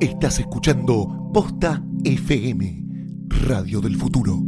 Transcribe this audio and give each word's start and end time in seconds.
Estás 0.00 0.38
escuchando 0.38 1.30
Posta 1.32 1.82
FM, 2.04 2.84
Radio 3.28 3.80
del 3.80 3.96
Futuro. 3.96 4.42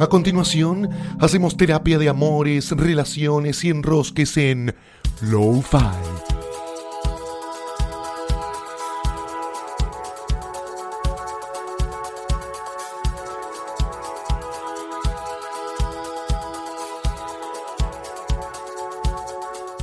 A 0.00 0.06
continuación, 0.06 0.88
hacemos 1.20 1.58
terapia 1.58 1.98
de 1.98 2.08
amores, 2.08 2.70
relaciones 2.70 3.62
y 3.64 3.68
enrosques 3.68 4.38
en 4.38 4.74
Lo-Fi. 5.20 6.41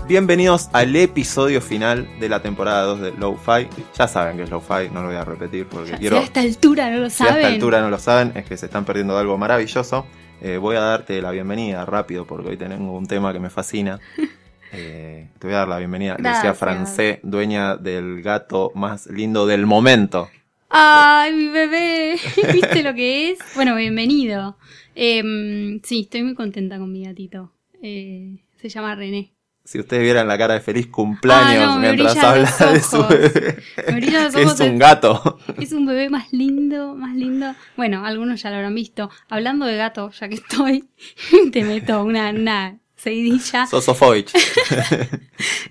Bienvenidos 0.10 0.72
al 0.74 0.96
episodio 0.96 1.62
final 1.62 2.10
de 2.20 2.30
la 2.30 2.42
temporada 2.42 2.82
2 2.82 3.00
de 3.00 3.12
Lo-Fi. 3.12 3.68
Ya 3.96 4.08
saben 4.08 4.38
que 4.38 4.44
es 4.44 4.50
Lo-Fi, 4.50 4.90
no 4.92 5.04
lo 5.04 5.10
voy 5.10 5.18
a 5.18 5.24
repetir 5.24 5.68
porque 5.68 5.92
quiero. 5.92 6.16
Si 6.16 6.24
a 6.24 6.26
esta 6.26 6.40
altura 6.42 6.90
no 6.90 6.98
lo 6.98 7.12
Si 7.12 7.18
saben. 7.18 7.36
a 7.36 7.38
esta 7.38 7.48
altura 7.50 7.82
no 7.82 7.92
lo 7.92 8.00
saben, 8.00 8.32
es 8.36 8.44
que 8.46 8.58
se 8.58 8.66
están 8.66 8.86
perdiendo 8.86 9.14
de 9.14 9.20
algo 9.20 9.38
maravilloso. 9.38 10.08
Eh, 10.42 10.58
voy 10.58 10.78
a 10.78 10.80
darte 10.80 11.22
la 11.22 11.30
bienvenida 11.30 11.86
rápido 11.86 12.26
porque 12.26 12.50
hoy 12.50 12.58
tengo 12.58 12.98
un 12.98 13.06
tema 13.06 13.32
que 13.32 13.40
me 13.40 13.52
fascina. 13.52 14.00
Eh, 14.72 15.30
te 15.40 15.48
voy 15.48 15.56
a 15.56 15.60
dar 15.60 15.68
la 15.68 15.80
bienvenida. 15.80 16.14
Lucía 16.14 16.32
Gracias. 16.32 16.58
Francé, 16.60 17.20
dueña 17.24 17.76
del 17.76 18.22
gato 18.22 18.72
más 18.76 19.08
lindo 19.08 19.48
del 19.48 19.66
momento. 19.66 20.30
¡Ay, 20.70 21.34
mi 21.34 21.48
bebé! 21.48 22.20
¿Viste 22.54 22.84
lo 22.84 22.94
que 22.94 23.32
es? 23.32 23.40
Bueno, 23.56 23.76
bienvenido. 23.76 24.58
Em, 24.94 25.82
sí, 25.82 26.02
estoy 26.02 26.22
muy 26.22 26.36
contenta 26.36 26.78
con 26.78 26.92
mi 26.92 27.04
gatito. 27.04 27.52
Eh, 27.82 28.44
se 28.62 28.70
llama 28.70 28.94
René. 28.94 29.32
Si 29.70 29.78
ustedes 29.78 30.02
vieran 30.02 30.28
la 30.28 30.36
cara 30.36 30.56
de 30.56 30.62
feliz 30.62 30.88
cumpleaños 30.88 31.64
Ah, 31.64 31.76
no, 31.76 31.78
mientras 31.78 32.18
habla 32.18 32.52
de 32.72 32.82
su 32.82 33.06
bebé, 33.06 33.62
Me 33.88 34.00
es 34.42 34.60
un 34.62 34.80
gato. 34.80 35.38
Es 35.60 35.74
un 35.74 35.86
bebé 35.86 36.10
más 36.10 36.34
lindo, 36.34 36.96
más 36.96 37.16
lindo. 37.16 37.54
Bueno, 37.78 38.04
algunos 38.04 38.42
ya 38.42 38.50
lo 38.50 38.56
habrán 38.56 38.74
visto. 38.74 39.12
Hablando 39.30 39.68
de 39.68 39.78
gato, 39.78 40.10
ya 40.10 40.28
que 40.28 40.34
estoy, 40.34 40.90
te 41.52 41.64
meto 41.64 42.04
una, 42.04 42.32
una 42.32 42.80
seguidilla. 42.96 43.68
Sosofovich. 43.68 44.34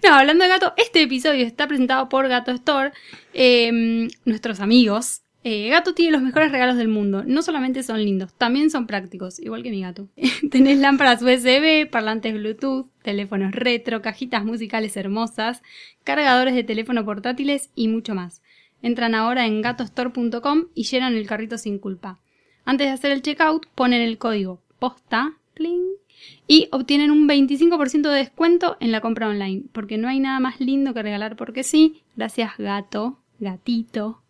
No, 0.05 0.14
hablando 0.14 0.44
de 0.44 0.48
gato, 0.50 0.74
este 0.77 1.02
episodio 1.02 1.44
está 1.44 1.66
presentado 1.66 2.08
por 2.08 2.28
Gato 2.28 2.52
Store, 2.52 2.92
eh, 3.34 4.08
nuestros 4.24 4.60
amigos. 4.60 5.22
Eh, 5.44 5.69
gato 5.69 5.94
tiene 5.94 6.12
los 6.12 6.22
mejores 6.22 6.50
regalos 6.50 6.77
del 6.77 6.89
mundo. 6.89 7.22
No 7.25 7.42
solamente 7.42 7.83
son 7.83 8.05
lindos, 8.05 8.34
también 8.34 8.70
son 8.70 8.86
prácticos, 8.86 9.39
igual 9.39 9.62
que 9.62 9.70
mi 9.70 9.83
gato. 9.83 10.08
Tenés 10.50 10.78
lámparas 10.78 11.22
USB, 11.22 11.89
parlantes 11.89 12.34
Bluetooth, 12.34 12.89
teléfonos 13.03 13.53
retro, 13.53 14.02
cajitas 14.02 14.45
musicales 14.45 14.96
hermosas, 14.96 15.62
cargadores 16.05 16.55
de 16.55 16.64
teléfono 16.64 17.05
portátiles 17.05 17.70
y 17.74 17.89
mucho 17.89 18.14
más. 18.14 18.42
Entran 18.83 19.14
ahora 19.14 19.46
en 19.46 19.62
gatostore.com 19.62 20.67
y 20.74 20.85
llenan 20.85 21.17
el 21.17 21.27
carrito 21.27 21.58
sin 21.58 21.79
culpa. 21.79 22.20
Antes 22.64 22.89
de 22.89 22.92
hacer 22.92 23.12
el 23.12 23.23
checkout, 23.23 23.67
ponen 23.74 24.02
el 24.02 24.18
código 24.18 24.61
POSTA 24.79 25.39
cling, 25.55 25.98
y 26.46 26.68
obtienen 26.73 27.11
un 27.11 27.29
25% 27.29 28.11
de 28.11 28.18
descuento 28.18 28.77
en 28.80 28.92
la 28.92 29.01
compra 29.01 29.29
online, 29.29 29.64
porque 29.73 29.98
no 29.98 30.08
hay 30.08 30.20
nada 30.20 30.41
más 30.41 30.61
lindo 30.61 30.95
que 30.95 31.02
regalar 31.02 31.36
porque 31.36 31.62
sí. 31.62 32.02
Gracias 32.17 32.57
gato, 32.58 33.18
gatito. 33.39 34.23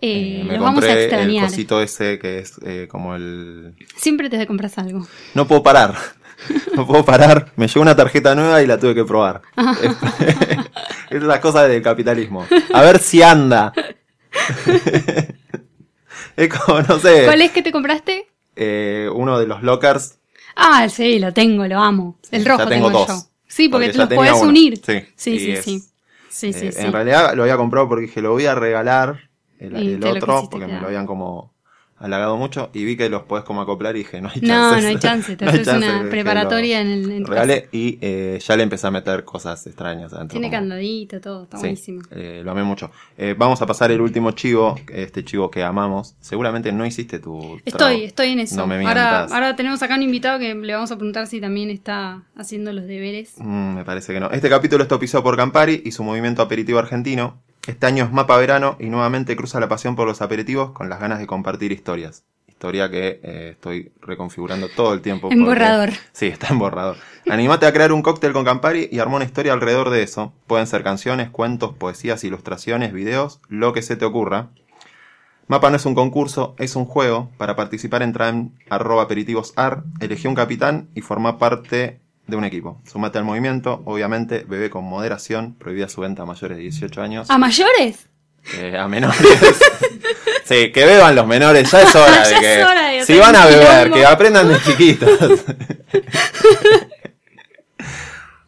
Eh, 0.00 0.40
Eh, 0.40 0.44
me 0.44 0.54
los 0.54 0.62
vamos 0.62 0.84
a 0.84 0.86
compré 0.86 0.92
el 0.92 0.98
extrañar. 1.10 1.44
cosito 1.48 1.80
ese 1.82 2.18
que 2.18 2.38
es 2.40 2.52
eh, 2.64 2.86
como 2.90 3.14
el... 3.14 3.74
Siempre 3.96 4.28
te 4.28 4.46
compras 4.46 4.76
algo. 4.78 5.06
No 5.34 5.46
puedo 5.46 5.62
parar. 5.62 5.94
No 6.76 6.86
puedo 6.86 7.02
parar. 7.02 7.50
Me 7.56 7.66
llegó 7.66 7.80
una 7.80 7.96
tarjeta 7.96 8.34
nueva 8.34 8.60
y 8.62 8.66
la 8.66 8.78
tuve 8.78 8.94
que 8.94 9.06
probar. 9.06 9.40
es 11.10 11.22
la 11.22 11.40
cosa 11.40 11.66
del 11.66 11.80
capitalismo. 11.80 12.46
A 12.74 12.82
ver 12.82 12.98
si 12.98 13.22
anda. 13.22 13.72
es 16.36 16.48
como, 16.48 16.80
no 16.82 16.98
sé. 16.98 17.24
¿Cuál 17.24 17.42
es 17.42 17.50
que 17.52 17.62
te 17.62 17.72
compraste? 17.72 18.26
eh, 18.54 19.08
uno 19.12 19.38
de 19.38 19.46
los 19.46 19.62
lockers. 19.62 20.18
Ah, 20.54 20.88
sí, 20.88 21.18
lo 21.18 21.32
tengo, 21.32 21.66
lo 21.66 21.78
amo. 21.80 22.18
El 22.30 22.44
rojo 22.44 22.64
Ya 22.64 22.68
tengo 22.68 22.86
tengo, 22.88 22.98
dos. 23.00 23.08
yo. 23.08 23.14
Sí, 23.48 23.68
porque, 23.68 23.86
Porque 23.86 23.98
ya 23.98 24.04
los 24.04 24.14
podés 24.14 24.32
uno. 24.40 24.48
unir. 24.50 24.80
Sí, 24.84 25.00
sí, 25.16 25.38
sí, 25.38 25.50
es- 25.52 25.64
sí. 25.64 25.82
Sí. 26.52 26.70
En 26.76 26.92
realidad 26.92 27.34
lo 27.34 27.42
había 27.44 27.56
comprado 27.56 27.88
porque 27.88 28.06
dije, 28.06 28.20
lo 28.20 28.32
voy 28.32 28.44
a 28.46 28.54
regalar 28.54 29.25
el, 29.58 30.04
otro, 30.04 30.48
porque 30.50 30.66
me 30.66 30.80
lo 30.80 30.86
habían 30.86 31.06
como 31.06 31.54
halagado 31.98 32.36
mucho 32.36 32.68
y 32.74 32.84
vi 32.84 32.94
que 32.94 33.08
los 33.08 33.22
podés 33.22 33.42
como 33.44 33.62
acoplar 33.62 33.96
y 33.96 34.00
dije, 34.00 34.20
no 34.20 34.28
hay 34.28 34.42
No, 34.42 34.48
chance. 34.48 34.82
no 34.82 34.88
hay 34.88 34.98
chance. 34.98 35.34
Te 35.34 35.46
haces 35.46 35.66
una 35.66 36.06
preparatoria 36.10 36.82
en 36.82 36.88
el 36.88 37.10
en 37.10 37.24
tu 37.24 37.30
Regalé 37.30 37.70
y 37.72 37.96
eh, 38.02 38.38
ya 38.46 38.54
le 38.54 38.64
empecé 38.64 38.86
a 38.86 38.90
meter 38.90 39.24
cosas 39.24 39.66
extrañas 39.66 40.12
adentro. 40.12 40.34
Tiene 40.38 40.48
como- 40.48 40.60
candadito, 40.60 41.22
todo, 41.22 41.44
está 41.44 41.56
Sí, 41.56 41.62
buenísimo. 41.62 42.02
eh, 42.10 42.42
lo 42.44 42.50
amé 42.50 42.64
mucho. 42.64 42.90
Eh, 43.16 43.34
vamos 43.38 43.62
a 43.62 43.66
pasar 43.66 43.90
el 43.92 44.02
último 44.02 44.32
chivo, 44.32 44.78
este 44.92 45.24
chivo 45.24 45.50
que 45.50 45.62
amamos. 45.62 46.16
Seguramente 46.20 46.70
no 46.70 46.84
hiciste 46.84 47.18
tu. 47.18 47.58
Estoy, 47.64 48.04
estoy 48.04 48.32
en 48.32 48.40
eso. 48.40 48.56
No 48.56 48.66
me 48.66 48.86
ahora, 48.86 49.24
ahora 49.24 49.56
tenemos 49.56 49.82
acá 49.82 49.94
un 49.96 50.02
invitado 50.02 50.38
que 50.38 50.54
le 50.54 50.74
vamos 50.74 50.90
a 50.92 50.96
preguntar 50.96 51.26
si 51.26 51.40
también 51.40 51.70
está 51.70 52.24
haciendo 52.36 52.74
los 52.74 52.86
deberes. 52.86 53.36
Mm, 53.38 53.74
me 53.76 53.84
parece 53.86 54.12
que 54.12 54.20
no. 54.20 54.30
Este 54.32 54.50
capítulo 54.50 54.82
está 54.82 54.96
auspiciado 54.96 55.22
por 55.22 55.34
Campari 55.38 55.80
y 55.86 55.92
su 55.92 56.04
movimiento 56.04 56.42
aperitivo 56.42 56.78
argentino. 56.78 57.40
Este 57.66 57.86
año 57.86 58.04
es 58.04 58.12
mapa 58.12 58.36
verano 58.36 58.76
y 58.78 58.86
nuevamente 58.86 59.34
cruza 59.36 59.58
la 59.60 59.68
pasión 59.68 59.96
por 59.96 60.06
los 60.06 60.22
aperitivos 60.22 60.70
con 60.70 60.88
las 60.88 61.00
ganas 61.00 61.18
de 61.18 61.26
compartir 61.26 61.72
historias. 61.72 62.24
Historia 62.46 62.88
que 62.90 63.20
eh, 63.22 63.48
estoy 63.52 63.92
reconfigurando 64.00 64.68
todo 64.68 64.94
el 64.94 65.02
tiempo. 65.02 65.28
En 65.32 65.38
porque- 65.44 65.50
borrador. 65.60 65.90
Sí, 66.12 66.26
está 66.26 66.48
en 66.50 66.58
borrador. 66.58 66.96
Animate 67.28 67.66
a 67.66 67.72
crear 67.72 67.92
un 67.92 68.02
cóctel 68.02 68.32
con 68.32 68.44
Campari 68.44 68.88
y 68.90 68.98
arma 69.00 69.16
una 69.16 69.24
historia 69.24 69.52
alrededor 69.52 69.90
de 69.90 70.02
eso. 70.02 70.32
Pueden 70.46 70.66
ser 70.66 70.82
canciones, 70.84 71.28
cuentos, 71.30 71.74
poesías, 71.74 72.22
ilustraciones, 72.24 72.92
videos, 72.92 73.40
lo 73.48 73.72
que 73.72 73.82
se 73.82 73.96
te 73.96 74.04
ocurra. 74.04 74.50
Mapa 75.48 75.70
no 75.70 75.76
es 75.76 75.86
un 75.86 75.94
concurso, 75.94 76.54
es 76.58 76.76
un 76.76 76.86
juego. 76.86 77.30
Para 77.36 77.56
participar 77.56 78.02
entra 78.02 78.28
en 78.28 78.52
arroba 78.70 79.02
aperitivosar, 79.04 79.82
elegí 80.00 80.26
un 80.26 80.34
capitán 80.34 80.88
y 80.94 81.02
forma 81.02 81.38
parte 81.38 82.00
de 82.26 82.36
un 82.36 82.44
equipo. 82.44 82.80
Sumate 82.90 83.18
al 83.18 83.24
movimiento, 83.24 83.82
obviamente, 83.84 84.44
bebé 84.48 84.70
con 84.70 84.84
moderación, 84.84 85.54
prohibida 85.54 85.88
su 85.88 86.00
venta 86.00 86.22
a 86.22 86.26
mayores 86.26 86.56
de 86.56 86.62
18 86.64 87.02
años. 87.02 87.30
¿A 87.30 87.38
mayores? 87.38 88.08
Eh, 88.54 88.76
a 88.78 88.86
menores. 88.88 89.18
sí, 90.44 90.70
que 90.72 90.84
beban 90.84 91.14
los 91.14 91.26
menores, 91.26 91.70
ya 91.70 91.82
es 91.82 91.94
hora 91.94 92.22
Ya 92.24 92.28
de 92.28 92.34
es 92.34 92.40
que. 92.40 92.64
hora 92.64 92.88
de 92.88 93.04
si 93.04 93.18
van 93.18 93.36
a 93.36 93.46
beber, 93.46 93.90
que 93.90 94.06
aprendan 94.06 94.48
de 94.48 94.60
chiquitos. 94.62 95.10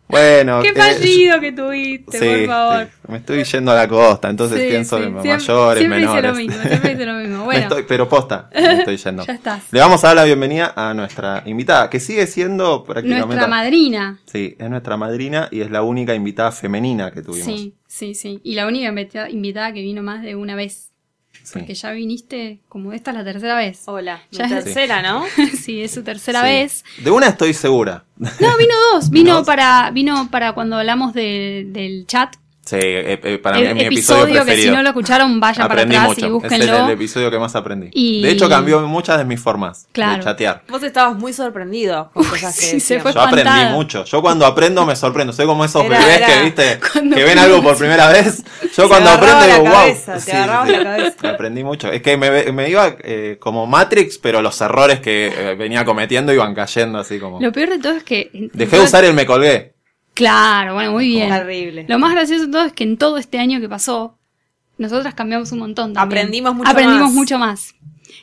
bueno. 0.08 0.62
¡Qué 0.62 0.72
fallido 0.72 1.41
que 1.41 1.52
tuviste, 1.52 2.19
Sí, 2.19 2.46
por 2.46 2.46
favor! 2.46 2.86
sí, 2.86 2.92
me 3.12 3.16
estoy 3.19 3.44
yendo 3.44 3.72
a 3.72 3.74
la 3.74 3.88
costa, 3.88 4.30
entonces 4.30 4.60
Sí, 4.60 4.66
pienso 4.69 4.98
en 5.02 5.14
mayores, 5.14 5.42
siempre 5.78 6.00
menores. 6.00 6.20
hice 6.20 6.28
lo 6.28 6.34
mismo, 6.34 6.62
siempre 6.69 6.92
hice 6.92 7.06
lo 7.06 7.12
mismo. 7.14 7.44
Bueno, 7.48 7.60
estoy- 7.60 7.84
pero 7.88 8.08
posta, 8.08 8.50
me 8.55 8.78
estoy 8.78 8.96
yendo. 9.05 9.25
ya 9.25 9.32
estás. 9.34 9.62
Le 9.70 9.81
vamos 9.81 10.02
a 10.05 10.08
dar 10.08 10.16
la 10.16 10.25
bienvenida 10.25 10.72
a 10.76 10.93
nuestra 10.94 11.43
invitada, 11.46 11.88
que 11.90 12.00
sigue 12.00 12.26
siendo 12.26 12.84
prácticamente. 12.84 13.26
Nuestra 13.26 13.46
madrina. 13.49 14.19
Sí, 14.26 14.56
es 14.58 14.69
nuestra 14.70 14.96
madrina 14.96 15.49
y 15.50 15.60
es 15.60 15.70
la 15.70 15.82
única 15.82 16.14
invitada 16.14 16.52
femenina 16.52 17.11
que 17.11 17.22
tuvimos. 17.22 17.44
Sí, 17.46 17.75
sí, 17.87 18.14
sí. 18.14 18.40
Y 18.44 18.54
la 18.54 18.66
única 18.66 18.88
invita- 18.88 19.31
invitada 19.31 19.72
que 19.72 19.81
vino 19.82 20.02
más 20.02 20.22
de 20.22 20.37
una 20.37 20.54
vez. 20.56 20.88
Sí. 21.49 21.59
Porque 21.61 21.75
ya 21.75 21.93
viniste, 21.93 22.59
como 22.69 22.93
esta 22.93 23.11
es 23.12 23.17
la 23.17 23.25
tercera 23.25 23.56
vez. 23.56 23.83
Hola, 23.87 24.21
mi 24.31 24.39
Ya 24.39 24.45
es- 24.45 24.50
tercera, 24.65 25.00
¿no? 25.03 25.25
sí, 25.62 25.83
es 25.83 25.93
su 25.93 26.03
tercera 26.03 26.41
Sí. 26.43 26.47
vez. 26.47 26.85
De 27.03 27.11
una 27.11 27.29
estoy 27.29 27.55
segura. 27.55 28.05
No, 28.19 28.29
vino 28.59 28.75
dos. 28.93 29.09
Vino 29.11 29.35
¿Dos? 29.39 29.47
para, 29.47 29.91
vino 29.93 30.29
para 30.31 30.53
cuando 30.53 30.77
hablamos 30.77 31.15
de- 31.15 31.65
del 31.69 32.06
chat. 32.06 32.35
Sí, 32.69 32.76
eh, 32.79 33.19
eh, 33.23 33.38
para 33.38 33.56
mí 33.56 33.62
el 33.62 33.69
es 33.69 33.75
mi 33.76 33.81
episodio, 33.85 34.25
episodio 34.25 34.35
que 34.35 34.38
si 34.41 34.44
preferido. 34.56 34.76
no 34.76 34.82
lo 34.82 34.88
escucharon, 34.91 35.41
vayan 35.41 35.62
aprendí 35.65 35.94
para 35.97 36.11
atrás 36.12 36.23
mucho. 36.23 36.41
y 36.43 36.47
Es 36.47 36.53
el, 36.69 36.91
episodio 36.91 37.31
que 37.31 37.38
más 37.38 37.56
aprendí. 37.56 37.88
Y- 37.94 38.23
De 38.23 38.31
hecho, 38.31 38.47
cambió 38.49 38.81
muchas 38.82 39.17
de 39.17 39.25
mis 39.25 39.41
formas 39.41 39.88
Claro. 39.93 40.19
de 40.19 40.25
chatear. 40.25 40.62
Vos 40.69 40.82
estabas 40.82 41.17
muy 41.17 41.32
sorprendido 41.32 42.11
con 42.12 42.25
cosas 42.25 42.55
que 42.61 42.67
sí, 42.67 42.81
se 42.81 43.00
fue 43.00 43.15
Yo 43.15 43.20
aprendí 43.23 43.65
mucho. 43.73 44.05
Yo 44.05 44.20
cuando 44.20 44.44
aprendo 44.44 44.85
me 44.85 44.94
sorprendo. 44.97 45.32
Soy 45.32 45.47
como 45.47 45.65
esos 45.65 45.82
Era- 45.82 45.99
bebés 45.99 46.17
era- 46.19 46.26
que, 46.26 46.43
viste, 46.43 46.81
Cuando 46.93 47.17
que 47.17 47.25
ven 47.25 47.38
algo 47.38 47.62
por 47.62 47.73
sí. 47.75 47.79
primera 47.79 48.09
vez. 48.09 48.44
Yo 48.76 48.82
Se 48.82 48.88
cuando 48.88 49.11
aprendo 49.11 49.44
digo, 49.47 49.59
wow. 49.61 50.21
te 50.25 50.32
agarrabas 50.32 50.69
la 50.69 50.82
cabeza. 50.85 51.31
Aprendí 51.31 51.64
mucho. 51.64 51.91
Es 51.91 52.03
que 52.03 52.17
me, 52.19 52.53
me 52.53 52.69
iba 52.69 52.97
eh, 53.03 53.37
como 53.41 53.67
Matrix, 53.67 54.19
pero 54.19 54.43
los 54.43 54.61
errores 54.61 55.00
que 55.00 55.29
eh, 55.35 55.55
venía 55.55 55.87
cometiendo 55.87 56.35
iban 56.35 56.55
cayendo 56.55 56.99
así 56.99 57.19
como... 57.19 57.41
Lo 57.41 57.50
peor 57.50 57.71
de 57.71 57.79
todo 57.79 57.93
es 57.94 58.03
que. 58.05 58.31
Dejé 58.53 58.76
de 58.76 58.82
usar 58.85 59.05
el 59.05 59.14
me 59.14 59.25
colgué. 59.25 59.73
Claro, 60.19 60.75
bueno, 60.75 60.91
muy 60.93 61.06
bien. 61.06 61.31
Terrible. 61.31 61.87
Lo 61.88 61.99
más 62.00 62.12
gracioso 62.12 62.47
de 62.47 62.53
todo 62.53 62.65
es 62.65 62.73
que 62.73 62.82
en 62.82 62.99
todo 62.99 63.19
este 63.19 63.38
año 63.38 63.61
que 63.61 63.69
pasó, 63.69 64.19
nosotras 64.76 65.15
cambiamos 65.15 65.53
un 65.53 65.61
montón 65.61 65.93
también. 65.94 66.19
Aprendimos 66.23 66.55
mucho 66.56 66.69
Aprendimos 66.70 67.03
más. 67.03 67.12
mucho 67.12 67.38
más. 67.38 67.75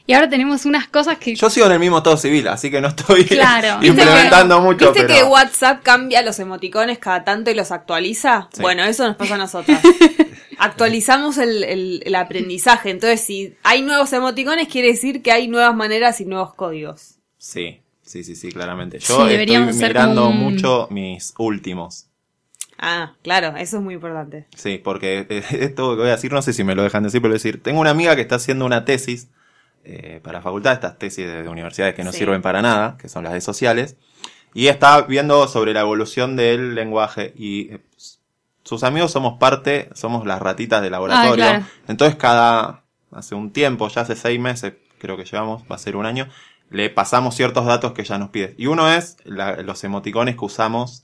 Y 0.05 0.13
ahora 0.13 0.29
tenemos 0.29 0.65
unas 0.65 0.87
cosas 0.89 1.17
que. 1.17 1.35
Yo 1.35 1.49
sigo 1.49 1.67
en 1.67 1.71
el 1.71 1.79
mismo 1.79 1.97
estado 1.99 2.17
civil, 2.17 2.47
así 2.49 2.69
que 2.69 2.81
no 2.81 2.89
estoy 2.89 3.23
Claro. 3.25 3.79
¿Viste 3.79 4.01
implementando 4.01 4.59
mucho. 4.59 4.91
¿Viste 4.91 5.07
pero... 5.07 5.13
que 5.15 5.23
WhatsApp 5.23 5.83
cambia 5.83 6.21
los 6.21 6.37
emoticones 6.39 6.99
cada 6.99 7.23
tanto 7.23 7.49
y 7.49 7.53
los 7.55 7.71
actualiza? 7.71 8.49
Sí. 8.53 8.61
Bueno, 8.61 8.83
eso 8.83 9.07
nos 9.07 9.15
pasa 9.15 9.35
a 9.35 9.37
nosotras. 9.37 9.81
Actualizamos 10.57 11.37
el, 11.37 11.63
el- 11.63 12.03
el 12.05 12.15
aprendizaje. 12.15 12.89
Entonces, 12.89 13.21
si 13.21 13.55
hay 13.63 13.81
nuevos 13.81 14.11
emoticones, 14.13 14.67
quiere 14.67 14.89
decir 14.89 15.21
que 15.21 15.31
hay 15.31 15.47
nuevas 15.47 15.75
maneras 15.75 16.19
y 16.21 16.25
nuevos 16.25 16.53
códigos. 16.53 17.15
Sí, 17.37 17.81
sí, 18.05 18.23
sí, 18.23 18.35
sí, 18.35 18.51
claramente. 18.51 18.99
Sí, 18.99 19.07
Yo 19.07 19.27
estoy 19.27 19.73
mirando 19.73 20.29
un- 20.29 20.37
mucho 20.39 20.87
mis 20.91 21.33
últimos. 21.37 22.07
Ah, 22.77 23.13
claro, 23.23 23.55
eso 23.57 23.77
es 23.77 23.83
muy 23.83 23.93
importante. 23.95 24.47
Sí, 24.55 24.79
porque 24.83 25.25
esto 25.51 25.91
que 25.95 26.01
voy 26.01 26.07
a 26.09 26.11
decir, 26.15 26.31
no 26.33 26.41
sé 26.41 26.53
si 26.53 26.63
me 26.63 26.75
lo 26.75 26.83
dejan 26.83 27.03
decir, 27.03 27.21
pero 27.21 27.29
voy 27.31 27.35
a 27.35 27.39
decir, 27.41 27.63
tengo 27.63 27.79
una 27.79 27.91
amiga 27.91 28.15
que 28.15 28.21
está 28.21 28.35
haciendo 28.35 28.65
una 28.65 28.83
tesis 28.85 29.29
eh, 29.85 30.19
para 30.23 30.39
la 30.39 30.41
facultad, 30.41 30.73
estas 30.73 30.97
tesis 30.97 31.25
de, 31.25 31.43
de 31.43 31.49
universidades 31.49 31.95
que 31.95 32.03
no 32.03 32.11
Sí. 32.11 32.17
sirven 32.19 32.41
para 32.41 32.61
nada, 32.61 32.97
que 32.97 33.07
son 33.07 33.23
las 33.23 33.33
de 33.33 33.41
sociales, 33.41 33.95
y 34.53 34.67
está 34.67 35.01
viendo 35.03 35.47
sobre 35.47 35.73
la 35.73 35.81
evolución 35.81 36.35
del 36.35 36.75
lenguaje 36.75 37.33
y 37.37 37.73
eh, 37.73 37.79
sus 38.63 38.83
amigos 38.83 39.11
somos 39.11 39.37
parte, 39.37 39.89
somos 39.93 40.25
las 40.25 40.41
ratitas 40.41 40.81
de 40.81 40.89
laboratorio, 40.89 41.45
Ah, 41.45 41.49
claro. 41.51 41.65
entonces 41.87 42.15
cada, 42.17 42.83
hace 43.11 43.35
un 43.35 43.51
tiempo, 43.51 43.87
ya 43.89 44.01
hace 44.01 44.15
seis 44.15 44.39
meses, 44.39 44.73
creo 44.97 45.15
que 45.17 45.23
llevamos, 45.25 45.63
va 45.71 45.75
a 45.75 45.79
ser 45.79 45.95
un 45.95 46.05
año, 46.07 46.27
le 46.69 46.89
pasamos 46.89 47.35
ciertos 47.35 47.65
datos 47.65 47.93
que 47.93 48.01
ella 48.01 48.17
nos 48.17 48.29
pide. 48.29 48.55
Y 48.57 48.67
uno 48.67 48.89
es 48.91 49.17
la- 49.23 49.57
los 49.57 49.83
emoticones 49.83 50.35
que 50.35 50.45
usamos. 50.45 51.03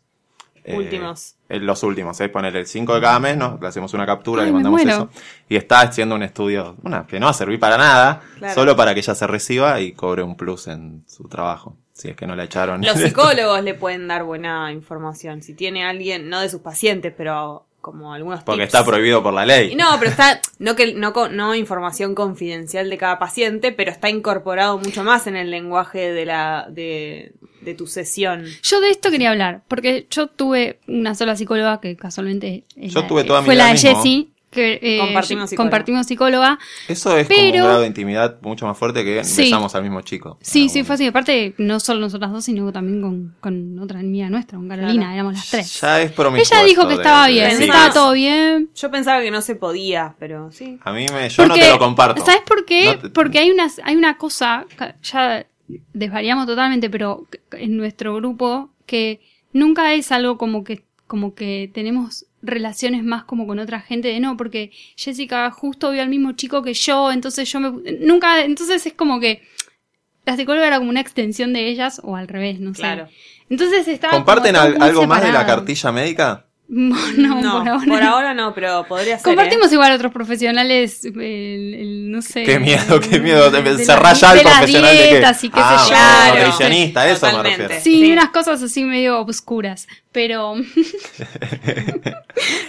eh, 0.63 0.77
Últimos. 0.77 1.37
en 1.49 1.65
los 1.65 1.81
últimos, 1.81 2.21
es 2.21 2.29
poner 2.29 2.55
el 2.55 2.67
5 2.67 2.93
de 2.93 3.01
cada 3.01 3.19
mes, 3.19 3.35
¿no? 3.35 3.57
le 3.59 3.67
hacemos 3.67 3.95
una 3.95 4.05
captura, 4.05 4.43
Ay, 4.43 4.49
le 4.49 4.53
mandamos 4.53 4.79
eso. 4.81 5.09
Y 5.49 5.55
está 5.55 5.81
haciendo 5.81 6.13
un 6.13 6.21
estudio, 6.21 6.77
una, 6.83 7.07
que 7.07 7.19
no 7.19 7.25
va 7.25 7.31
a 7.31 7.33
servir 7.33 7.59
para 7.59 7.77
nada, 7.79 8.21
Claro. 8.37 8.53
solo 8.53 8.75
para 8.75 8.93
que 8.93 8.99
ella 8.99 9.15
se 9.15 9.25
reciba 9.25 9.79
y 9.79 9.93
cobre 9.93 10.21
un 10.21 10.37
plus 10.37 10.67
en 10.67 11.03
su 11.07 11.27
trabajo. 11.27 11.77
Si 11.93 12.09
es 12.09 12.15
que 12.15 12.27
no 12.27 12.35
la 12.35 12.43
echaron. 12.43 12.81
Los 12.81 12.93
psicólogos 12.99 13.63
le 13.63 13.73
pueden 13.73 14.07
dar 14.07 14.23
buena 14.23 14.71
información. 14.71 15.41
Si 15.41 15.55
tiene 15.55 15.83
alguien, 15.83 16.29
no 16.29 16.39
de 16.41 16.49
sus 16.49 16.61
pacientes, 16.61 17.11
pero 17.17 17.65
como 17.81 18.13
algunos 18.13 18.43
Porque 18.43 18.61
tips. 18.63 18.73
está 18.75 18.85
prohibido 18.85 19.21
por 19.23 19.33
la 19.33 19.45
ley. 19.45 19.71
Y 19.71 19.75
No, 19.75 19.87
pero 19.99 20.11
está, 20.11 20.39
no 20.59 20.75
que 20.75 20.93
no, 20.93 21.13
co- 21.13 21.29
no 21.29 21.55
información 21.55 22.15
confidencial 22.15 22.89
de 22.89 22.97
cada 22.97 23.19
paciente, 23.19 23.71
pero 23.71 23.91
está 23.91 24.09
incorporado 24.09 24.77
mucho 24.77 25.03
más 25.03 25.27
en 25.27 25.35
el 25.35 25.51
lenguaje 25.51 26.11
de 26.11 26.25
la, 26.25 26.67
de, 26.69 27.33
de 27.61 27.73
tu 27.73 27.87
sesión. 27.87 28.45
Yo 28.63 28.79
de 28.81 28.89
esto 28.91 29.09
quería 29.11 29.31
hablar, 29.31 29.61
porque 29.67 30.07
yo 30.09 30.27
tuve 30.27 30.79
una 30.87 31.15
sola 31.15 31.35
psicóloga 31.35 31.79
que 31.81 31.95
casualmente 31.97 32.63
Yo 32.75 33.01
la- 33.01 33.07
tuve 33.07 33.23
toda 33.23 33.41
mi 33.41 33.45
fue 33.45 33.55
vida 33.55 33.67
la 33.67 33.73
de. 33.73 33.79
Jessie, 33.79 34.30
que 34.51 34.79
eh, 34.81 34.99
Compartimos 34.99 35.49
psicóloga. 35.49 35.69
compartimos 35.69 36.05
psicóloga. 36.07 36.59
Eso 36.87 37.17
es 37.17 37.27
como 37.27 37.39
Pero- 37.39 37.57
un 37.59 37.63
grado 37.63 37.81
de 37.81 37.87
intimidad 37.87 38.37
mucho 38.41 38.67
más 38.67 38.77
fuerte 38.77 39.03
que 39.03 39.23
Sí. 39.23 39.43
besamos 39.43 39.73
al 39.75 39.83
mismo 39.83 40.01
chico. 40.01 40.37
Sí, 40.41 40.67
sí, 40.69 40.83
fue 40.83 40.95
así. 40.95 41.07
Aparte, 41.07 41.55
no 41.57 41.79
solo 41.79 42.01
nosotras 42.01 42.31
dos, 42.31 42.43
sino 42.45 42.71
también 42.71 43.01
con, 43.01 43.35
con 43.39 43.79
otra 43.79 43.99
amiga 44.01 44.29
nuestra, 44.29 44.57
con 44.57 44.67
Carolina, 44.67 44.93
Claro. 44.93 45.13
éramos 45.13 45.33
las 45.35 45.49
tres. 45.49 45.79
Ya 45.81 46.01
es 46.01 46.11
Ella 46.11 46.63
dijo 46.65 46.83
que 46.83 46.89
de- 46.89 46.95
estaba 46.95 47.27
de- 47.27 47.33
bien, 47.33 47.57
sí. 47.57 47.63
estaba 47.63 47.93
todo 47.93 48.11
bien. 48.11 48.69
Yo 48.75 48.91
pensaba 48.91 49.21
que 49.21 49.31
no 49.31 49.41
se 49.41 49.55
podía, 49.55 50.15
pero 50.19 50.51
sí. 50.51 50.77
A 50.83 50.91
mí 50.91 51.05
me, 51.13 51.29
yo 51.29 51.47
no 51.47 51.53
te 51.55 51.69
lo 51.69 51.79
comparto. 51.79 52.23
¿Sabes 52.25 52.41
por 52.45 52.65
qué? 52.65 52.85
No 52.85 52.99
te- 52.99 53.09
Porque 53.09 53.39
hay 53.39 53.51
una, 53.51 53.67
hay 53.83 53.95
una 53.95 54.17
cosa, 54.17 54.65
ya 55.01 55.45
desvariamos 55.93 56.45
totalmente, 56.45 56.89
pero 56.89 57.25
en 57.53 57.77
nuestro 57.77 58.15
grupo, 58.15 58.69
que 58.85 59.21
nunca 59.53 59.93
es 59.93 60.11
algo 60.11 60.37
como 60.37 60.63
que, 60.63 60.83
como 61.07 61.33
que 61.35 61.71
tenemos 61.73 62.25
relaciones 62.41 63.03
más 63.03 63.23
como 63.23 63.45
con 63.47 63.59
otra 63.59 63.79
gente 63.81 64.07
de 64.07 64.19
no, 64.19 64.37
porque 64.37 64.71
Jessica 64.95 65.49
justo 65.51 65.91
vio 65.91 66.01
al 66.01 66.09
mismo 66.09 66.31
chico 66.33 66.61
que 66.63 66.73
yo, 66.73 67.11
entonces 67.11 67.51
yo 67.51 67.59
me, 67.59 67.71
nunca, 67.99 68.43
entonces 68.43 68.85
es 68.85 68.93
como 68.93 69.19
que 69.19 69.41
la 70.25 70.35
psicóloga 70.35 70.67
era 70.67 70.77
como 70.77 70.89
una 70.89 71.01
extensión 71.01 71.53
de 71.53 71.67
ellas, 71.67 71.99
o 72.03 72.15
al 72.15 72.27
revés, 72.27 72.59
no 72.59 72.73
sé. 72.73 72.81
Claro. 72.81 73.07
Entonces 73.49 73.87
estaba 73.87 74.13
¿Comparten 74.13 74.55
al- 74.55 74.81
algo 74.81 75.07
más 75.07 75.21
de 75.23 75.31
la 75.31 75.45
cartilla 75.45 75.91
médica? 75.91 76.45
No, 76.73 76.95
no, 77.41 77.81
por 77.85 78.01
ahora. 78.01 78.33
no, 78.33 78.53
pero 78.55 78.85
podría 78.87 79.17
ser. 79.17 79.25
Compartimos 79.25 79.69
¿eh? 79.71 79.75
igual 79.75 79.91
otros 79.91 80.13
profesionales, 80.13 81.03
el, 81.03 81.19
el- 81.19 82.11
no 82.11 82.21
sé. 82.21 82.43
Qué 82.43 82.59
miedo, 82.59 82.97
qué 83.01 83.19
miedo. 83.19 83.51
de- 83.51 83.61
de 83.61 83.83
Cerrar 83.83 84.13
la- 84.13 84.15
ya 84.19 84.31
el 84.31 84.37
de 84.37 84.43
las 84.45 84.53
profesional 84.57 84.97
de 84.97 85.35
y 85.43 85.49
qué 85.49 85.59
Ah. 85.61 85.85
Claro. 85.87 86.35
nutricionista, 86.47 87.09
eso 87.09 87.25
me 87.37 87.43
refiero. 87.43 87.73
Sí, 87.81 88.05
Sí. 88.05 88.11
unas 88.13 88.29
cosas 88.29 88.63
así 88.63 88.85
medio 88.85 89.19
obscuras. 89.19 89.87
Pero, 90.13 90.55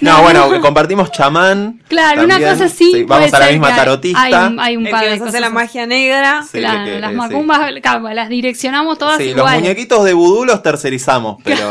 No, 0.00 0.22
bueno, 0.22 0.60
compartimos 0.60 1.12
chamán. 1.12 1.80
claro, 1.88 2.24
una 2.24 2.38
cosa 2.40 2.64
así. 2.64 2.90
Sí, 2.92 3.04
vamos 3.04 3.30
puede 3.30 3.42
a 3.44 3.46
la 3.46 3.52
misma 3.52 3.68
que 3.68 3.72
hay- 3.72 3.78
tarotista. 3.78 4.22
Hay, 4.22 4.34
un- 4.34 4.60
hay 4.60 4.76
un 4.76 4.86
El 4.86 4.90
par 4.90 5.04
que 5.04 5.10
de 5.10 5.18
cosas. 5.18 5.34
hace 5.34 5.40
la 5.40 5.50
magia 5.50 5.86
negra. 5.86 6.42
Sí, 6.42 6.58
Claro, 6.58 6.84
que- 6.84 7.00
las 7.00 7.10
sí. 7.10 7.16
macumbas, 7.16 7.60
claro, 7.80 8.08
las 8.12 8.28
direccionamos 8.28 8.98
todas 8.98 9.18
Sí, 9.18 9.32
los 9.32 9.48
muñequitos 9.50 10.04
de 10.04 10.12
vudú 10.12 10.44
los 10.44 10.62
tercerizamos, 10.62 11.36
pero. 11.44 11.70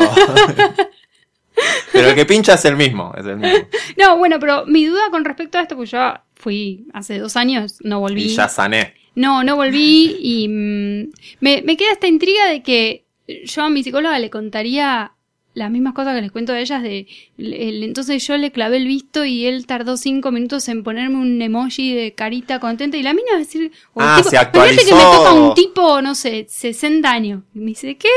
Pero 1.92 2.10
el 2.10 2.16
que 2.16 2.26
pincha 2.26 2.54
es 2.56 2.66
el 2.66 2.76
mismo, 2.76 3.14
es 3.18 3.26
el 3.26 3.38
mismo. 3.38 3.58
No, 3.98 4.18
bueno, 4.18 4.40
pero 4.40 4.66
mi 4.66 4.86
duda 4.86 5.10
con 5.12 5.26
respecto 5.26 5.58
a 5.58 5.62
esto, 5.62 5.76
pues 5.76 5.92
yo 5.92 6.14
fui 6.36 6.86
hace 6.94 7.20
dos 7.20 7.36
años, 7.36 7.78
no 7.82 8.00
volví. 8.00 8.24
Y 8.24 8.30
ya 8.36 8.48
sané. 8.50 8.94
No, 9.16 9.44
no 9.44 9.56
volví 9.56 10.18
y 10.22 10.48
mm, 10.48 11.12
me, 11.42 11.62
me 11.64 11.78
queda 11.78 11.92
esta 11.92 12.08
intriga 12.08 12.48
de 12.50 12.64
que 12.64 13.06
yo 13.46 13.64
a 13.64 13.70
mi 13.70 13.84
psicóloga 13.84 14.18
le 14.20 14.30
contaría 14.30 15.12
las 15.54 15.70
mismas 15.70 15.94
cosas 15.94 16.16
que 16.16 16.22
les 16.22 16.32
cuento 16.32 16.54
a 16.54 16.60
ellas 16.62 16.82
de 16.82 17.08
el- 17.38 17.84
entonces 17.84 18.26
yo 18.26 18.38
le 18.38 18.54
clavé 18.54 18.78
el 18.78 18.88
visto 18.88 19.26
y 19.26 19.46
él 19.46 19.66
tardó 19.68 19.98
cinco 19.98 20.32
minutos 20.32 20.70
en 20.70 20.82
ponerme 20.82 21.18
un 21.18 21.42
emoji 21.42 21.94
de 21.94 22.14
carita 22.14 22.60
contenta 22.62 22.96
y 22.96 23.04
la 23.04 23.14
mina 23.14 23.32
va 23.34 23.36
a 23.36 23.40
decir 23.40 23.70
o 23.94 24.02
el 24.02 24.08
Ah, 24.08 24.16
tipo- 24.18 24.30
se 24.30 24.36
imagínate 24.38 24.86
que 24.86 24.94
me 24.94 25.02
actualizó. 25.02 25.18
toca 25.18 25.34
un 25.34 25.54
tipo 25.54 26.02
no 26.02 26.16
sé 26.16 26.46
60 26.50 27.12
años 27.12 27.44
y 27.54 27.60
me 27.60 27.66
dice 27.66 27.98
¿qué? 27.98 28.08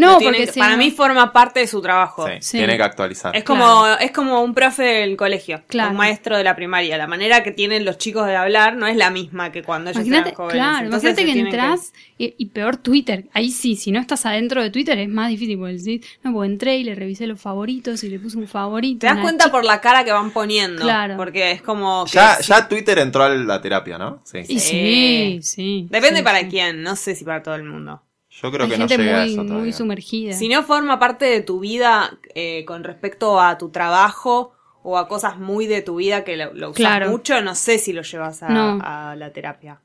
No, 0.00 0.12
Lo 0.12 0.18
tiene 0.18 0.32
porque 0.32 0.46
que- 0.46 0.52
si 0.52 0.58
para 0.60 0.72
no- 0.72 0.78
mí 0.78 0.90
forma 0.90 1.32
parte 1.32 1.60
de 1.60 1.66
su 1.66 1.80
trabajo. 1.80 2.26
Sí, 2.26 2.32
Sí. 2.40 2.58
tiene 2.58 2.76
que 2.76 2.82
actualizar. 2.82 3.36
Es 3.36 3.44
como, 3.44 3.86
es 4.00 4.10
como 4.12 4.42
un 4.42 4.54
profe 4.54 4.82
del 4.82 5.16
colegio, 5.16 5.62
Claro. 5.68 5.90
un 5.90 5.96
maestro 5.96 6.36
de 6.36 6.44
la 6.44 6.56
primaria. 6.56 6.96
La 6.98 7.06
manera 7.06 7.42
que 7.42 7.50
tienen 7.52 7.84
los 7.84 7.98
chicos 7.98 8.26
de 8.26 8.34
hablar 8.36 8.76
no 8.76 8.86
es 8.86 8.96
la 8.96 9.10
misma 9.10 9.52
que 9.52 9.62
cuando 9.62 9.90
ellos 9.90 9.98
Imagínate, 10.06 10.30
eran 10.30 10.36
jóvenes. 10.36 10.54
claro, 10.62 10.84
Entonces 10.86 11.10
imagínate 11.10 11.20
se 11.20 11.26
que 11.26 11.32
tienen 11.32 11.46
entras 11.54 11.92
y, 12.18 12.34
y 12.38 12.46
peor 12.46 12.76
Twitter. 12.78 13.28
Ahí 13.32 13.50
sí, 13.50 13.76
si 13.76 13.92
no 13.92 14.00
estás 14.00 14.26
adentro 14.26 14.62
de 14.62 14.70
Twitter 14.70 14.98
es 14.98 15.08
más 15.08 15.28
difícil 15.28 15.58
porque 15.58 15.74
decís, 15.74 16.06
no, 16.22 16.32
pues 16.32 16.50
entré 16.50 16.76
y 16.78 16.84
le 16.84 16.94
revisé 16.94 17.26
los 17.26 17.40
favoritos 17.40 18.02
y 18.04 18.08
le 18.08 18.18
puse 18.18 18.38
un 18.38 18.48
favorito. 18.48 19.00
Te 19.00 19.06
das 19.06 19.14
una 19.14 19.22
cuenta 19.22 19.44
chica. 19.44 19.52
por 19.56 19.64
la 19.64 19.80
cara 19.80 20.04
que 20.04 20.12
van 20.12 20.30
poniendo. 20.30 20.82
Claro. 20.82 21.16
Porque 21.16 21.50
es 21.52 21.62
como. 21.62 22.04
que 22.06 22.12
Ya, 22.12 22.38
ya 22.40 22.68
Twitter 22.68 22.98
entró 22.98 23.24
a 23.24 23.28
la 23.28 23.60
terapia, 23.60 23.98
¿no? 23.98 24.22
Sí. 24.24 24.38
Y 24.48 24.58
sí, 24.60 25.40
sí. 25.42 25.86
Depende 25.90 26.18
sí, 26.18 26.24
para 26.24 26.40
sí. 26.40 26.46
quién, 26.48 26.82
no 26.82 26.96
sé 26.96 27.14
si 27.14 27.24
para 27.24 27.42
todo 27.42 27.54
el 27.54 27.64
mundo. 27.64 28.02
Yo 28.42 28.50
creo 28.50 28.64
Hay 28.64 28.70
que 28.72 28.78
no 28.78 28.88
gente 28.88 29.02
llegué 29.04 29.14
a 29.14 29.20
muy, 29.22 29.32
eso 29.32 29.44
muy 29.44 29.72
sumergida. 29.72 30.32
Si 30.32 30.48
no 30.48 30.62
forma 30.62 30.98
parte 30.98 31.24
de 31.26 31.40
tu 31.42 31.60
vida 31.60 32.18
eh, 32.34 32.64
con 32.64 32.84
respecto 32.84 33.40
a 33.40 33.58
tu 33.58 33.70
trabajo 33.70 34.52
o 34.82 34.96
a 34.96 35.08
cosas 35.08 35.36
muy 35.38 35.66
de 35.66 35.82
tu 35.82 35.96
vida 35.96 36.24
que 36.24 36.36
lo, 36.36 36.54
lo 36.54 36.70
usas 36.70 36.76
Claro. 36.76 37.10
mucho, 37.10 37.40
no 37.42 37.54
sé 37.54 37.78
si 37.78 37.92
lo 37.92 38.02
llevas 38.02 38.42
a, 38.42 38.48
No. 38.48 38.78
a 38.82 39.14
la 39.16 39.32
terapia. 39.32 39.80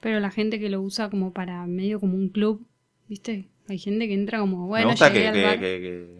Pero 0.00 0.20
la 0.20 0.30
gente 0.30 0.60
que 0.60 0.68
lo 0.68 0.80
usa 0.80 1.10
como 1.10 1.32
para 1.32 1.66
medio 1.66 1.98
como 1.98 2.14
un 2.14 2.28
club, 2.28 2.64
¿viste? 3.08 3.48
Hay 3.68 3.78
gente 3.78 4.06
que 4.08 4.14
entra 4.14 4.38
como, 4.38 4.66
bueno, 4.68 4.86
Me 4.86 4.92
gusta 4.92 5.12
que, 5.12 5.26
al 5.28 5.34
que, 5.34 5.42
bar. 5.42 5.54
que, 5.58 5.60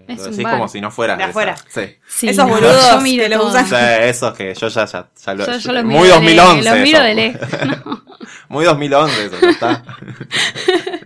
que 0.06 0.12
Es 0.12 0.18
lo 0.18 0.24
decís 0.32 0.44
como 0.46 0.68
si 0.68 0.80
no 0.82 0.90
fueras 0.90 1.16
De 1.16 1.24
afuera. 1.24 1.54
Sí. 1.68 1.80
Sí, 2.06 2.28
Esos 2.28 2.44
no, 2.46 2.52
boludos 2.52 2.90
yo 2.92 3.00
miro 3.00 3.22
que 3.22 3.28
lo 3.30 3.46
usan. 3.46 3.66
Sí, 3.66 3.74
esos 4.02 4.34
que 4.36 4.52
yo 4.54 4.68
ya, 4.68 4.84
ya, 4.84 5.08
ya 5.24 5.34
lo, 5.34 5.46
Yo, 5.46 5.58
yo 5.58 5.72
los 5.72 5.84
muy 5.84 5.94
miro 5.94 6.04
de 6.04 6.34
2011. 6.34 6.62
lejos, 6.62 6.64
los 6.64 6.80
miro 6.82 7.02
de 7.02 7.14
lejos. 7.14 7.48
no. 7.86 8.04
Muy 8.50 8.64
2011 8.66 9.24
eso, 9.26 9.36
ya 9.40 9.48
está. 9.50 9.84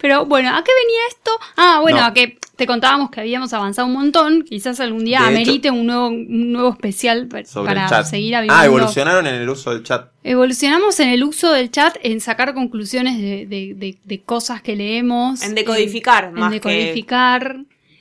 Pero 0.00 0.26
bueno, 0.26 0.50
¿a 0.50 0.62
qué 0.62 0.70
venía 0.84 1.00
esto? 1.08 1.30
Ah, 1.56 1.78
bueno, 1.82 1.98
No. 1.98 2.04
a 2.06 2.14
que 2.14 2.38
te 2.56 2.66
contábamos 2.66 3.10
que 3.10 3.20
habíamos 3.20 3.52
avanzado 3.52 3.88
un 3.88 3.94
montón. 3.94 4.42
Quizás 4.42 4.78
algún 4.80 5.04
día 5.04 5.18
De 5.20 5.24
hecho- 5.26 5.28
amerite 5.34 5.70
un 5.72 5.86
nuevo, 5.86 6.06
un 6.08 6.52
nuevo 6.52 6.70
especial 6.70 7.28
Sobre 7.46 7.66
para 7.66 7.84
el 7.84 7.88
chat. 7.90 8.06
seguir 8.06 8.36
habiendo. 8.36 8.54
Ah, 8.54 8.64
evolucionaron 8.64 9.26
en 9.26 9.34
el 9.34 9.48
uso 9.48 9.72
del 9.74 9.82
chat. 9.82 10.10
Evolucionamos 10.22 10.98
en 11.00 11.08
el 11.08 11.24
uso 11.24 11.52
del 11.52 11.70
chat, 11.70 11.96
en 12.02 12.20
sacar 12.20 12.54
conclusiones 12.54 13.16
de, 13.18 13.46
de- 13.46 13.74
de- 13.74 13.98
de 14.04 14.20
cosas 14.22 14.62
que 14.62 14.76
leemos. 14.76 15.42
En 15.42 15.54
decodificar, 15.56 16.24
en, 16.26 16.34
más 16.34 16.52
en 16.52 16.60
que- 16.60 16.68
decodificar, 16.68 17.56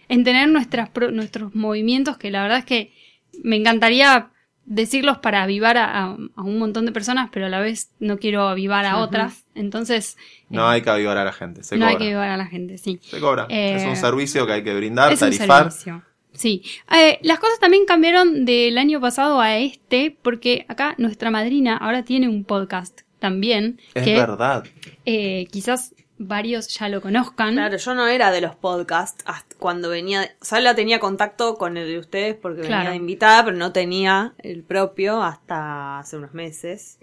en 0.10 0.24
tener 0.24 0.50
nuestras 0.50 0.89
pro- 0.89 1.12
nuestros 1.12 1.56
movimientos, 1.56 2.18
que 2.18 2.30
la 2.32 2.44
verdad 2.44 2.60
es 2.60 2.66
que 2.66 2.92
me 3.44 3.56
encantaría 3.56 4.30
decirlos 4.69 5.17
para 5.17 5.41
avivar 5.43 5.77
a, 5.77 5.86
a- 6.03 6.17
a 6.36 6.41
un 6.43 6.59
montón 6.59 6.86
de 6.86 6.91
personas, 6.91 7.29
pero 7.31 7.47
a 7.47 7.50
la 7.50 7.59
vez 7.59 7.89
no 8.00 8.17
quiero 8.19 8.47
avivar 8.47 8.86
a 8.86 8.97
otras. 8.97 9.45
Entonces, 9.55 10.17
No 10.50 10.67
hay 10.67 10.81
que 10.83 10.89
avivar 10.91 11.17
a 11.17 11.24
la 11.25 11.33
gente, 11.33 11.63
se 11.63 11.75
no 11.77 11.86
cobra. 11.86 11.91
hay 11.91 11.97
que 11.97 12.03
avivar 12.03 12.29
a 12.29 12.38
la 12.38 12.45
gente, 12.45 12.77
sí. 12.77 13.00
Se 13.01 13.19
cobra. 13.19 13.47
Eh, 13.50 13.75
es 13.77 13.86
un 13.86 13.95
servicio 13.95 14.45
que 14.45 14.51
hay 14.53 14.63
que 14.63 14.75
brindar, 14.75 15.12
Es 15.12 15.21
un 15.21 15.33
servicio. 15.33 16.03
Sí. 16.33 16.62
Eh, 16.95 17.17
las 17.24 17.39
cosas 17.39 17.59
también 17.59 17.86
cambiaron 17.86 18.45
del 18.45 18.77
año 18.77 19.01
pasado 19.01 19.39
a 19.41 19.57
este, 19.57 20.15
porque 20.21 20.65
acá 20.67 20.93
nuestra 21.00 21.31
madrina 21.31 21.75
ahora 21.77 22.03
tiene 22.03 22.29
un 22.29 22.43
podcast 22.43 23.01
también, 23.17 23.79
Es 23.95 24.03
que 24.03 24.13
verdad. 24.15 24.63
eh, 25.05 25.47
quizás 25.51 25.95
varios 26.17 26.67
ya 26.67 26.89
lo 26.89 27.01
conozcan. 27.01 27.53
Claro, 27.53 27.77
yo 27.77 27.93
no 27.95 28.07
era 28.07 28.31
de 28.31 28.41
los 28.41 28.55
podcasts 28.55 29.24
hasta 29.25 29.55
cuando 29.57 29.89
venía. 29.89 30.36
Solo 30.41 30.74
tenía 30.75 31.00
contacto 31.00 31.55
con 31.55 31.77
el 31.77 31.88
de 31.88 32.00
ustedes 32.00 32.36
porque 32.36 32.62
venía 32.62 32.89
de 32.89 32.95
invitada, 32.95 33.45
pero 33.45 33.57
no 33.57 33.71
tenía 33.71 34.33
el 34.39 34.63
propio 34.63 35.21
hasta 35.21 36.00
hace 36.00 36.17
unos 36.17 36.33
meses. 36.33 37.00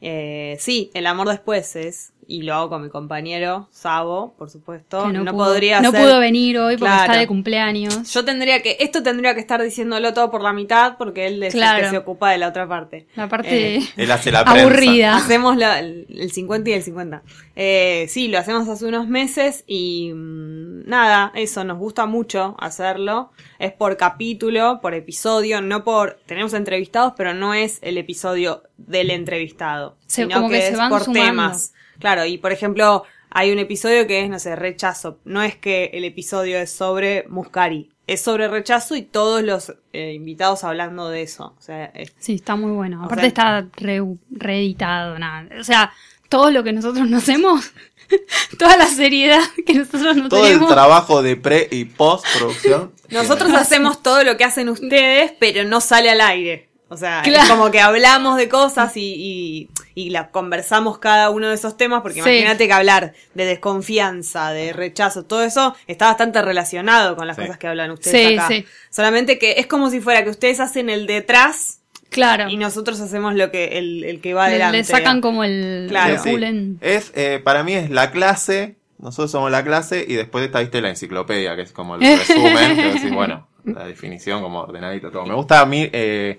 Eh, 0.00 0.56
sí, 0.60 0.90
El 0.94 1.06
amor 1.06 1.28
después 1.28 1.74
es. 1.76 2.12
Y 2.28 2.42
lo 2.42 2.54
hago 2.54 2.68
con 2.70 2.82
mi 2.82 2.88
compañero 2.88 3.68
Sabo, 3.70 4.34
por 4.36 4.50
supuesto. 4.50 5.06
que 5.06 5.12
No, 5.12 5.22
no, 5.24 5.32
pudo, 5.32 5.44
podría 5.46 5.80
no 5.80 5.92
ser- 5.92 6.00
pudo 6.02 6.18
venir 6.18 6.58
hoy 6.58 6.76
porque 6.76 6.90
Claro. 6.92 7.04
está 7.12 7.18
de 7.20 7.26
cumpleaños. 7.28 8.12
Yo 8.12 8.24
tendría 8.24 8.62
que. 8.62 8.76
Esto 8.80 9.02
tendría 9.02 9.34
que 9.34 9.40
estar 9.40 9.62
diciéndolo 9.62 10.12
todo 10.12 10.30
por 10.30 10.42
la 10.42 10.52
mitad 10.52 10.96
porque 10.98 11.28
él 11.28 11.42
es 11.42 11.54
el 11.54 11.60
Claro. 11.60 11.84
que 11.84 11.90
se 11.90 11.98
ocupa 11.98 12.30
de 12.30 12.38
la 12.38 12.48
otra 12.48 12.66
parte. 12.68 13.06
La 13.14 13.28
parte 13.28 13.76
Eh, 13.76 13.80
Él 13.96 14.10
hace 14.10 14.32
la 14.32 14.44
prensa. 14.44 14.60
aburrida. 14.62 15.16
Hacemos 15.16 15.56
la- 15.56 15.78
el 15.78 16.06
el 16.08 16.32
50 16.32 16.70
y 16.70 16.72
el 16.72 16.82
50. 16.82 17.22
Eh, 17.54 18.06
sí, 18.08 18.28
lo 18.28 18.38
hacemos 18.38 18.68
hace 18.68 18.84
unos 18.86 19.06
meses 19.08 19.62
y 19.66 20.12
mm, 20.14 20.88
nada, 20.88 21.30
eso, 21.34 21.62
nos 21.64 21.78
gusta 21.78 22.06
mucho 22.06 22.56
hacerlo. 22.58 23.30
Es 23.58 23.72
por 23.72 23.96
capítulo, 23.96 24.80
por 24.82 24.94
episodio, 24.94 25.60
no 25.62 25.84
por... 25.84 26.18
Tenemos 26.26 26.52
entrevistados, 26.54 27.14
pero 27.16 27.32
no 27.34 27.54
es 27.54 27.78
el 27.82 27.96
episodio 27.98 28.62
del 28.76 29.10
entrevistado. 29.10 29.96
Se- 30.06 30.22
sino 30.22 30.36
como 30.36 30.48
que 30.50 30.60
se 30.60 30.68
es 30.70 30.76
van 30.78 30.90
por 30.90 31.04
sumando. 31.04 31.26
temas. 31.26 31.72
Claro, 31.98 32.24
y 32.24 32.38
por 32.38 32.52
ejemplo, 32.52 33.04
hay 33.30 33.50
un 33.52 33.58
episodio 33.58 34.06
que 34.06 34.22
es, 34.22 34.30
no 34.30 34.38
sé, 34.38 34.56
rechazo. 34.56 35.18
No 35.24 35.42
es 35.42 35.56
que 35.56 35.90
el 35.94 36.04
episodio 36.04 36.58
es 36.58 36.70
sobre 36.70 37.24
Muscari. 37.28 37.90
Es 38.06 38.22
sobre 38.22 38.46
rechazo 38.48 38.94
y 38.94 39.02
todos 39.02 39.42
los 39.42 39.74
eh, 39.92 40.12
invitados 40.14 40.62
hablando 40.62 41.08
de 41.08 41.22
eso. 41.22 41.54
O 41.58 41.60
sea, 41.60 41.86
es 41.86 42.14
Sí, 42.18 42.34
está 42.36 42.54
muy 42.54 42.70
bueno. 42.70 43.02
Aparte 43.02 43.22
sea- 43.22 43.28
está 43.28 43.66
re- 43.76 44.02
reeditado, 44.30 45.18
nada. 45.18 45.48
O 45.58 45.64
sea, 45.64 45.92
todo 46.28 46.50
lo 46.52 46.62
que 46.62 46.72
nosotros 46.72 47.08
no 47.10 47.16
hacemos, 47.18 47.72
toda 48.58 48.76
la 48.76 48.86
seriedad 48.86 49.40
que 49.66 49.74
nosotros 49.74 50.16
no 50.16 50.28
Todo 50.28 50.44
el 50.46 50.52
tenemos. 50.52 50.70
trabajo 50.72 51.22
de 51.22 51.36
pre 51.36 51.68
y 51.70 51.84
post 51.86 52.24
producción. 52.38 52.92
Nosotros 53.10 53.52
hacemos 53.54 54.02
todo 54.02 54.22
lo 54.24 54.36
que 54.36 54.44
hacen 54.44 54.68
ustedes, 54.68 55.32
pero 55.40 55.64
no 55.64 55.80
sale 55.80 56.10
al 56.10 56.20
aire. 56.20 56.65
O 56.88 56.96
sea, 56.96 57.22
es 57.22 57.48
como 57.48 57.72
que 57.72 57.80
hablamos 57.80 58.36
de 58.36 58.48
cosas 58.48 58.96
y, 58.96 59.00
y, 59.14 59.70
y 59.96 60.10
la 60.10 60.30
conversamos 60.30 60.98
cada 60.98 61.30
uno 61.30 61.48
de 61.48 61.54
esos 61.56 61.76
temas, 61.76 62.00
porque 62.02 62.22
Sí. 62.22 62.28
imagínate 62.28 62.68
que 62.68 62.72
hablar 62.72 63.12
de 63.34 63.44
desconfianza, 63.44 64.50
de 64.52 64.72
rechazo, 64.72 65.24
todo 65.24 65.42
eso 65.42 65.74
está 65.88 66.06
bastante 66.06 66.40
relacionado 66.42 67.16
con 67.16 67.26
las 67.26 67.36
Sí. 67.36 67.42
cosas 67.42 67.58
que 67.58 67.66
hablan 67.66 67.90
ustedes 67.90 68.28
Sí, 68.28 68.34
acá. 68.38 68.48
sí. 68.48 68.64
Solamente 68.90 69.38
que 69.38 69.52
es 69.58 69.66
como 69.66 69.90
si 69.90 70.00
fuera 70.00 70.22
que 70.24 70.30
ustedes 70.30 70.60
hacen 70.60 70.88
el 70.88 71.06
detrás 71.06 71.80
Claro. 72.10 72.48
y 72.48 72.56
nosotros 72.56 73.00
hacemos 73.00 73.34
lo 73.34 73.50
que 73.50 73.78
el, 73.78 74.04
el 74.04 74.20
que 74.20 74.32
va 74.34 74.44
le, 74.46 74.54
adelante. 74.54 74.78
le 74.78 74.84
sacan 74.84 75.20
como 75.20 75.42
el, 75.42 75.86
Claro. 75.88 76.22
el. 76.24 76.76
Es, 76.80 77.10
eh, 77.16 77.40
para 77.42 77.64
mí 77.64 77.74
es 77.74 77.90
la 77.90 78.12
clase, 78.12 78.76
nosotros 78.98 79.32
somos 79.32 79.50
la 79.50 79.64
clase 79.64 80.04
y 80.06 80.14
después 80.14 80.44
está, 80.44 80.60
viste, 80.60 80.80
la 80.80 80.90
enciclopedia, 80.90 81.56
que 81.56 81.62
es 81.62 81.72
como 81.72 81.96
el 81.96 82.00
resumen, 82.18 82.76
que 82.76 82.92
decís, 82.92 83.12
bueno, 83.12 83.48
la 83.64 83.84
definición 83.86 84.40
como 84.40 84.60
ordenadito 84.60 85.10
todo. 85.10 85.26
Me 85.26 85.34
gusta 85.34 85.60
a 85.60 85.66
mí 85.66 85.90
eh, 85.92 86.38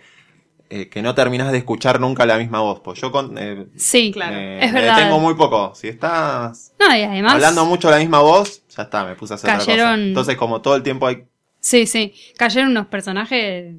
eh, 0.69 0.89
que 0.89 1.01
no 1.01 1.15
terminás 1.15 1.51
de 1.51 1.59
escuchar 1.59 1.99
nunca 1.99 2.25
la 2.25 2.37
misma 2.37 2.59
voz, 2.61 2.79
pues 2.81 2.99
yo 2.99 3.11
con, 3.11 3.37
eh, 3.37 3.67
Sí, 3.75 4.11
Claro. 4.11 4.33
me, 4.35 4.63
es 4.65 4.73
verdad. 4.73 4.97
detengo 4.97 5.19
muy 5.19 5.33
poco. 5.35 5.73
Si 5.75 5.87
estás 5.87 6.73
No, 6.79 6.95
y 6.95 7.01
además. 7.03 7.33
hablando 7.35 7.65
mucho 7.65 7.89
la 7.89 7.97
misma 7.97 8.19
voz, 8.19 8.63
ya 8.75 8.83
está, 8.83 9.05
me 9.05 9.15
puse 9.15 9.33
a 9.33 9.35
hacer 9.35 9.49
otra 9.49 9.59
cosa. 9.59 9.71
Cayeron- 9.71 9.99
Entonces 10.07 10.35
como 10.37 10.61
todo 10.61 10.75
el 10.75 10.83
tiempo 10.83 11.07
hay... 11.07 11.23
Sí, 11.59 11.87
sí. 11.87 12.13
Cayeron 12.37 12.69
unos 12.71 12.87
personajes. 12.87 13.75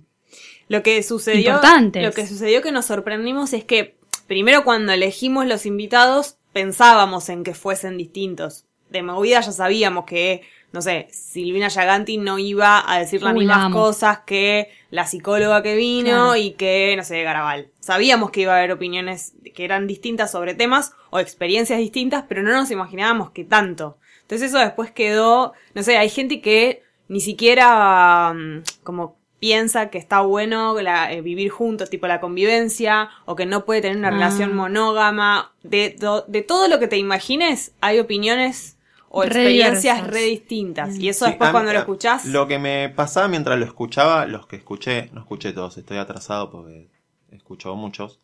Lo 0.69 0.83
que 0.83 1.03
sucedió, 1.03 1.53
Importantes. 1.53 2.03
lo 2.05 2.13
que 2.13 2.27
sucedió 2.27 2.61
que 2.63 2.73
nos 2.73 2.87
sorprendimos 2.87 3.53
es 3.55 3.65
que 3.65 3.97
primero 4.27 4.65
cuando 4.65 4.93
elegimos 4.93 5.47
los 5.47 5.65
invitados 5.65 6.37
pensábamos 6.53 7.29
en 7.29 7.45
que 7.45 7.55
fuesen 7.55 7.97
distintos. 7.97 8.65
De 8.91 9.03
movida 9.03 9.41
ya 9.41 9.53
sabíamos 9.53 10.05
que, 10.07 10.43
no 10.73 10.83
sé, 10.83 11.09
Silvina 11.11 11.69
Yaganti 11.69 12.19
no 12.19 12.39
iba 12.39 12.85
a 12.91 12.99
decir 12.99 13.23
las 13.23 13.33
Uy, 13.33 13.41
mismas 13.41 13.73
cosas 13.73 14.19
que 14.27 14.71
la 14.91 15.07
psicóloga 15.07 15.63
que 15.63 15.77
vino 15.77 16.11
Claro. 16.11 16.37
y 16.37 16.51
que, 16.53 16.95
no 16.97 17.05
sé, 17.05 17.23
Garabal. 17.23 17.69
Sabíamos 17.81 18.31
que 18.31 18.43
iba 18.43 18.55
a 18.55 18.59
haber 18.59 18.73
opiniones 18.73 19.33
que 19.55 19.65
eran 19.65 19.87
distintas 19.87 20.31
sobre 20.31 20.55
temas 20.55 20.93
o 21.11 21.19
experiencias 21.21 21.79
distintas, 21.79 22.25
pero 22.29 22.43
no 22.43 22.53
nos 22.53 22.71
imaginábamos 22.71 23.31
que 23.31 23.45
tanto. 23.45 23.99
Entonces 24.23 24.51
eso 24.51 24.59
después 24.59 24.91
quedó, 24.91 25.55
no 25.75 25.83
sé, 25.83 25.97
hay 25.97 26.11
gente 26.11 26.41
que 26.43 26.83
ni 27.09 27.21
siquiera 27.21 28.33
mm, 28.35 28.63
como 28.85 29.17
piensa 29.41 29.89
que 29.89 29.99
está 29.99 30.21
bueno 30.21 30.79
la- 30.81 31.13
eh, 31.13 31.21
vivir 31.23 31.49
juntos, 31.51 31.89
tipo 31.91 32.07
la 32.09 32.21
convivencia, 32.21 33.09
o 33.25 33.37
que 33.37 33.47
no 33.47 33.65
puede 33.65 33.81
tener 33.83 33.97
una 33.97 34.09
Ah. 34.09 34.13
relación 34.13 34.55
monógama. 34.55 35.53
De, 35.63 35.97
do- 35.99 36.25
de 36.29 36.43
todo 36.43 36.67
lo 36.69 36.79
que 36.79 36.89
te 36.89 36.97
imagines, 36.99 37.73
hay 37.81 37.99
opiniones 38.01 38.77
o 39.11 39.23
Re 39.23 39.27
experiencias 39.29 39.97
diversas. 39.97 40.11
re 40.15 40.21
distintas. 40.23 40.97
Y 40.99 41.09
eso 41.09 41.25
Sí, 41.25 41.31
después 41.33 41.49
mí- 41.49 41.53
cuando 41.53 41.73
lo 41.73 41.79
escuchás, 41.79 42.25
Lo 42.27 42.47
que 42.47 42.59
me 42.59 42.89
pasaba 42.91 43.29
mientras 43.29 43.59
lo 43.59 43.65
escuchaba, 43.65 44.27
los 44.27 44.47
que 44.47 44.57
escuché, 44.57 45.11
no 45.13 45.21
escuché 45.21 45.53
todos, 45.53 45.77
estoy 45.79 45.97
atrasado 45.99 46.51
porque 46.51 46.89
escucho 47.31 47.75
muchos, 47.75 48.21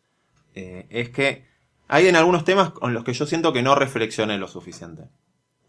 eh, 0.55 0.85
es 0.89 1.09
que 1.09 1.45
hay 1.87 2.07
en 2.07 2.15
algunos 2.15 2.43
temas 2.45 2.69
con 2.71 2.93
los 2.93 3.03
que 3.03 3.13
yo 3.13 3.25
siento 3.25 3.51
que 3.53 3.61
no 3.63 3.75
reflexioné 3.75 4.37
lo 4.37 4.47
suficiente. 4.47 5.03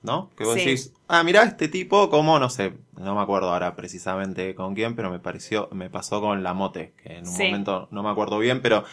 ¿No? 0.02 0.30
Que 0.36 0.44
vos 0.44 0.54
Sí. 0.54 0.60
decís, 0.60 0.92
ah, 1.08 1.24
mirá 1.24 1.42
este 1.42 1.66
tipo, 1.66 2.10
como, 2.10 2.38
no 2.38 2.48
sé, 2.48 2.74
no 2.96 3.16
me 3.16 3.20
acuerdo 3.22 3.52
ahora 3.52 3.74
precisamente 3.74 4.54
con 4.54 4.74
quién, 4.76 4.94
pero 4.94 5.10
me 5.10 5.18
pareció, 5.18 5.68
me 5.72 5.90
pasó 5.90 6.20
con 6.20 6.44
la 6.44 6.54
mote, 6.54 6.92
que 7.02 7.14
en 7.14 7.26
un 7.26 7.32
Sí. 7.34 7.44
momento 7.44 7.88
no 7.90 8.04
me 8.04 8.10
acuerdo 8.10 8.38
bien, 8.38 8.60
pero 8.62 8.84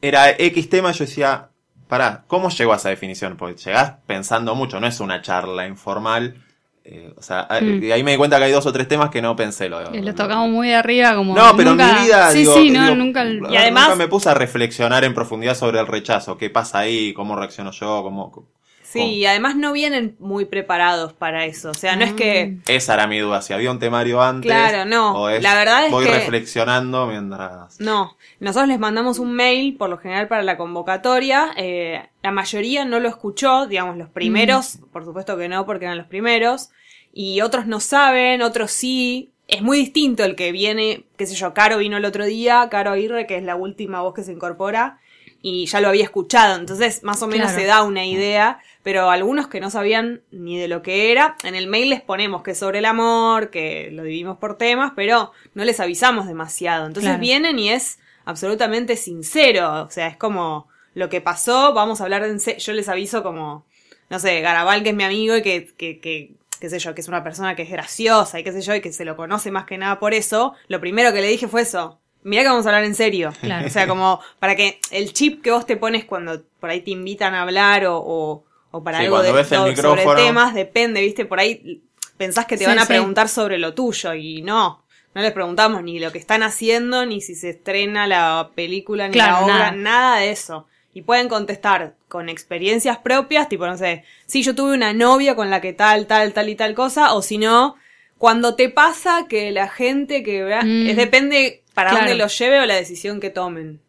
era 0.00 0.30
X 0.30 0.68
tema, 0.68 0.92
yo 0.92 1.06
decía, 1.06 1.48
pará, 1.92 2.24
¿cómo 2.26 2.48
llegó 2.48 2.72
a 2.72 2.76
esa 2.76 2.88
definición? 2.88 3.36
Porque 3.36 3.56
llegás 3.62 3.96
pensando 4.06 4.54
mucho, 4.54 4.80
no 4.80 4.86
es 4.86 4.98
una 5.00 5.20
charla 5.20 5.66
informal. 5.66 6.34
eh, 6.84 7.12
o 7.16 7.22
sea, 7.22 7.46
Mm. 7.60 7.84
y 7.84 7.92
ahí 7.92 8.02
me 8.02 8.10
di 8.12 8.16
cuenta 8.16 8.38
que 8.38 8.44
hay 8.44 8.50
dos 8.50 8.66
o 8.66 8.72
tres 8.72 8.88
temas 8.88 9.08
que 9.10 9.22
no 9.22 9.36
pensé. 9.36 9.68
Lo, 9.68 9.92
que 9.92 10.00
lo 10.02 10.14
tocamos 10.16 10.48
muy 10.48 10.66
de 10.68 10.74
arriba, 10.74 11.14
como. 11.14 11.32
No, 11.32 11.54
pero 11.56 11.70
nunca- 11.70 11.90
en 11.90 11.94
mi 12.00 12.06
vida, 12.06 12.30
Sí, 12.32 12.38
digo, 12.38 12.54
sí, 12.54 12.70
no, 12.70 12.82
digo, 12.82 12.94
nunca. 12.96 13.24
Y 13.24 13.56
además- 13.56 13.84
nunca 13.84 13.94
me 13.96 14.08
puse 14.08 14.30
a 14.30 14.34
reflexionar 14.34 15.04
en 15.04 15.14
profundidad 15.14 15.54
sobre 15.54 15.78
el 15.78 15.86
rechazo. 15.86 16.36
¿Qué 16.38 16.50
pasa 16.50 16.80
ahí? 16.80 17.12
¿Cómo 17.14 17.36
reacciono 17.36 17.70
yo? 17.70 18.02
¿Cómo, 18.02 18.32
sí, 18.92 19.00
y 19.00 19.26
además 19.26 19.56
no 19.56 19.72
vienen 19.72 20.16
muy 20.18 20.44
preparados 20.44 21.12
para 21.12 21.44
eso. 21.46 21.70
O 21.70 21.74
sea, 21.74 21.96
no 21.96 22.04
es 22.04 22.12
que 22.12 22.58
Esa 22.66 22.94
era 22.94 23.06
mi 23.06 23.18
duda, 23.18 23.42
si 23.42 23.52
había 23.52 23.70
un 23.70 23.78
temario 23.78 24.22
antes. 24.22 24.50
Claro, 24.50 24.84
no. 24.84 25.14
o 25.22 25.28
es, 25.28 25.42
La 25.42 25.54
verdad 25.54 25.86
es 25.86 25.90
voy 25.90 26.04
que- 26.04 26.12
reflexionando 26.12 27.06
mientras. 27.06 27.80
No, 27.80 28.16
nosotros 28.40 28.68
les 28.68 28.78
mandamos 28.78 29.18
un 29.18 29.32
mail, 29.32 29.76
por 29.76 29.90
lo 29.90 29.98
general 29.98 30.28
para 30.28 30.42
la 30.42 30.56
convocatoria. 30.56 31.50
eh, 31.56 32.02
la 32.22 32.30
mayoría 32.30 32.84
no 32.84 33.00
lo 33.00 33.08
escuchó, 33.08 33.66
digamos, 33.66 33.96
los 33.96 34.08
primeros, 34.08 34.78
por 34.92 35.04
supuesto 35.04 35.36
que 35.36 35.48
no, 35.48 35.66
porque 35.66 35.86
eran 35.86 35.98
los 35.98 36.06
primeros. 36.06 36.70
Y 37.12 37.40
otros 37.42 37.66
no 37.66 37.80
saben, 37.80 38.42
otros 38.42 38.70
sí. 38.70 39.30
Es 39.48 39.60
muy 39.60 39.76
distinto 39.76 40.24
el 40.24 40.34
que 40.36 40.50
viene, 40.52 41.04
qué 41.18 41.26
sé 41.26 41.34
yo, 41.34 41.52
Caro 41.52 41.76
vino 41.78 41.96
el 41.98 42.04
otro 42.06 42.24
día, 42.24 42.68
Caro 42.70 42.92
Aguirre, 42.92 43.26
que 43.26 43.36
es 43.36 43.42
la 43.42 43.54
última 43.56 44.00
voz 44.00 44.14
que 44.14 44.22
se 44.22 44.32
incorpora, 44.32 44.98
y 45.42 45.66
ya 45.66 45.80
lo 45.80 45.88
había 45.88 46.04
escuchado. 46.04 46.56
Entonces, 46.58 47.02
más 47.02 47.20
o 47.22 47.26
menos 47.26 47.48
Claro. 47.48 47.60
se 47.60 47.66
da 47.66 47.82
una 47.82 48.06
idea, 48.06 48.60
pero 48.82 49.10
algunos 49.10 49.48
que 49.48 49.60
no 49.60 49.70
sabían 49.70 50.22
ni 50.30 50.58
de 50.58 50.68
lo 50.68 50.82
que 50.82 51.12
era, 51.12 51.36
en 51.44 51.54
el 51.54 51.66
mail 51.68 51.90
les 51.90 52.00
ponemos 52.00 52.42
que 52.42 52.52
es 52.52 52.58
sobre 52.58 52.78
el 52.80 52.84
amor, 52.84 53.50
que 53.50 53.90
lo 53.92 54.02
dividimos 54.02 54.38
por 54.38 54.56
temas, 54.58 54.92
pero 54.96 55.32
no 55.54 55.64
les 55.64 55.78
avisamos 55.80 56.26
demasiado. 56.26 56.86
Entonces 56.86 57.10
Claro. 57.10 57.20
vienen 57.20 57.58
y 57.58 57.70
es 57.70 57.98
absolutamente 58.24 58.96
sincero. 58.96 59.82
O 59.84 59.90
sea, 59.90 60.06
es 60.08 60.16
como 60.16 60.68
lo 60.94 61.08
que 61.08 61.20
pasó, 61.20 61.72
vamos 61.74 62.00
a 62.00 62.04
hablar 62.04 62.24
en 62.24 62.40
se- 62.40 62.58
Yo 62.58 62.72
les 62.72 62.88
aviso 62.88 63.22
como, 63.22 63.64
no 64.10 64.18
sé, 64.18 64.40
Garabal, 64.40 64.82
que 64.82 64.90
es 64.90 64.94
mi 64.96 65.04
amigo 65.04 65.36
y 65.36 65.42
que, 65.42 65.66
que, 65.76 66.00
que, 66.00 66.32
qué 66.60 66.68
sé 66.70 66.78
yo, 66.78 66.94
que 66.94 67.00
es 67.00 67.08
una 67.08 67.22
persona 67.24 67.54
que 67.56 67.62
es 67.62 67.70
graciosa 67.70 68.38
y 68.40 68.44
qué 68.44 68.52
sé 68.52 68.60
yo, 68.62 68.74
y 68.74 68.80
que 68.80 68.92
se 68.92 69.04
lo 69.04 69.16
conoce 69.16 69.50
más 69.50 69.64
que 69.64 69.78
nada 69.78 69.98
por 69.98 70.12
eso. 70.14 70.54
Lo 70.68 70.80
primero 70.80 71.12
que 71.12 71.20
le 71.20 71.28
dije 71.28 71.48
fue 71.48 71.62
eso. 71.62 71.98
Mirá 72.24 72.42
que 72.42 72.48
vamos 72.50 72.66
a 72.66 72.68
hablar 72.68 72.84
en 72.84 72.94
serio. 72.94 73.32
Claro. 73.40 73.66
O 73.66 73.70
sea, 73.70 73.88
como 73.88 74.20
para 74.38 74.54
que 74.54 74.78
el 74.92 75.12
chip 75.12 75.42
que 75.42 75.50
vos 75.50 75.66
te 75.66 75.76
pones 75.76 76.04
cuando 76.04 76.42
por 76.60 76.70
ahí 76.70 76.80
te 76.80 76.92
invitan 76.92 77.34
a 77.34 77.42
hablar 77.42 77.84
o, 77.86 77.98
o, 77.98 78.44
o 78.72 78.82
para 78.82 78.98
Sí, 78.98 79.04
algo 79.04 79.22
de, 79.22 79.30
ves 79.32 79.52
el 79.52 79.58
so- 79.58 79.66
micrófono. 79.66 80.02
sobre 80.02 80.22
temas, 80.24 80.54
depende, 80.54 81.00
¿viste? 81.00 81.24
Por 81.24 81.38
ahí 81.38 81.82
pensás 82.16 82.46
que 82.46 82.56
te 82.56 82.64
Sí, 82.64 82.68
van 82.68 82.78
a 82.80 82.82
sí. 82.82 82.88
preguntar 82.88 83.28
sobre 83.28 83.58
lo 83.58 83.72
tuyo 83.74 84.12
y 84.14 84.42
no. 84.42 84.82
No 85.14 85.20
les 85.22 85.32
preguntamos 85.32 85.82
ni 85.82 85.98
lo 86.00 86.10
que 86.10 86.18
están 86.18 86.42
haciendo, 86.42 87.04
ni 87.06 87.20
si 87.20 87.34
se 87.34 87.50
estrena 87.50 88.06
la 88.06 88.50
película, 88.54 89.06
ni 89.08 89.12
Claro, 89.12 89.32
la 89.32 89.44
obra, 89.44 89.54
nada. 89.58 89.72
nada 89.72 90.16
de 90.18 90.30
eso. 90.30 90.66
Y 90.94 91.02
pueden 91.02 91.28
contestar 91.28 91.94
con 92.08 92.28
experiencias 92.28 92.98
propias, 92.98 93.48
tipo, 93.48 93.66
no 93.66 93.76
sé, 93.78 94.04
si 94.26 94.42
yo 94.42 94.54
tuve 94.54 94.74
una 94.74 94.92
novia 94.92 95.34
con 95.36 95.48
la 95.50 95.60
que 95.60 95.72
tal, 95.72 96.06
tal, 96.06 96.32
tal 96.32 96.48
y 96.48 96.54
tal 96.54 96.74
cosa, 96.74 97.14
o 97.14 97.22
si 97.22 97.38
no, 97.38 97.76
cuando 98.18 98.54
te 98.56 98.68
pasa 98.68 99.26
que 99.28 99.50
la 99.52 99.68
gente 99.68 100.22
que. 100.22 100.42
Mm. 100.44 100.88
es 100.90 100.96
depende 100.96 101.62
para 101.74 101.90
Claro. 101.90 102.06
dónde 102.06 102.22
lo 102.22 102.28
lleve 102.28 102.60
o 102.60 102.66
la 102.66 102.74
decisión 102.74 103.20
que 103.20 103.30
tomen. 103.30 103.80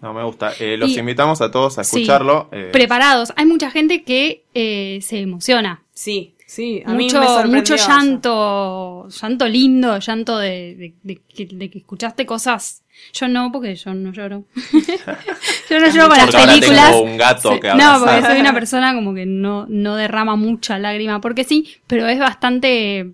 No 0.00 0.12
me 0.14 0.22
gusta. 0.24 0.52
Eh, 0.58 0.76
los 0.76 0.90
Y- 0.90 0.98
invitamos 0.98 1.40
a 1.40 1.50
todos 1.50 1.78
a 1.78 1.84
Sí. 1.84 1.96
escucharlo. 1.98 2.48
eh, 2.52 2.70
Preparados. 2.72 3.32
Hay 3.36 3.46
mucha 3.46 3.70
gente 3.70 4.02
que 4.02 4.44
eh, 4.54 4.98
se 5.02 5.20
emociona. 5.20 5.82
Sí, 5.92 6.34
sí, 6.46 6.82
a 6.84 6.92
mí 6.94 7.04
mucho, 7.04 7.20
me 7.20 7.56
mucho 7.56 7.76
llanto, 7.76 9.08
llanto 9.08 9.46
lindo, 9.48 9.98
llanto 9.98 10.38
de, 10.38 10.74
de- 10.76 10.94
de 11.02 11.20
que, 11.34 11.46
de 11.46 11.70
que 11.70 11.78
escuchaste 11.78 12.26
cosas. 12.26 12.82
Yo 13.14 13.26
no, 13.28 13.50
porque 13.52 13.74
yo 13.74 13.94
no 13.94 14.12
lloro. 14.12 14.44
yo 15.70 15.78
no 15.80 15.88
lloro 15.88 16.08
con 16.08 16.18
las 16.18 16.34
ahora 16.34 16.46
películas. 16.52 16.90
tengo 16.90 17.02
un 17.02 17.16
gato 17.16 17.52
Sí, 17.54 17.60
que 17.60 17.68
no, 17.68 17.72
abrazar. 17.84 18.00
porque 18.20 18.32
soy 18.32 18.40
una 18.40 18.52
persona 18.54 18.94
como 18.94 19.14
que 19.14 19.26
no, 19.26 19.66
no 19.68 19.96
derrama 19.96 20.36
mucha 20.36 20.78
lágrima, 20.78 21.20
porque 21.20 21.44
sí, 21.44 21.68
pero 21.86 22.06
es 22.06 22.18
bastante 22.18 23.12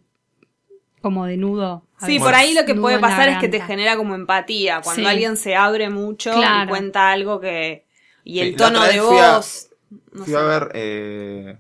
como 1.01 1.27
de 1.27 1.37
nudo. 1.37 1.85
a 2.01 2.07
Sí, 2.07 2.13
veces, 2.13 2.23
por 2.23 2.35
ahí 2.35 2.55
lo 2.55 2.65
que 2.65 2.75
nudo 2.75 2.83
puede 2.83 2.99
pasar 2.99 3.29
es 3.29 3.39
que 3.39 3.49
te 3.49 3.61
genera 3.61 3.97
como 3.97 4.15
empatía, 4.15 4.81
cuando 4.83 5.03
Sí. 5.03 5.07
alguien 5.09 5.37
se 5.37 5.57
abre 5.57 5.91
mucho 5.91 6.33
Claro. 6.33 6.65
y 6.65 6.69
cuenta 6.69 7.11
algo 7.11 7.41
que... 7.41 7.87
Y 8.25 8.41
el 8.41 8.51
Sí, 8.51 8.57
tono 8.57 8.83
de 8.85 9.01
fui 9.01 9.19
a- 9.19 9.37
voz... 9.37 9.71
no 10.13 10.25
Fui 10.25 10.33
sé. 10.33 10.39
a 10.39 10.43
ver 10.43 10.71
eh, 10.75 11.57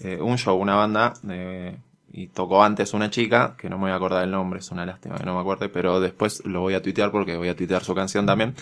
eh, 0.00 0.18
un 0.20 0.36
show, 0.38 0.56
una 0.56 0.74
banda, 0.76 1.14
eh, 1.30 1.76
y 2.12 2.28
tocó 2.28 2.62
antes 2.62 2.92
una 2.94 3.10
chica, 3.10 3.56
que 3.58 3.68
no 3.68 3.76
me 3.76 3.84
voy 3.84 3.90
a 3.92 3.96
acordar 3.96 4.22
el 4.24 4.30
nombre, 4.30 4.60
es 4.60 4.70
una 4.70 4.84
lástima 4.86 5.16
que 5.16 5.24
no 5.24 5.34
me 5.34 5.40
acuerde, 5.40 5.68
pero 5.68 6.00
después 6.00 6.44
lo 6.44 6.60
voy 6.60 6.74
a 6.74 6.82
tuitear 6.82 7.10
porque 7.10 7.36
voy 7.36 7.48
a 7.48 7.56
tuitear 7.56 7.82
su 7.82 7.94
canción 7.94 8.26
también. 8.26 8.54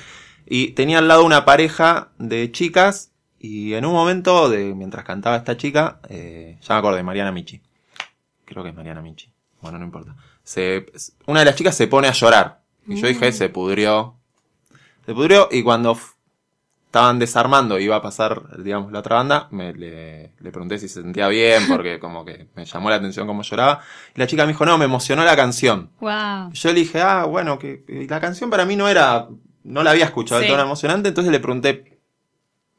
Y 0.47 0.69
tenía 0.73 0.99
al 0.99 1.09
lado 1.09 1.25
una 1.25 1.45
pareja 1.45 2.09
de 2.19 2.51
chicas, 2.53 3.11
y 3.39 3.75
en 3.75 3.85
un 3.85 3.93
momento, 3.93 4.49
de 4.49 4.75
mientras 4.75 5.05
cantaba 5.05 5.37
esta 5.37 5.57
chica, 5.57 5.99
eh, 6.09 6.59
ya 6.63 6.75
me 6.75 6.79
acordé, 6.79 7.03
Mariana 7.03 7.33
Michi. 7.33 7.61
Creo 8.45 8.63
que 8.63 8.69
es 8.71 8.75
Mariana 8.77 9.03
Michi. 9.03 9.32
Bueno, 9.63 9.79
no 9.79 9.85
importa. 9.85 10.15
Se, 10.45 10.87
una 11.27 11.41
de 11.41 11.47
las 11.47 11.55
chicas 11.55 11.75
se 11.77 11.87
pone 11.87 12.09
a 12.09 12.13
llorar. 12.13 12.61
Y 12.87 12.97
yo 13.01 13.07
dije, 13.07 13.33
se 13.33 13.49
pudrió. 13.49 14.17
Se 15.07 15.15
pudrió, 15.15 15.49
y 15.51 15.63
cuando 15.63 15.97
estaban 16.87 17.19
desarmando 17.19 17.79
iba 17.79 17.97
a 17.97 18.03
pasar, 18.03 18.61
digamos, 18.63 18.93
la 18.93 18.99
otra 18.99 19.17
banda, 19.17 19.49
me, 19.51 19.73
le, 19.73 20.33
le 20.39 20.51
pregunté 20.51 20.79
si 20.79 20.89
se 20.89 21.01
sentía 21.01 21.29
bien, 21.29 21.67
porque 21.69 21.99
como 21.99 22.25
que 22.25 22.49
me 22.55 22.65
llamó 22.65 22.91
la 22.91 22.97
atención 22.97 23.27
cómo 23.27 23.43
lloraba. 23.43 23.81
Y 24.15 24.21
la 24.21 24.27
chica 24.27 24.45
me 24.45 24.53
dijo, 24.53 24.67
no, 24.67 24.77
me 24.79 24.85
emocionó 24.85 25.25
la 25.25 25.37
canción. 25.37 25.91
Wow. 26.01 26.53
Yo 26.53 26.69
le 26.73 26.81
dije, 26.81 27.01
ah, 27.01 27.25
bueno, 27.25 27.59
que 27.59 27.85
la 28.09 28.21
canción 28.21 28.51
para 28.51 28.65
mí 28.67 28.77
no 28.77 28.89
era, 28.89 29.29
no 29.65 29.83
la 29.83 29.93
había 29.93 30.05
escuchado 30.05 30.43
Sí. 30.43 30.49
tono 30.49 30.63
emocionante, 30.63 31.09
entonces 31.09 31.33
le 31.33 31.41
pregunté, 31.41 31.92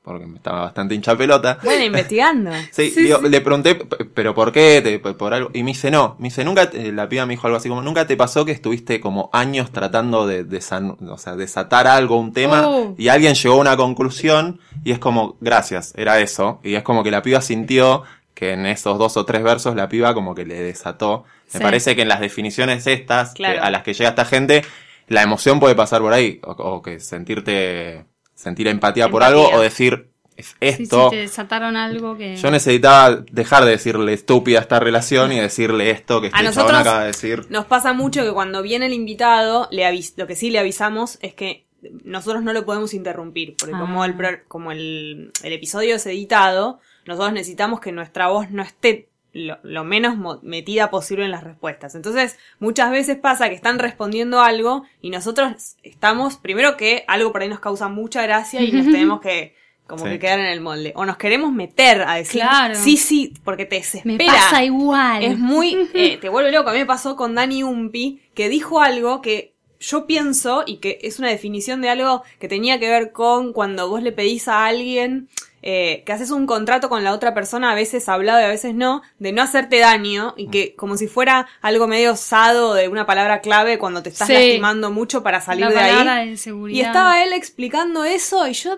porque 0.03 0.25
me 0.25 0.35
estaba 0.35 0.61
bastante 0.61 0.93
hincha 0.95 1.15
pelota. 1.17 1.57
Bueno, 1.63 1.83
investigando. 1.85 2.51
Sí, 2.71 2.89
digo, 2.95 3.21
le 3.21 3.39
pregunté, 3.41 3.75
"P- 3.75 4.05
pero 4.13 4.35
¿por 4.35 4.51
qué? 4.51 4.81
Te- 4.83 4.99
por, 4.99 5.33
algo. 5.33 5.49
Y 5.53 5.63
me 5.63 5.71
dice, 5.71 5.89
no. 5.91 6.15
Me 6.19 6.25
dice, 6.25 6.43
nunca, 6.43 6.69
te- 6.69 6.91
la 6.91 7.07
piba 7.07 7.25
me 7.25 7.33
dijo 7.33 7.47
algo 7.47 7.57
así 7.57 7.69
como, 7.69 7.81
nunca 7.81 8.05
te 8.05 8.17
pasó 8.17 8.43
que 8.43 8.51
estuviste 8.51 8.99
como 8.99 9.29
años 9.31 9.71
tratando 9.71 10.27
de, 10.27 10.45
desan- 10.45 10.97
o 11.09 11.17
sea, 11.17 11.35
desatar 11.35 11.87
algo, 11.87 12.17
un 12.17 12.33
tema, 12.33 12.67
Oh. 12.67 12.95
y 12.97 13.07
alguien 13.07 13.33
llegó 13.35 13.55
a 13.55 13.59
una 13.59 13.77
conclusión, 13.77 14.59
y 14.83 14.91
es 14.91 14.99
como, 14.99 15.37
gracias, 15.39 15.93
era 15.95 16.19
eso. 16.19 16.59
Y 16.63 16.75
es 16.75 16.83
como 16.83 17.03
que 17.03 17.09
la 17.11 17.21
piba 17.21 17.39
sintió 17.41 18.03
que 18.33 18.51
en 18.53 18.65
esos 18.65 18.97
dos 18.97 19.15
o 19.15 19.25
tres 19.25 19.41
versos 19.43 19.75
la 19.75 19.87
piba 19.87 20.13
como 20.13 20.35
que 20.35 20.45
le 20.45 20.55
desató. 20.61 21.23
Me 21.53 21.59
parece 21.61 21.95
que 21.95 22.01
en 22.01 22.07
las 22.09 22.19
definiciones 22.19 22.85
estas, 22.87 23.33
que- 23.35 23.45
a 23.45 23.69
las 23.71 23.83
que 23.83 23.93
llega 23.93 24.09
esta 24.09 24.25
gente, 24.25 24.63
la 25.07 25.21
emoción 25.21 25.59
puede 25.59 25.75
pasar 25.75 26.01
por 26.01 26.11
ahí, 26.13 26.39
o, 26.43 26.51
o 26.51 26.81
que 26.81 26.99
sentirte, 26.99 28.05
sentir 28.43 28.67
empatía, 28.67 29.09
por 29.09 29.23
Empatía. 29.23 29.45
algo, 29.45 29.57
o 29.57 29.61
decir, 29.61 30.09
es 30.35 30.47
Sí, 30.47 30.53
esto. 30.59 31.09
sí, 31.09 31.15
te 31.15 31.21
desataron 31.21 31.75
algo 31.77 32.17
que... 32.17 32.35
Yo 32.37 32.49
necesitaba 32.51 33.23
dejar 33.31 33.65
de 33.65 33.71
decirle 33.71 34.13
estúpida 34.13 34.59
esta 34.59 34.79
relación 34.79 35.31
y 35.31 35.39
decirle 35.39 35.91
esto 35.91 36.21
que 36.21 36.31
A 36.33 36.41
este 36.41 36.53
chabón 36.55 36.75
acaba 36.75 37.01
de 37.01 37.07
decir. 37.07 37.45
Nos 37.49 37.65
pasa 37.65 37.93
mucho 37.93 38.23
que 38.23 38.31
cuando 38.31 38.61
viene 38.63 38.87
el 38.87 38.93
invitado, 38.93 39.67
le 39.71 39.85
avis 39.85 40.13
lo 40.17 40.25
que 40.27 40.35
sí 40.35 40.49
le 40.49 40.59
avisamos 40.59 41.19
es 41.21 41.33
que 41.35 41.65
nosotros 42.03 42.43
no 42.43 42.53
lo 42.53 42.65
podemos 42.65 42.93
interrumpir, 42.93 43.55
porque 43.57 43.73
como, 43.73 44.03
Ah. 44.03 44.05
el, 44.07 44.15
pro- 44.15 44.39
como 44.47 44.71
el, 44.71 45.31
el 45.43 45.53
episodio 45.53 45.95
es 45.95 46.05
editado, 46.05 46.79
nosotros 47.05 47.33
necesitamos 47.33 47.79
que 47.81 47.91
nuestra 47.91 48.27
voz 48.29 48.49
no 48.49 48.63
esté 48.63 49.09
lo, 49.33 49.57
lo 49.63 49.83
menos 49.83 50.15
mo- 50.17 50.39
metida 50.43 50.89
posible 50.91 51.25
en 51.25 51.31
las 51.31 51.43
respuestas. 51.43 51.95
Entonces, 51.95 52.37
muchas 52.59 52.91
veces 52.91 53.17
pasa 53.17 53.49
que 53.49 53.55
están 53.55 53.79
respondiendo 53.79 54.41
algo 54.41 54.83
y 55.01 55.09
nosotros 55.09 55.75
estamos, 55.83 56.37
primero 56.37 56.77
que 56.77 57.03
algo 57.07 57.31
por 57.31 57.41
ahí 57.41 57.49
nos 57.49 57.59
causa 57.59 57.87
mucha 57.89 58.21
gracia 58.21 58.61
y 58.61 58.71
nos 58.71 58.85
tenemos 58.85 59.19
que 59.21 59.55
como 59.87 60.05
Sí. 60.05 60.11
que 60.11 60.19
quedar 60.19 60.39
en 60.39 60.45
el 60.45 60.61
molde. 60.61 60.93
O 60.95 61.05
nos 61.05 61.17
queremos 61.17 61.51
meter 61.51 62.03
a 62.03 62.13
decir, 62.15 62.41
Claro. 62.41 62.73
sí, 62.75 62.95
sí, 62.95 63.33
porque 63.43 63.65
te 63.65 63.75
Me 63.75 63.81
desespera. 63.81 64.33
pasa 64.33 64.63
igual. 64.63 65.23
Es 65.23 65.37
muy. 65.37 65.89
eh, 65.93 66.17
te 66.21 66.29
vuelve 66.29 66.51
loco. 66.53 66.69
A 66.69 66.73
mí 66.73 66.79
me 66.79 66.85
pasó 66.85 67.15
con 67.17 67.35
Dani 67.35 67.63
Umpi, 67.63 68.21
que 68.33 68.47
dijo 68.47 68.79
algo 68.81 69.21
que 69.21 69.53
yo 69.81 70.07
pienso 70.07 70.63
y 70.65 70.77
que 70.77 70.99
es 71.01 71.19
una 71.19 71.27
definición 71.27 71.81
de 71.81 71.89
algo 71.89 72.23
que 72.39 72.47
tenía 72.47 72.79
que 72.79 72.89
ver 72.89 73.11
con 73.11 73.51
cuando 73.51 73.89
vos 73.89 74.01
le 74.01 74.13
pedís 74.13 74.47
a 74.47 74.65
alguien. 74.67 75.27
Eh, 75.65 76.03
que 76.05 76.11
haces 76.11 76.29
un 76.29 76.45
contrato 76.45 76.89
con 76.89 77.03
la 77.05 77.13
otra 77.13 77.33
persona, 77.33 77.71
a 77.71 77.75
veces 77.75 78.09
hablado 78.09 78.41
y 78.41 78.43
a 78.43 78.49
veces 78.49 78.75
no, 78.75 79.01
de 79.19 79.31
no 79.31 79.41
hacerte 79.41 79.79
daño 79.79 80.33
y 80.35 80.49
que 80.49 80.75
como 80.75 80.97
si 80.97 81.07
fuera 81.07 81.47
algo 81.61 81.87
medio 81.87 82.11
osado 82.11 82.73
de 82.73 82.89
una 82.89 83.05
palabra 83.05 83.39
clave 83.39 83.77
cuando 83.79 84.03
te 84.03 84.09
estás 84.09 84.27
Sí. 84.27 84.33
lastimando 84.33 84.91
mucho 84.91 85.23
para 85.23 85.39
salir 85.41 85.65
La 85.65 85.71
de 85.71 85.79
ahí. 85.79 86.29
de 86.31 86.37
seguridad. 86.37 86.77
Y 86.77 86.81
estaba 86.81 87.23
él 87.23 87.31
explicando 87.33 88.03
eso 88.03 88.45
y 88.47 88.53
yo 88.53 88.77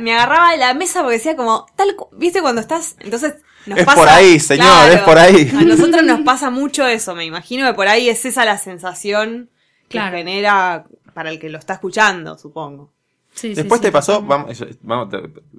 me 0.00 0.14
agarraba 0.14 0.52
de 0.52 0.58
la 0.58 0.74
mesa 0.74 1.00
porque 1.02 1.16
decía 1.16 1.34
como, 1.36 1.66
tal, 1.76 1.96
cu- 1.96 2.08
viste 2.12 2.40
cuando 2.40 2.60
estás, 2.60 2.96
entonces 3.00 3.34
nos 3.66 3.78
Es 3.80 3.84
pasa- 3.84 3.98
por 3.98 4.08
ahí, 4.08 4.38
señor, 4.38 4.90
es 4.90 5.00
por 5.00 5.18
ahí. 5.18 5.50
A 5.58 5.62
nosotros 5.62 6.02
nos 6.04 6.20
pasa 6.20 6.50
mucho 6.50 6.86
eso, 6.86 7.14
me 7.16 7.24
imagino 7.24 7.66
que 7.66 7.74
por 7.74 7.88
ahí 7.88 8.08
es 8.08 8.24
esa 8.24 8.44
la 8.44 8.58
sensación 8.58 9.50
que 9.88 9.98
Claro. 9.98 10.16
genera 10.16 10.84
para 11.14 11.30
el 11.30 11.40
que 11.40 11.48
lo 11.48 11.58
está 11.58 11.72
escuchando, 11.74 12.38
supongo. 12.38 12.92
Sí, 13.34 13.54
Después 13.54 13.80
sí, 13.80 13.86
te 13.86 13.92
pasó, 13.92 14.22
vamos, 14.22 14.62
vamos 14.82 15.08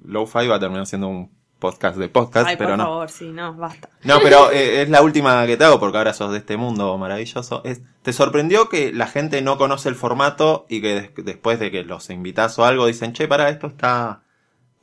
Low-Fi 0.05 0.47
va 0.47 0.55
a 0.55 0.59
terminar 0.59 0.85
siendo 0.85 1.07
un 1.07 1.31
podcast 1.57 1.95
de 1.97 2.09
podcast, 2.09 2.47
Ay, 2.47 2.55
pero 2.57 2.71
por 2.71 2.77
no. 2.79 2.83
favor, 2.85 3.09
sí, 3.11 3.25
no, 3.29 3.53
basta. 3.53 3.89
No, 4.03 4.19
pero 4.21 4.51
eh, 4.51 4.81
es 4.81 4.89
la 4.89 5.01
última 5.03 5.45
que 5.45 5.57
te 5.57 5.63
hago 5.63 5.79
porque 5.79 5.97
ahora 5.99 6.13
sos 6.13 6.31
de 6.31 6.39
este 6.39 6.57
mundo 6.57 6.97
maravilloso. 6.97 7.61
Es, 7.63 7.81
¿Te 8.01 8.13
sorprendió 8.13 8.67
que 8.67 8.91
la 8.91 9.05
gente 9.07 9.41
no 9.43 9.57
conoce 9.59 9.87
el 9.89 9.95
formato 9.95 10.65
y 10.69 10.81
que 10.81 10.93
des- 11.13 11.25
después 11.25 11.59
de 11.59 11.69
que 11.69 11.83
los 11.83 12.09
invitas 12.09 12.57
o 12.57 12.65
algo 12.65 12.87
dicen, 12.87 13.13
che, 13.13 13.27
para 13.27 13.49
esto 13.49 13.67
está 13.67 14.23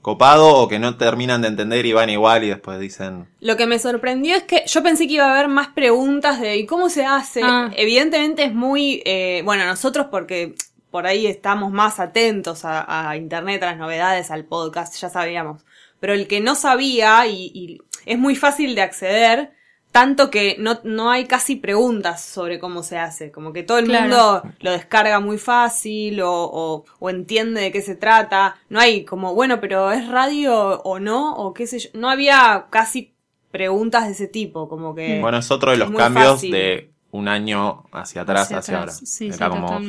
copado 0.02 0.46
o 0.56 0.68
que 0.68 0.78
no 0.78 0.96
terminan 0.96 1.42
de 1.42 1.48
entender 1.48 1.84
y 1.84 1.92
van 1.92 2.08
igual 2.10 2.44
y 2.44 2.48
después 2.48 2.78
dicen, 2.78 3.26
Lo 3.40 3.56
que 3.56 3.66
me 3.66 3.80
sorprendió 3.80 4.36
es 4.36 4.44
que 4.44 4.62
yo 4.66 4.80
pensé 4.82 5.08
que 5.08 5.14
iba 5.14 5.26
a 5.26 5.32
haber 5.34 5.48
más 5.48 5.68
preguntas 5.68 6.40
de 6.40 6.56
¿y 6.56 6.64
cómo 6.66 6.88
se 6.88 7.04
hace? 7.04 7.40
Ah. 7.42 7.70
Evidentemente 7.76 8.44
es 8.44 8.54
muy, 8.54 9.02
eh, 9.04 9.42
bueno, 9.44 9.66
nosotros 9.66 10.06
porque 10.12 10.54
por 10.90 11.06
ahí 11.06 11.26
estamos 11.26 11.72
más 11.72 12.00
atentos 12.00 12.64
a, 12.64 13.10
a 13.10 13.16
internet, 13.16 13.62
a 13.62 13.66
las 13.66 13.78
novedades, 13.78 14.30
al 14.30 14.44
podcast, 14.44 14.94
ya 15.00 15.08
sabíamos. 15.10 15.64
Pero 16.00 16.12
el 16.14 16.26
que 16.28 16.40
no 16.40 16.54
sabía 16.54 17.26
y, 17.26 17.50
y 17.54 17.78
es 18.06 18.18
muy 18.18 18.36
fácil 18.36 18.74
de 18.74 18.82
acceder, 18.82 19.52
tanto 19.92 20.30
que 20.30 20.56
no, 20.58 20.80
no 20.84 21.10
hay 21.10 21.26
casi 21.26 21.56
preguntas 21.56 22.22
sobre 22.24 22.58
cómo 22.58 22.82
se 22.82 22.98
hace. 22.98 23.32
Como 23.32 23.52
que 23.52 23.62
todo 23.62 23.78
el 23.78 23.86
Claro. 23.86 24.02
mundo 24.02 24.42
lo 24.60 24.70
descarga 24.72 25.18
muy 25.20 25.38
fácil 25.38 26.20
o, 26.22 26.30
o, 26.44 26.84
o 27.00 27.10
entiende 27.10 27.60
de 27.62 27.72
qué 27.72 27.82
se 27.82 27.94
trata. 27.96 28.56
No 28.68 28.78
hay 28.80 29.04
como, 29.04 29.34
bueno, 29.34 29.60
pero 29.60 29.90
¿es 29.90 30.06
radio 30.08 30.80
o 30.82 31.00
no? 31.00 31.34
O 31.36 31.52
qué 31.54 31.66
sé 31.66 31.78
yo. 31.80 31.90
No 31.94 32.08
había 32.10 32.66
casi 32.70 33.14
preguntas 33.50 34.06
de 34.06 34.12
ese 34.12 34.28
tipo, 34.28 34.68
como 34.68 34.94
que... 34.94 35.20
bueno, 35.20 35.38
es 35.38 35.50
otro 35.50 35.70
de 35.72 35.78
los 35.78 35.90
cambios 35.90 36.32
fácil. 36.34 36.52
de 36.52 36.90
un 37.10 37.26
año 37.28 37.84
hacia 37.92 38.20
atrás, 38.22 38.44
hacia, 38.52 38.58
Hacia 38.58 38.78
ahora. 38.80 38.92
Sí, 38.92 39.26
Era 39.28 39.36
sí, 39.36 39.50
como, 39.50 39.80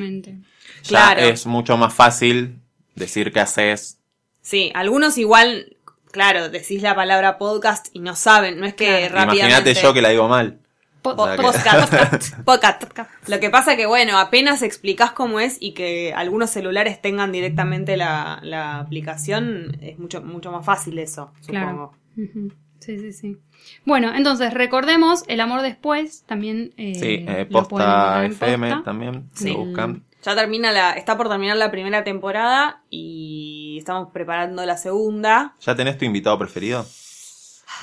ya 0.83 1.13
Claro. 1.13 1.21
es 1.21 1.45
mucho 1.45 1.77
más 1.77 1.93
fácil 1.93 2.59
decir 2.95 3.31
qué 3.31 3.39
haces. 3.39 3.99
Sí, 4.41 4.71
algunos 4.73 5.17
igual, 5.17 5.77
claro, 6.11 6.49
decís 6.49 6.81
la 6.81 6.95
palabra 6.95 7.37
podcast 7.37 7.87
y 7.93 7.99
no 7.99 8.15
saben, 8.15 8.59
no 8.59 8.65
es 8.65 8.73
que 8.73 8.85
Claro. 8.85 9.15
rápidamente... 9.15 9.47
Imagínate 9.59 9.73
yo 9.81 9.93
que 9.93 10.01
la 10.01 10.09
digo 10.09 10.27
mal. 10.27 10.59
Po- 11.01 11.11
O 11.17 11.25
sea 11.25 11.35
que- 11.37 11.41
Podcast, 11.41 12.35
podcast. 12.45 12.83
Lo 13.27 13.39
que 13.39 13.49
pasa 13.49 13.77
que, 13.77 13.85
bueno, 13.85 14.17
apenas 14.19 14.61
explicás 14.63 15.11
cómo 15.13 15.39
es 15.39 15.55
y 15.61 15.73
que 15.73 16.13
algunos 16.13 16.49
celulares 16.49 17.01
tengan 17.01 17.31
directamente 17.31 17.95
la, 17.95 18.39
la 18.43 18.79
aplicación, 18.79 19.77
es 19.81 19.97
mucho, 19.97 20.21
mucho 20.21 20.51
más 20.51 20.65
fácil 20.65 20.99
eso, 20.99 21.31
Claro. 21.47 21.93
supongo. 22.15 22.49
Sí, 22.79 22.97
sí, 22.99 23.13
sí. 23.13 23.37
Bueno, 23.85 24.13
entonces 24.15 24.53
recordemos 24.53 25.23
El 25.27 25.41
amor 25.41 25.61
después, 25.61 26.23
también 26.25 26.73
eh, 26.77 26.95
Sí, 26.95 27.25
eh, 27.27 27.45
posta 27.49 28.25
FM 28.25 28.69
Posta. 28.69 28.83
también, 28.83 29.29
Sí. 29.33 29.51
lo 29.51 29.65
buscan. 29.65 30.03
Ya 30.23 30.35
termina 30.35 30.71
la, 30.71 30.91
está 30.93 31.15
por 31.17 31.29
terminar 31.29 31.55
la 31.57 31.71
primera 31.71 32.03
temporada 32.03 32.83
y 32.89 33.77
estamos 33.79 34.09
preparando 34.11 34.65
la 34.65 34.75
segunda. 34.77 35.55
¿Ya 35.61 35.75
tenés 35.75 35.97
tu 35.97 36.05
invitado 36.05 36.37
preferido? 36.37 36.85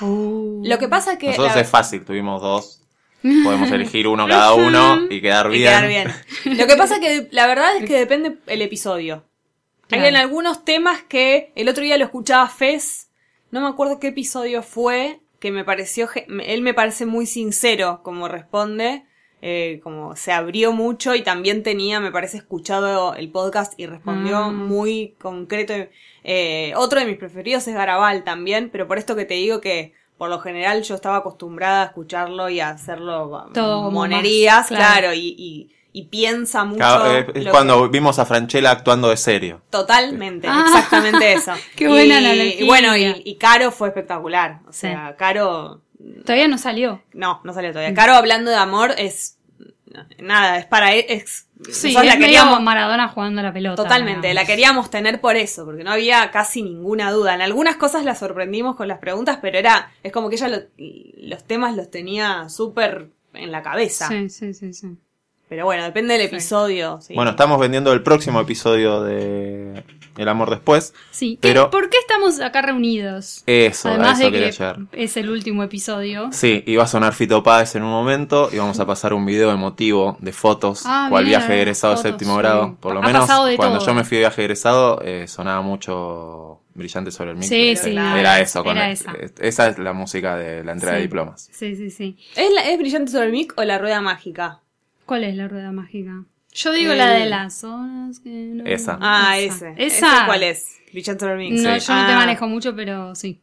Uh. 0.01 0.61
Lo 0.65 0.77
que 0.77 0.87
pasa 0.87 1.17
que... 1.17 1.27
Nosotros 1.27 1.55
la- 1.55 1.61
es 1.61 1.69
fácil, 1.69 2.05
tuvimos 2.05 2.41
dos. 2.41 2.81
Podemos 3.43 3.71
elegir 3.71 4.07
uno 4.07 4.27
cada 4.27 4.53
uno 4.53 5.07
y 5.09 5.21
quedar 5.21 5.47
y 5.47 5.57
bien. 5.57 5.69
quedar 5.69 5.87
bien. 5.87 6.57
Lo 6.57 6.67
que 6.67 6.75
pasa 6.75 6.99
que 6.99 7.27
la 7.31 7.47
verdad 7.47 7.75
es 7.77 7.85
que 7.85 7.97
depende 7.99 8.37
el 8.45 8.61
episodio. 8.61 9.23
Claro. 9.87 10.03
Hay 10.03 10.09
en 10.09 10.15
algunos 10.17 10.63
temas 10.63 11.01
que 11.01 11.51
el 11.55 11.67
otro 11.69 11.83
día 11.83 11.97
lo 11.97 12.05
escuchaba 12.05 12.47
Fez, 12.49 13.09
no 13.51 13.61
me 13.61 13.67
acuerdo 13.67 13.99
qué 13.99 14.07
episodio 14.09 14.61
fue, 14.61 15.21
que 15.39 15.51
me 15.51 15.63
pareció, 15.63 16.09
él 16.45 16.61
me 16.61 16.73
parece 16.73 17.05
muy 17.05 17.25
sincero 17.25 18.01
como 18.03 18.27
responde. 18.27 19.05
Eh, 19.41 19.79
como 19.83 20.15
se 20.15 20.31
abrió 20.31 20.71
mucho 20.71 21.13
y 21.15 21.21
también 21.23 21.61
tenía, 21.63 21.99
me 21.99 22.11
parece, 22.11 22.37
escuchado 22.37 23.13
el 23.15 23.29
podcast 23.29 23.73
y 23.79 23.85
respondió 23.85 24.49
Mm. 24.51 24.55
muy 24.67 25.13
concreto. 25.19 25.73
Eh, 26.23 26.73
otro 26.75 26.99
de 26.99 27.05
mis 27.05 27.17
preferidos 27.17 27.67
es 27.67 27.73
Garabal 27.75 28.23
también, 28.23 28.69
pero 28.71 28.87
por 28.87 28.97
esto 28.97 29.15
que 29.15 29.25
te 29.25 29.35
digo 29.35 29.61
que 29.61 29.93
por 30.17 30.29
lo 30.29 30.39
general 30.39 30.81
yo 30.81 30.95
estaba 30.95 31.17
acostumbrada 31.17 31.83
a 31.83 31.85
escucharlo 31.85 32.49
y 32.49 32.59
a 32.59 32.69
hacerlo 32.69 33.49
Todo 33.53 33.77
como 33.83 33.91
monerías, 33.91 34.55
más, 34.57 34.67
claro. 34.67 34.83
claro, 35.01 35.13
y, 35.13 35.35
y, 35.37 35.69
y 35.93 36.03
piensa 36.05 36.63
mucho. 36.63 36.77
Claro, 36.79 37.31
es 37.33 37.43
lo 37.45 37.51
cuando 37.51 37.83
que- 37.83 37.89
vimos 37.89 38.17
a 38.17 38.25
Franchella 38.25 38.71
actuando 38.71 39.09
de 39.09 39.17
serio. 39.17 39.61
Totalmente, 39.69 40.47
Ah, 40.49 40.63
exactamente 40.67 41.33
eso. 41.33 41.51
qué 41.75 41.87
buena 41.87 42.15
y, 42.15 42.25
analogía. 42.25 42.61
Y 42.61 42.65
bueno, 42.67 42.97
y, 42.97 43.21
y 43.25 43.35
Caro 43.35 43.71
fue 43.71 43.89
espectacular. 43.89 44.59
O 44.67 44.73
sea, 44.73 45.15
Caro. 45.17 45.81
Todavía 46.25 46.47
no 46.47 46.57
salió. 46.57 47.01
No, 47.13 47.41
no 47.43 47.53
salió 47.53 47.71
todavía. 47.71 47.93
Caro 47.93 48.13
hablando 48.13 48.49
de 48.51 48.57
amor 48.57 48.93
es. 48.97 49.37
Nada, 50.19 50.57
es 50.59 50.65
para. 50.65 50.93
Es, 50.93 51.45
Sí, 51.71 51.87
es 51.87 51.93
la 51.95 52.17
queríamos. 52.19 52.61
Maradona 52.61 53.07
jugando 53.07 53.41
la 53.41 53.51
pelota. 53.51 53.81
Totalmente, 53.81 54.31
la 54.35 54.45
queríamos 54.45 54.91
tener 54.91 55.19
por 55.19 55.35
eso, 55.37 55.65
porque 55.65 55.83
no 55.83 55.91
había 55.91 56.29
casi 56.29 56.61
ninguna 56.61 57.11
duda. 57.11 57.33
En 57.33 57.41
algunas 57.41 57.77
cosas 57.77 58.05
la 58.05 58.13
sorprendimos 58.13 58.75
con 58.75 58.87
las 58.87 58.99
preguntas, 58.99 59.39
pero 59.41 59.57
era. 59.57 59.91
Es 60.03 60.11
como 60.11 60.29
que 60.29 60.35
ella 60.35 60.49
lo- 60.49 60.61
los 60.77 61.43
temas 61.45 61.75
los 61.75 61.89
tenía 61.89 62.47
súper 62.49 63.09
en 63.33 63.51
la 63.51 63.63
cabeza. 63.63 64.07
Sí, 64.07 64.29
sí, 64.29 64.53
sí, 64.53 64.71
sí. 64.73 64.97
Pero 65.49 65.63
bueno, 65.65 65.83
depende 65.83 66.13
del 66.17 66.23
episodio. 66.27 66.99
sí. 67.01 67.13
Bueno, 67.15 67.31
estamos 67.31 67.57
vendiendo 67.59 67.93
el 67.93 68.03
próximo 68.03 68.41
episodio 68.41 69.01
de 69.03 69.83
El 70.17 70.27
amor 70.29 70.49
después. 70.49 70.93
Sí, 71.11 71.37
¿qué- 71.41 71.49
Pero- 71.49 71.69
¿por 71.69 71.89
qué 71.91 71.97
estamos 71.99 72.39
acá 72.41 72.63
reunidos? 72.63 73.43
Eso, 73.45 73.87
Además 73.89 74.17
eso 74.19 74.25
de 74.25 74.31
quería 74.31 74.47
que 74.47 74.57
llegar. 74.57 74.77
es 74.91 75.15
el 75.15 75.29
último 75.29 75.61
episodio. 75.63 76.29
Sí, 76.31 76.63
iba 76.65 76.83
a 76.83 76.87
sonar 76.87 77.13
Fito 77.13 77.43
Páez 77.43 77.75
en 77.75 77.83
un 77.83 77.91
momento 77.91 78.49
y 78.51 78.57
vamos 78.57 78.79
a 78.79 78.85
pasar 78.87 79.13
un 79.13 79.25
video 79.27 79.51
emotivo 79.51 80.17
de 80.19 80.33
fotos, 80.33 80.81
Ah, 80.85 81.05
cual 81.11 81.23
viaje 81.25 81.53
de 81.53 81.61
egresado 81.61 81.93
de 81.95 82.01
séptimo 82.01 82.33
sí. 82.33 82.39
grado. 82.39 82.75
Por 82.79 82.93
lo 82.95 82.99
Ha 83.03 83.05
menos 83.05 83.21
pasado 83.21 83.45
de 83.45 83.57
cuando 83.57 83.77
todo. 83.77 83.87
yo 83.87 83.93
me 83.93 84.03
fui 84.03 84.17
de 84.17 84.21
viaje 84.23 84.41
de 84.41 84.45
egresado 84.45 85.01
eh, 85.03 85.27
sonaba 85.27 85.61
mucho 85.61 86.61
Brillante 86.73 87.09
sobre 87.11 87.31
el 87.31 87.37
micro. 87.37 87.49
Sí, 87.49 87.75
sí, 87.75 87.91
Era 87.91 88.19
era- 88.19 88.39
eso. 88.39 88.63
Con 88.63 88.75
era 88.77 88.87
el- 88.87 88.93
esa. 88.93 89.13
esa 89.39 89.67
es 89.69 89.77
la 89.79 89.93
música 89.93 90.35
de 90.35 90.63
la 90.63 90.73
entrega 90.73 90.93
de 90.95 91.01
Sí. 91.01 91.07
diplomas. 91.07 91.49
Sí, 91.51 91.75
sí, 91.75 91.89
sí. 91.89 92.17
¿Es, 92.35 92.51
la- 92.53 92.69
¿Es 92.69 92.77
brillante 92.79 93.11
sobre 93.11 93.27
el 93.27 93.31
mic 93.31 93.53
o 93.57 93.63
la 93.63 93.77
rueda 93.79 94.01
mágica? 94.01 94.61
¿Cuál 95.07 95.23
es 95.23 95.35
la 95.35 95.47
rueda 95.47 95.71
mágica? 95.71 96.25
Yo 96.53 96.71
digo 96.73 96.91
El- 96.91 96.97
la 96.99 97.09
de 97.11 97.25
las 97.25 97.55
zonas 97.59 98.19
que 98.19 98.29
no... 98.29 98.63
Esa. 98.65 98.97
Ah, 99.01 99.39
esa. 99.39 99.71
ese. 99.71 99.85
Esa. 99.85 100.17
¿Ese 100.17 100.25
cuál 100.27 100.43
es? 100.43 100.77
El 100.93 101.37
mic. 101.37 101.51
No, 101.53 101.79
Sí. 101.79 101.87
yo 101.87 101.95
no 101.95 102.05
te 102.05 102.11
Ah. 102.13 102.17
manejo 102.17 102.47
mucho, 102.47 102.75
pero 102.75 103.15
sí. 103.15 103.41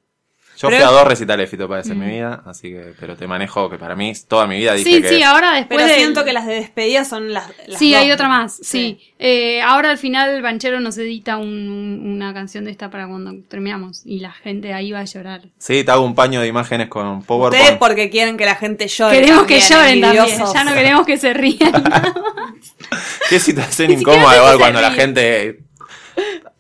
Yo 0.57 0.69
Pero 0.69 0.83
fui 0.87 0.95
a 0.95 0.99
dos 0.99 1.09
recitales 1.09 1.51
de 1.51 1.57
Fito 1.57 1.69
Páez 1.69 1.87
en 1.91 1.99
Mm. 1.99 2.01
mi 2.01 2.07
vida, 2.13 2.43
así 2.47 2.71
que, 2.71 2.93
pero 3.01 3.17
te 3.17 3.27
manejo 3.27 3.69
que 3.69 3.77
para 3.77 3.97
mí 3.97 4.13
toda 4.29 4.47
mi 4.47 4.57
vida 4.59 4.75
dije 4.75 4.89
Sí, 4.97 5.03
que 5.03 5.09
sí, 5.09 5.23
ahora 5.23 5.53
después 5.53 5.79
Pero 5.79 5.89
del- 5.89 5.97
siento 5.99 6.25
que 6.25 6.33
las 6.33 6.47
de 6.47 6.55
despedida 6.55 7.05
son 7.05 7.33
las. 7.33 7.49
las 7.67 7.79
Sí, 7.79 7.91
dos. 7.93 8.01
hay 8.01 8.13
otra 8.13 8.29
más, 8.29 8.57
sí. 8.63 9.01
Eh, 9.19 9.61
ahora 9.63 9.91
al 9.91 9.99
final 9.99 10.41
Banchero 10.43 10.79
nos 10.81 10.97
edita 10.97 11.39
un- 11.39 11.69
un- 11.71 12.13
una 12.15 12.33
canción 12.33 12.65
de 12.67 12.71
esta 12.71 12.89
para 12.89 13.09
cuando 13.09 13.33
terminamos 13.49 14.03
y 14.07 14.21
la 14.21 14.31
gente 14.33 14.73
ahí 14.73 14.93
va 14.93 15.01
a 15.01 15.05
llorar. 15.05 15.43
Sí, 15.59 15.83
te 15.83 15.91
hago 15.91 16.05
un 16.05 16.15
paño 16.15 16.41
de 16.41 16.47
imágenes 16.47 16.89
con 16.89 17.07
Ustedes 17.09 17.27
PowerPoint. 17.27 17.79
porque 17.79 18.11
quieren 18.11 18.37
que 18.37 18.45
la 18.47 18.55
gente 18.55 18.87
llore. 18.87 19.21
queremos 19.21 19.47
que 19.47 19.59
también, 19.59 19.69
lloren 19.71 20.01
también, 20.03 20.25
envidiosos. 20.25 20.55
ya 20.55 20.65
no 20.65 20.73
queremos 20.75 21.07
que 21.07 21.19
se 21.19 21.35
rían. 21.35 21.85
Qué 23.29 23.41
situación 23.41 23.91
incómoda 23.91 24.37
igual 24.37 24.59
cuando 24.59 24.81
la 24.81 24.93
gente 24.93 25.59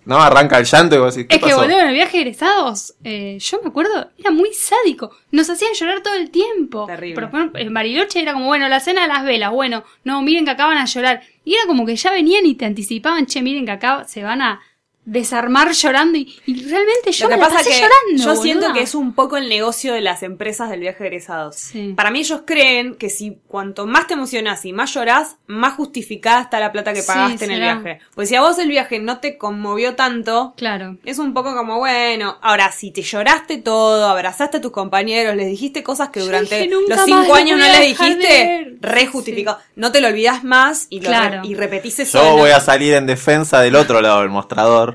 no 0.04 0.20
arranca 0.20 0.58
el 0.58 0.64
llanto 0.64 0.96
y 0.96 0.98
vos 0.98 1.14
decís, 1.14 1.28
¿qué 1.28 1.36
Es 1.36 1.42
que 1.42 1.54
boludo, 1.54 1.80
en 1.80 1.88
el 1.88 1.94
viaje 1.94 2.18
de 2.18 2.22
egresados, 2.22 2.94
eh, 3.04 3.38
yo 3.40 3.60
me 3.62 3.68
acuerdo, 3.68 4.10
era 4.18 4.30
muy 4.30 4.52
sádico. 4.52 5.10
Nos 5.30 5.48
hacían 5.48 5.72
llorar 5.74 6.02
todo 6.02 6.14
el 6.14 6.30
tiempo. 6.30 6.86
Terrible. 6.86 7.14
Por 7.14 7.24
ejemplo, 7.24 7.60
en 7.60 7.74
Bariloche 7.74 8.20
era 8.20 8.32
como, 8.32 8.46
bueno, 8.46 8.68
la 8.68 8.80
cena 8.80 9.02
de 9.02 9.08
las 9.08 9.24
velas, 9.24 9.50
bueno, 9.50 9.84
no, 10.04 10.22
miren 10.22 10.44
que 10.44 10.50
acá 10.50 10.66
van 10.66 10.78
a 10.78 10.84
llorar. 10.84 11.22
Y 11.44 11.54
era 11.54 11.66
como 11.66 11.86
que 11.86 11.96
ya 11.96 12.10
venían 12.10 12.46
y 12.46 12.54
te 12.54 12.64
anticipaban, 12.64 13.26
che, 13.26 13.42
miren 13.42 13.64
que 13.64 13.72
acá 13.72 14.04
se 14.04 14.22
van 14.22 14.42
a 14.42 14.60
desarmar 15.06 15.70
llorando 15.72 16.16
y, 16.18 16.34
y 16.46 16.62
realmente 16.66 17.12
yo 17.12 17.26
Lo 17.26 17.30
que 17.30 17.36
me 17.36 17.40
la 17.42 17.46
pasa 17.48 17.58
pasé 17.58 17.70
que 17.70 17.76
llorando. 17.76 18.24
yo 18.24 18.42
siento 18.42 18.60
boluda. 18.66 18.78
que 18.78 18.84
es 18.84 18.94
un 18.94 19.12
poco 19.14 19.36
el 19.36 19.48
negocio 19.48 19.92
de 19.92 20.00
las 20.00 20.22
empresas 20.22 20.70
del 20.70 20.80
viaje 20.80 21.02
de 21.04 21.08
egresados. 21.08 21.56
Sí. 21.56 21.92
Para 21.96 22.10
mí 22.10 22.20
ellos 22.20 22.42
creen 22.46 22.94
que 22.94 23.10
si 23.10 23.38
cuanto 23.46 23.86
más 23.86 24.06
te 24.06 24.14
emocionas 24.14 24.64
y 24.64 24.72
más 24.72 24.94
llorás, 24.94 25.36
más 25.46 25.74
justificada 25.74 26.40
está 26.42 26.58
la 26.60 26.72
plata 26.72 26.92
que 26.94 27.02
Sí, 27.02 27.06
pagaste 27.06 27.44
en 27.44 27.50
el 27.50 27.60
viaje. 27.60 27.98
Pues 28.14 28.28
si 28.30 28.34
a 28.34 28.40
vos 28.40 28.58
el 28.58 28.68
viaje 28.68 28.98
no 28.98 29.18
te 29.18 29.36
conmovió 29.36 29.94
tanto, 29.94 30.54
Claro. 30.56 30.96
es 31.04 31.18
un 31.18 31.34
poco 31.34 31.54
como, 31.54 31.78
bueno, 31.78 32.38
ahora 32.40 32.72
si 32.72 32.90
te 32.90 33.02
lloraste 33.02 33.58
todo, 33.58 34.06
abrazaste 34.08 34.56
a 34.56 34.60
tus 34.60 34.72
compañeros, 34.72 35.36
les 35.36 35.46
dijiste 35.48 35.82
cosas 35.82 36.08
que 36.08 36.20
Yo 36.20 36.26
durante 36.26 36.56
dije, 36.56 36.68
"Nunca 36.70 36.96
los 36.96 37.04
cinco 37.04 37.34
años 37.34 37.58
no 37.58 37.64
les 37.66 37.80
dijiste, 37.80 38.28
ver". 38.28 38.74
re 38.80 39.00
Sí, 39.02 39.06
justificado. 39.06 39.58
No 39.76 39.92
te 39.92 40.00
lo 40.00 40.08
olvidás 40.08 40.44
más 40.44 40.86
y, 40.88 41.00
lo 41.00 41.02
re- 41.02 41.08
Claro. 41.08 41.40
y 41.44 41.54
repetís 41.54 41.98
eso. 41.98 42.22
Yo 42.22 42.36
voy 42.36 42.50
a 42.50 42.60
salir 42.60 42.94
en 42.94 43.06
defensa 43.06 43.60
del 43.60 43.76
otro 43.76 44.00
lado 44.00 44.20
del 44.20 44.30
mostrador. 44.30 44.93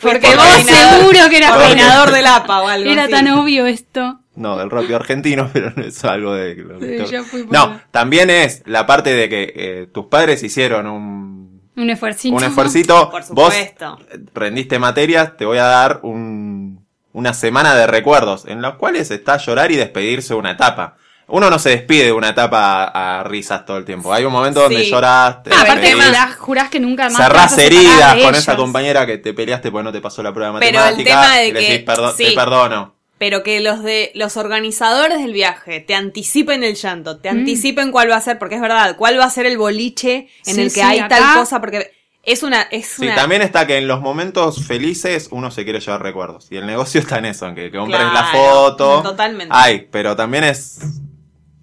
Porque 0.00 0.26
vos 0.28 0.36
vos 0.36 0.64
seguro 0.64 1.28
que 1.28 1.36
era 1.36 1.50
coordinador 1.50 2.10
del 2.10 2.26
APA 2.26 2.62
o 2.62 2.68
algo 2.68 2.90
Era 2.90 3.02
así. 3.04 3.12
tan 3.12 3.28
obvio 3.28 3.66
esto. 3.66 4.20
No, 4.34 4.56
del 4.56 4.70
rápido 4.70 4.96
argentino, 4.96 5.50
pero 5.52 5.72
no 5.76 5.82
es 5.84 6.02
algo 6.04 6.34
de... 6.34 6.54
lo 6.54 6.78
que- 6.78 7.04
Sí, 7.06 7.12
yo 7.12 7.24
fui 7.24 7.42
por- 7.42 7.52
No, 7.52 7.80
también 7.90 8.30
es 8.30 8.62
la 8.66 8.86
parte 8.86 9.12
de 9.14 9.28
que 9.28 9.52
eh, 9.54 9.88
tus 9.92 10.06
padres 10.06 10.42
hicieron 10.42 10.86
un, 10.86 11.60
Un 11.76 11.90
esfuercito. 11.90 12.34
un 12.34 12.44
esfuercito. 12.44 13.10
Por 13.10 13.20
Vos 13.20 13.52
supuesto. 13.52 13.98
rendiste 14.32 14.78
materias, 14.78 15.36
te 15.36 15.44
voy 15.44 15.58
a 15.58 15.64
dar 15.64 16.00
un, 16.02 16.86
una 17.12 17.34
semana 17.34 17.74
de 17.74 17.86
recuerdos 17.86 18.46
en 18.46 18.62
los 18.62 18.76
cuales 18.76 19.10
está 19.10 19.36
llorar 19.36 19.70
y 19.70 19.76
despedirse 19.76 20.32
de 20.32 20.38
una 20.40 20.52
etapa. 20.52 20.96
Uno 21.30 21.48
no 21.50 21.58
se 21.58 21.70
despide 21.70 22.04
de 22.06 22.12
una 22.12 22.30
etapa 22.30 22.84
a, 22.84 23.20
a 23.20 23.24
risas 23.24 23.64
todo 23.64 23.76
el 23.78 23.84
tiempo. 23.84 24.12
Hay 24.12 24.24
un 24.24 24.32
momento 24.32 24.60
donde 24.62 24.84
Sí. 24.84 24.90
lloras, 24.90 25.42
te 25.42 25.50
Ah, 25.54 25.60
aparte 25.62 25.92
jurás, 25.92 26.36
jurás 26.36 26.68
que 26.70 26.80
nunca 26.80 27.04
más. 27.08 27.16
cerrás 27.16 27.56
heridas 27.58 28.16
de 28.16 28.22
con 28.22 28.34
esa 28.34 28.56
compañera 28.56 29.06
que 29.06 29.18
te 29.18 29.32
peleaste 29.32 29.70
porque 29.70 29.84
no 29.84 29.92
te 29.92 30.00
pasó 30.00 30.22
la 30.22 30.32
prueba 30.34 30.52
de 30.54 30.66
Pero 30.66 30.78
el 30.78 30.96
matemática. 30.96 31.10
tema 31.22 31.36
de 31.36 31.48
y 31.48 31.52
le 31.52 31.60
que- 31.60 31.70
decís, 31.72 31.86
"Perdo- 31.86 32.12
sí. 32.16 32.24
te 32.24 32.32
perdono. 32.32 32.94
Pero 33.18 33.42
que 33.42 33.60
los 33.60 33.82
de 33.82 34.12
los 34.14 34.36
organizadores 34.38 35.18
del 35.20 35.32
viaje 35.34 35.80
te 35.80 35.94
anticipen 35.94 36.64
el 36.64 36.74
llanto, 36.74 37.18
te 37.18 37.30
Mm. 37.30 37.38
anticipen 37.40 37.92
cuál 37.92 38.10
va 38.10 38.16
a 38.16 38.20
ser, 38.22 38.38
porque 38.38 38.54
es 38.54 38.60
verdad, 38.62 38.96
cuál 38.96 39.20
va 39.20 39.24
a 39.26 39.30
ser 39.30 39.44
el 39.46 39.58
boliche 39.58 40.28
en 40.46 40.54
Sí, 40.54 40.60
el 40.62 40.66
que 40.68 40.70
sí, 40.70 40.80
hay 40.80 40.98
acá- 41.00 41.18
tal 41.18 41.38
cosa, 41.38 41.60
porque 41.60 41.92
es 42.22 42.42
una, 42.42 42.62
es 42.62 42.86
Sí, 42.86 43.04
una 43.06 43.14
también 43.14 43.42
está 43.42 43.66
que 43.66 43.76
en 43.76 43.86
los 43.88 44.00
momentos 44.00 44.66
felices 44.66 45.28
uno 45.30 45.50
se 45.50 45.64
quiere 45.64 45.80
llevar 45.80 46.02
recuerdos. 46.02 46.46
Y 46.50 46.56
el 46.56 46.66
negocio 46.66 47.00
está 47.00 47.18
en 47.18 47.26
eso, 47.26 47.46
en 47.46 47.54
que, 47.54 47.70
que 47.70 47.76
compres 47.78 48.00
la 48.00 48.24
foto. 48.32 49.02
totalmente. 49.02 49.54
Ay, 49.54 49.86
pero 49.92 50.16
también 50.16 50.44
es. 50.44 50.78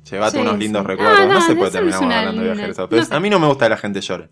Llévate 0.10 0.38
Sí, 0.38 0.42
unos 0.42 0.58
lindos 0.58 0.82
sí. 0.84 0.88
recuerdos. 0.88 1.18
Ah, 1.20 1.26
no, 1.26 1.34
no, 1.34 1.42
se 1.42 1.56
puede 1.56 1.72
terminar 1.72 2.04
hablando 2.04 2.42
de 2.44 2.56
no 2.56 3.04
sé. 3.04 3.14
a 3.16 3.20
mí 3.20 3.30
no 3.30 3.40
me 3.40 3.48
gusta 3.48 3.66
que 3.66 3.70
la 3.72 3.78
gente 3.78 4.02
llore. 4.02 4.30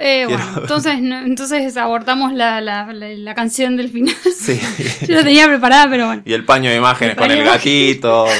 Eh, 0.00 0.26
bueno, 0.28 0.44
entonces, 0.60 1.00
no- 1.00 1.20
entonces 1.20 1.76
abortamos 1.76 2.32
la, 2.32 2.60
la, 2.60 2.92
la, 2.92 3.08
la 3.08 3.34
canción 3.34 3.76
del 3.76 3.88
final. 3.90 4.14
Sí. 4.36 4.60
Yo 5.08 5.14
la 5.16 5.22
tenía 5.24 5.46
preparada, 5.46 5.88
pero 5.88 6.06
bueno. 6.06 6.22
y 6.24 6.32
el 6.32 6.44
paño 6.44 6.70
de 6.70 6.76
imágenes 6.76 7.12
El 7.16 7.18
con 7.22 7.30
el 7.30 7.44
gatito. 7.44 8.26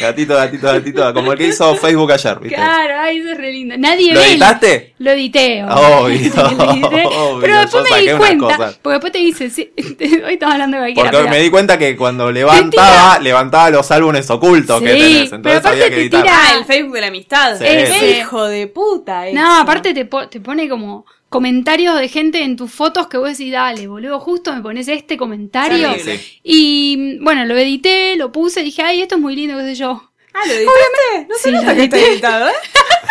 gatito, 0.00 0.34
gatito, 0.34 0.66
gatito. 0.66 1.14
Como 1.14 1.32
el 1.32 1.38
que 1.38 1.48
hizo 1.48 1.74
Facebook 1.76 2.12
ayer, 2.12 2.38
¿viste? 2.40 2.56
Claro, 2.56 2.94
ay, 3.00 3.18
eso 3.18 3.32
es 3.32 3.38
re 3.38 3.52
lindo. 3.52 3.76
Nadie 3.78 4.12
¿Lo 4.12 4.20
ve. 4.20 4.26
el- 4.26 4.32
editaste? 4.32 4.94
Lo 4.98 5.10
edité. 5.10 5.64
Obvio, 5.64 6.00
Lo 6.00 6.08
edité. 6.08 7.04
obvio, 7.06 7.40
Pero 7.40 7.58
después 7.58 7.84
me 7.90 8.00
di 8.00 8.08
cuenta. 8.16 8.72
Porque 8.82 8.92
después 8.94 9.12
te 9.12 9.18
dice, 9.18 9.50
sí, 9.50 9.72
hoy 10.26 10.34
estamos 10.34 10.52
hablando 10.54 10.76
de 10.76 10.82
cualquiera. 10.82 11.10
Porque 11.10 11.24
pero- 11.24 11.30
me 11.36 11.42
di 11.42 11.50
cuenta 11.50 11.78
que 11.78 11.96
cuando 11.96 12.30
levantaba, 12.32 13.18
levantaba 13.18 13.70
los 13.70 13.90
álbumes 13.90 14.28
ocultos 14.30 14.80
que 14.80 14.92
Sí, 14.94 14.98
tenés. 15.00 15.16
pero 15.30 15.36
Entonces 15.36 15.60
aparte 15.60 15.84
había 15.84 15.96
que 15.96 16.08
te 16.10 16.16
tira- 16.16 16.32
Ah, 16.32 16.54
el 16.58 16.64
Facebook 16.64 16.94
de 16.94 17.00
la 17.00 17.06
amistad. 17.08 17.58
Sí. 17.58 17.64
Sí. 17.98 18.04
hijo 18.20 18.44
de 18.46 18.66
puta. 18.66 19.26
eso. 19.28 19.34
No, 19.40 19.60
aparte 19.60 19.92
te, 19.94 20.04
po- 20.04 20.28
te 20.28 20.40
pone 20.40 20.68
como 20.68 21.04
comentarios 21.34 21.98
de 21.98 22.08
gente 22.08 22.44
en 22.44 22.54
tus 22.54 22.70
fotos 22.70 23.08
que 23.08 23.18
vos 23.18 23.28
decís, 23.28 23.50
dale, 23.50 23.88
boludo, 23.88 24.20
justo 24.20 24.54
me 24.54 24.62
pones 24.62 24.86
este 24.86 25.16
comentario. 25.16 25.92
Sí. 25.94 26.38
Y 26.44 27.18
bueno, 27.18 27.44
lo 27.44 27.56
edité, 27.56 28.14
lo 28.14 28.30
puse, 28.30 28.62
dije, 28.62 28.82
ay, 28.82 29.02
esto 29.02 29.16
es 29.16 29.20
muy 29.20 29.34
lindo, 29.34 29.58
qué 29.58 29.64
sé 29.64 29.74
yo. 29.74 30.12
Ah, 30.32 30.46
lo 30.46 30.52
editaste. 30.52 31.26
No 31.28 31.34
se 31.36 31.42
Sí, 31.42 31.50
nota 31.50 31.74
que 31.74 31.82
está 31.82 31.98
editado, 31.98 32.48
¿eh? 32.50 32.52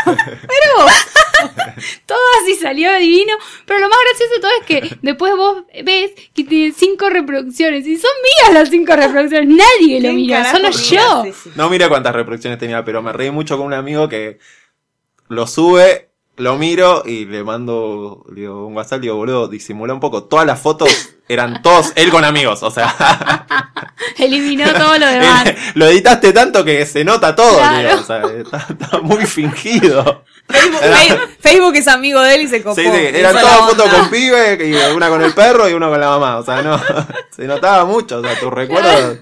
Todo 2.05 2.17
así 2.41 2.55
salió 2.55 2.97
divino. 2.97 3.33
Pero 3.65 3.81
lo 3.81 3.89
más 3.89 3.97
gracioso 4.07 4.33
de 4.35 4.39
todo 4.39 4.51
es 4.61 4.65
que 4.65 4.97
después 5.01 5.35
vos 5.35 5.63
ves 5.83 6.11
que 6.33 6.45
tiene 6.45 6.73
cinco 6.73 7.09
reproducciones. 7.09 7.85
Y 7.85 7.97
son 7.97 8.11
mías 8.23 8.53
las 8.53 8.69
cinco 8.69 8.95
reproducciones. 8.95 9.49
Nadie 9.49 9.99
lo 9.99 10.07
¿Quién 10.07 10.15
mira, 10.15 10.49
solo 10.49 10.69
mira? 10.69 10.81
yo. 10.81 11.23
Sí, 11.25 11.33
sí. 11.43 11.51
No 11.55 11.69
mira 11.69 11.89
cuántas 11.89 12.15
reproducciones 12.15 12.57
tenía, 12.57 12.85
pero 12.85 13.01
me 13.01 13.11
reí 13.11 13.31
mucho 13.31 13.57
con 13.57 13.67
un 13.67 13.73
amigo 13.73 14.07
que 14.07 14.39
lo 15.27 15.45
sube, 15.45 16.12
lo 16.37 16.57
miro 16.57 17.03
y 17.05 17.25
le 17.25 17.43
mando 17.43 18.25
le 18.29 18.41
digo, 18.41 18.65
un 18.65 18.75
WhatsApp, 18.75 18.99
le 18.99 19.03
digo, 19.03 19.15
boludo, 19.17 19.47
disimula 19.47 19.93
un 19.93 19.99
poco. 19.99 20.23
Todas 20.23 20.45
las 20.45 20.59
fotos 20.59 20.89
eran 21.27 21.61
todos 21.61 21.91
él 21.95 22.09
con 22.09 22.25
amigos, 22.25 22.63
o 22.63 22.71
sea, 22.71 23.45
Eliminó 24.17 24.71
todo 24.73 24.97
lo 24.97 25.05
demás. 25.07 25.45
lo 25.75 25.85
editaste 25.87 26.33
tanto 26.33 26.63
que 26.65 26.85
se 26.85 27.03
nota 27.03 27.35
todo, 27.35 27.57
Claro. 27.57 27.89
digo, 27.89 28.01
o 28.01 28.03
sea, 28.03 28.21
está, 28.37 28.65
está 28.69 28.99
muy 28.99 29.25
fingido. 29.25 30.23
Facebook, 30.47 30.79
Era- 30.83 30.97
Fe- 30.97 31.19
Facebook 31.39 31.75
es 31.75 31.87
amigo 31.87 32.21
de 32.21 32.35
él 32.35 32.41
y 32.41 32.47
se 32.47 32.61
copó. 32.61 32.75
Sí, 32.75 32.85
eran 32.85 33.33
todas 33.33 33.59
fotos 33.69 33.89
con 33.93 34.09
pibe, 34.09 34.67
y 34.67 34.73
una 34.93 35.07
con 35.09 35.21
el 35.21 35.33
perro 35.33 35.69
y 35.69 35.73
uno 35.73 35.89
con 35.89 35.99
la 35.99 36.09
mamá, 36.09 36.37
o 36.37 36.43
sea, 36.43 36.61
no, 36.61 36.79
se 37.35 37.45
notaba 37.47 37.85
mucho, 37.85 38.19
o 38.19 38.21
sea, 38.23 38.37
tus 38.39 38.51
recuerdos 38.51 39.19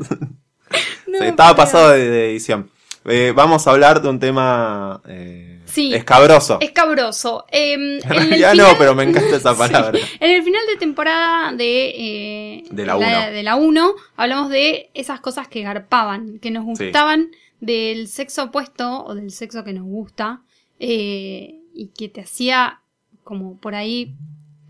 No, 1.07 1.19
se 1.19 1.27
estaba 1.27 1.55
pasado 1.55 1.89
de, 1.91 2.09
de 2.09 2.31
edición. 2.31 2.71
Eh, 3.05 3.33
vamos 3.35 3.65
a 3.67 3.71
hablar 3.71 4.01
de 4.01 4.09
un 4.09 4.19
tema 4.19 5.01
eh, 5.07 5.59
Sí. 5.65 5.93
escabroso. 5.93 6.59
Escabroso. 6.61 7.45
Eh, 7.51 7.73
en 8.03 8.29
Ya 8.37 8.53
no, 8.53 8.65
pero 8.77 8.93
me 8.93 9.03
encanta 9.03 9.35
esa 9.37 9.53
Sí. 9.53 9.57
palabra. 9.59 9.99
En 10.19 10.31
el 10.31 10.43
final 10.43 10.61
de 10.67 10.77
temporada 10.77 11.51
de, 11.53 11.89
eh, 11.89 12.63
De 12.69 12.85
la 12.85 12.95
uno. 12.97 13.07
de 13.31 13.43
la 13.43 13.55
1 13.55 13.93
hablamos 14.17 14.49
de 14.49 14.91
esas 14.93 15.19
cosas 15.19 15.47
que 15.47 15.61
garpaban, 15.63 16.39
que 16.39 16.51
nos 16.51 16.63
Sí. 16.77 16.85
gustaban 16.85 17.31
del 17.59 18.07
sexo 18.07 18.43
opuesto 18.45 19.03
o 19.05 19.15
del 19.15 19.31
sexo 19.31 19.63
que 19.63 19.73
nos 19.73 19.85
gusta 19.85 20.41
eh, 20.79 21.59
y 21.73 21.87
que 21.97 22.09
te 22.09 22.21
hacía 22.21 22.81
como 23.23 23.57
por 23.59 23.75
ahí 23.75 24.15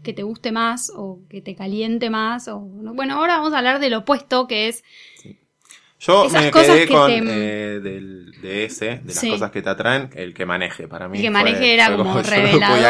que 0.04 0.14
te 0.14 0.24
guste 0.24 0.52
más 0.52 0.92
o 0.96 1.20
que 1.30 1.42
te 1.42 1.56
caliente 1.56 2.10
más 2.10 2.48
o 2.50 2.60
bueno 2.60 3.16
ahora 3.16 3.38
vamos 3.38 3.54
a 3.54 3.60
hablar 3.60 3.80
del 3.80 3.94
opuesto 3.94 4.46
que 4.48 4.68
es 4.68 4.84
Yo 6.04 6.26
Esas 6.26 6.44
me 6.46 6.52
quedé 6.52 6.88
que 6.88 6.94
con 6.94 7.08
te- 7.12 7.18
eh, 7.20 7.80
del, 7.80 8.32
de 8.42 8.66
ese, 8.66 8.86
de 8.86 9.02
las 9.06 9.16
Sí. 9.16 9.30
cosas 9.30 9.52
que 9.52 9.62
te 9.62 9.70
atraen, 9.70 10.10
el 10.16 10.34
que 10.34 10.46
maneje 10.48 10.88
para 10.88 11.08
mí. 11.08 11.18
El 11.20 11.24
que 11.26 11.28
fue- 11.32 11.34
maneje 11.44 11.74
era 11.76 11.88
fue 11.88 11.98
como 11.98 12.10
yo 12.16 12.18
no 12.18 12.24
podía 12.24 12.38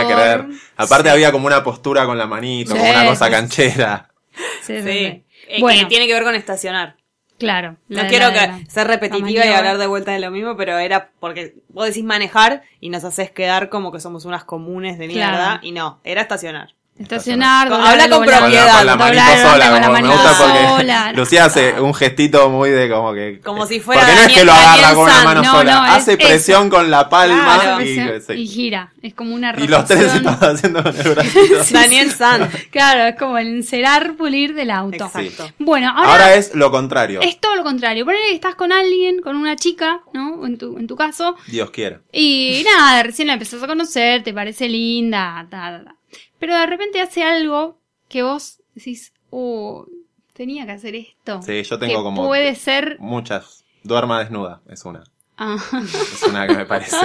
revelador. 0.03 0.45
creer. 0.45 0.59
Aparte 0.77 1.09
Sí. 1.09 1.13
había 1.13 1.31
como 1.33 1.47
una 1.47 1.61
postura 1.63 2.05
con 2.05 2.17
la 2.17 2.25
manito, 2.25 2.71
como 2.71 2.89
una 2.89 3.05
cosa 3.05 3.29
canchera. 3.29 4.09
sí, 4.63 4.81
sí, 4.81 5.23
Bueno. 5.59 5.79
que 5.81 5.85
tiene 5.87 6.07
que 6.07 6.13
ver 6.13 6.23
con 6.23 6.35
estacionar. 6.35 6.95
claro 7.37 7.75
la 7.87 8.03
No 8.03 8.07
quiero 8.09 8.27
la- 8.27 8.33
que 8.33 8.47
la- 8.47 8.59
ser 8.69 8.87
repetitiva 8.87 9.43
y 9.45 9.49
hablar 9.49 9.77
de 9.79 9.87
vuelta 9.87 10.11
de 10.13 10.19
lo 10.19 10.29
mismo, 10.31 10.55
pero 10.55 10.77
era 10.77 11.09
porque 11.19 11.55
vos 11.69 11.87
decís 11.87 12.03
manejar 12.03 12.61
y 12.79 12.89
nos 12.89 13.03
haces 13.03 13.31
quedar 13.31 13.67
como 13.69 13.91
que 13.91 13.99
somos 13.99 14.25
unas 14.25 14.43
comunes 14.45 14.97
de 14.99 15.07
mierda. 15.07 15.35
Claro. 15.35 15.59
Y 15.63 15.71
no, 15.71 15.99
era 16.03 16.21
estacionar. 16.21 16.75
Estacionar, 16.99 17.67
doblar 17.67 17.93
habla 17.99 18.09
con 18.09 18.25
volante, 18.25 18.41
Con 18.41 18.51
la, 18.51 18.67
propiedad, 18.67 18.77
con 18.77 18.85
la 18.85 18.95
doblar 19.07 19.37
sola, 19.41 19.51
con 19.71 19.81
la 19.81 19.87
como 19.87 19.93
me 19.93 20.01
manito 20.01 20.13
gusta 20.13 20.37
porque 20.37 20.67
sola. 20.67 21.13
Lucía 21.15 21.45
hace 21.45 21.81
un 21.81 21.93
gestito 21.95 22.49
muy 22.51 22.69
de 22.69 22.89
como 22.89 23.13
que... 23.13 23.39
Como 23.43 23.65
si 23.65 23.79
fuera 23.79 24.01
Porque 24.01 24.15
no 24.15 24.21
es 24.27 24.33
que 24.33 24.45
lo 24.45 24.51
agarra 24.53 24.81
Daniel 24.81 24.95
con 24.95 25.03
una 25.05 25.23
mano 25.23 25.41
No, 25.41 25.51
sola, 25.51 25.75
no, 25.75 25.85
es 25.87 25.91
hace 25.93 26.11
eso. 26.13 26.27
presión 26.27 26.69
con 26.69 26.91
la 26.91 27.09
palma 27.09 27.59
Claro. 27.59 27.81
y, 27.83 27.89
y, 27.99 28.21
sí. 28.21 28.47
gira. 28.47 28.93
Es 29.01 29.15
como 29.15 29.33
una 29.33 29.55
Y 29.57 29.67
los 29.67 29.85
tres 29.85 29.99
rotación. 30.13 30.27
estaban 30.27 30.55
haciendo 30.55 30.83
con 30.83 30.95
el 30.95 31.09
bracito. 31.15 31.55
Daniel 31.71 32.11
San. 32.11 32.49
Claro, 32.69 33.05
es 33.07 33.15
como 33.15 33.37
el 33.39 33.47
encerar, 33.47 34.13
pulir 34.15 34.53
del 34.53 34.69
auto. 34.69 35.05
Exacto. 35.05 35.49
Bueno, 35.57 35.89
ahora, 35.89 36.11
Ahora 36.11 36.35
es 36.35 36.53
lo 36.53 36.69
contrario. 36.69 37.21
es 37.21 37.39
todo 37.39 37.55
lo 37.55 37.63
contrario. 37.63 38.05
Ponele 38.05 38.25
que 38.29 38.35
estás 38.35 38.53
con 38.53 38.71
alguien, 38.71 39.21
con 39.21 39.35
una 39.37 39.55
chica, 39.55 40.01
¿no? 40.13 40.45
En 40.45 40.57
tu, 40.59 40.77
en 40.77 40.85
tu 40.85 40.95
caso. 40.95 41.35
Dios 41.47 41.71
quiera. 41.71 42.01
Y 42.11 42.63
nada, 42.63 43.01
recién 43.01 43.27
la 43.27 43.33
empezás 43.33 43.63
a 43.63 43.65
conocer, 43.67 44.21
te 44.23 44.33
parece 44.33 44.69
linda, 44.69 45.47
ta, 45.49 45.71
ta, 45.79 45.83
ta. 45.85 45.95
Pero 46.41 46.55
de 46.57 46.65
repente 46.65 46.99
hace 46.99 47.23
algo 47.23 47.79
que 48.09 48.23
vos 48.23 48.61
decís, 48.75 49.13
oh, 49.29 49.85
tenía 50.33 50.65
que 50.65 50.73
hacer 50.73 50.95
esto. 50.95 51.41
Sí, 51.41 51.63
yo 51.63 51.79
tengo 51.79 51.99
que 51.99 52.03
como- 52.03 52.27
Puede 52.27 52.55
ser. 52.55 52.97
Muchas. 52.99 53.63
Duerma 53.83 54.19
desnuda, 54.19 54.61
es 54.69 54.83
una. 54.83 55.03
Ah, 55.37 55.55
Es 55.83 56.23
una 56.23 56.45
que 56.47 56.55
me 56.55 56.65
parece, 56.65 56.97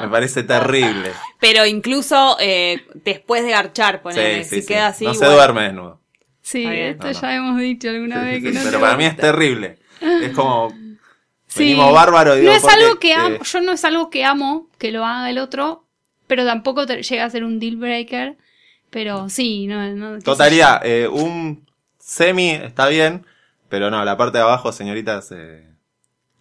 me 0.00 0.08
parece 0.08 0.42
terrible. 0.44 1.10
Pero 1.40 1.66
incluso 1.66 2.36
eh, 2.38 2.86
después 3.04 3.42
de 3.44 3.50
garchar, 3.50 4.00
ponele, 4.02 4.44
Sí, 4.44 4.48
sí, 4.50 4.56
si 4.56 4.62
sí. 4.62 4.68
queda 4.68 4.86
así. 4.88 5.04
no 5.04 5.14
se 5.14 5.26
duerme 5.26 5.62
desnudo. 5.64 6.00
sí, 6.42 6.64
esto 6.66 7.06
No, 7.08 7.12
no. 7.12 7.20
ya 7.20 7.34
hemos 7.34 7.58
dicho 7.60 7.88
alguna 7.90 8.22
vez 8.22 8.42
que 8.42 8.52
no 8.52 8.60
Pero 8.62 8.78
para 8.80 8.96
mí 8.96 9.04
es 9.04 9.12
gusta. 9.14 9.22
terrible. 9.32 9.78
Es 10.00 10.32
como. 10.36 10.72
Sí. 11.52 11.64
Venimos 11.64 11.92
bárbaro 11.92 12.36
digo, 12.36 12.48
no 12.48 12.56
es 12.56 12.62
porque, 12.62 12.76
algo 12.84 12.98
que 13.00 13.12
amo, 13.12 13.34
eh, 13.34 13.40
yo 13.42 13.60
no 13.60 13.72
es 13.72 13.84
algo 13.84 14.08
que 14.08 14.24
amo 14.24 14.68
que 14.78 14.92
lo 14.92 15.04
haga 15.04 15.28
el 15.30 15.38
otro, 15.38 15.84
pero 16.28 16.44
tampoco 16.46 16.86
te- 16.86 17.02
llega 17.02 17.24
a 17.24 17.30
ser 17.30 17.42
un 17.42 17.58
deal 17.58 17.74
breaker. 17.74 18.38
Pero 18.90 19.28
sí, 19.28 19.66
no, 19.66 19.88
no 19.94 20.18
Totalía, 20.20 20.80
eh, 20.82 21.08
un 21.08 21.66
semi 21.98 22.50
está 22.50 22.88
bien, 22.88 23.24
pero 23.68 23.90
no, 23.90 24.04
la 24.04 24.16
parte 24.16 24.38
de 24.38 24.44
abajo, 24.44 24.72
señoritas. 24.72 25.30
eh. 25.32 25.66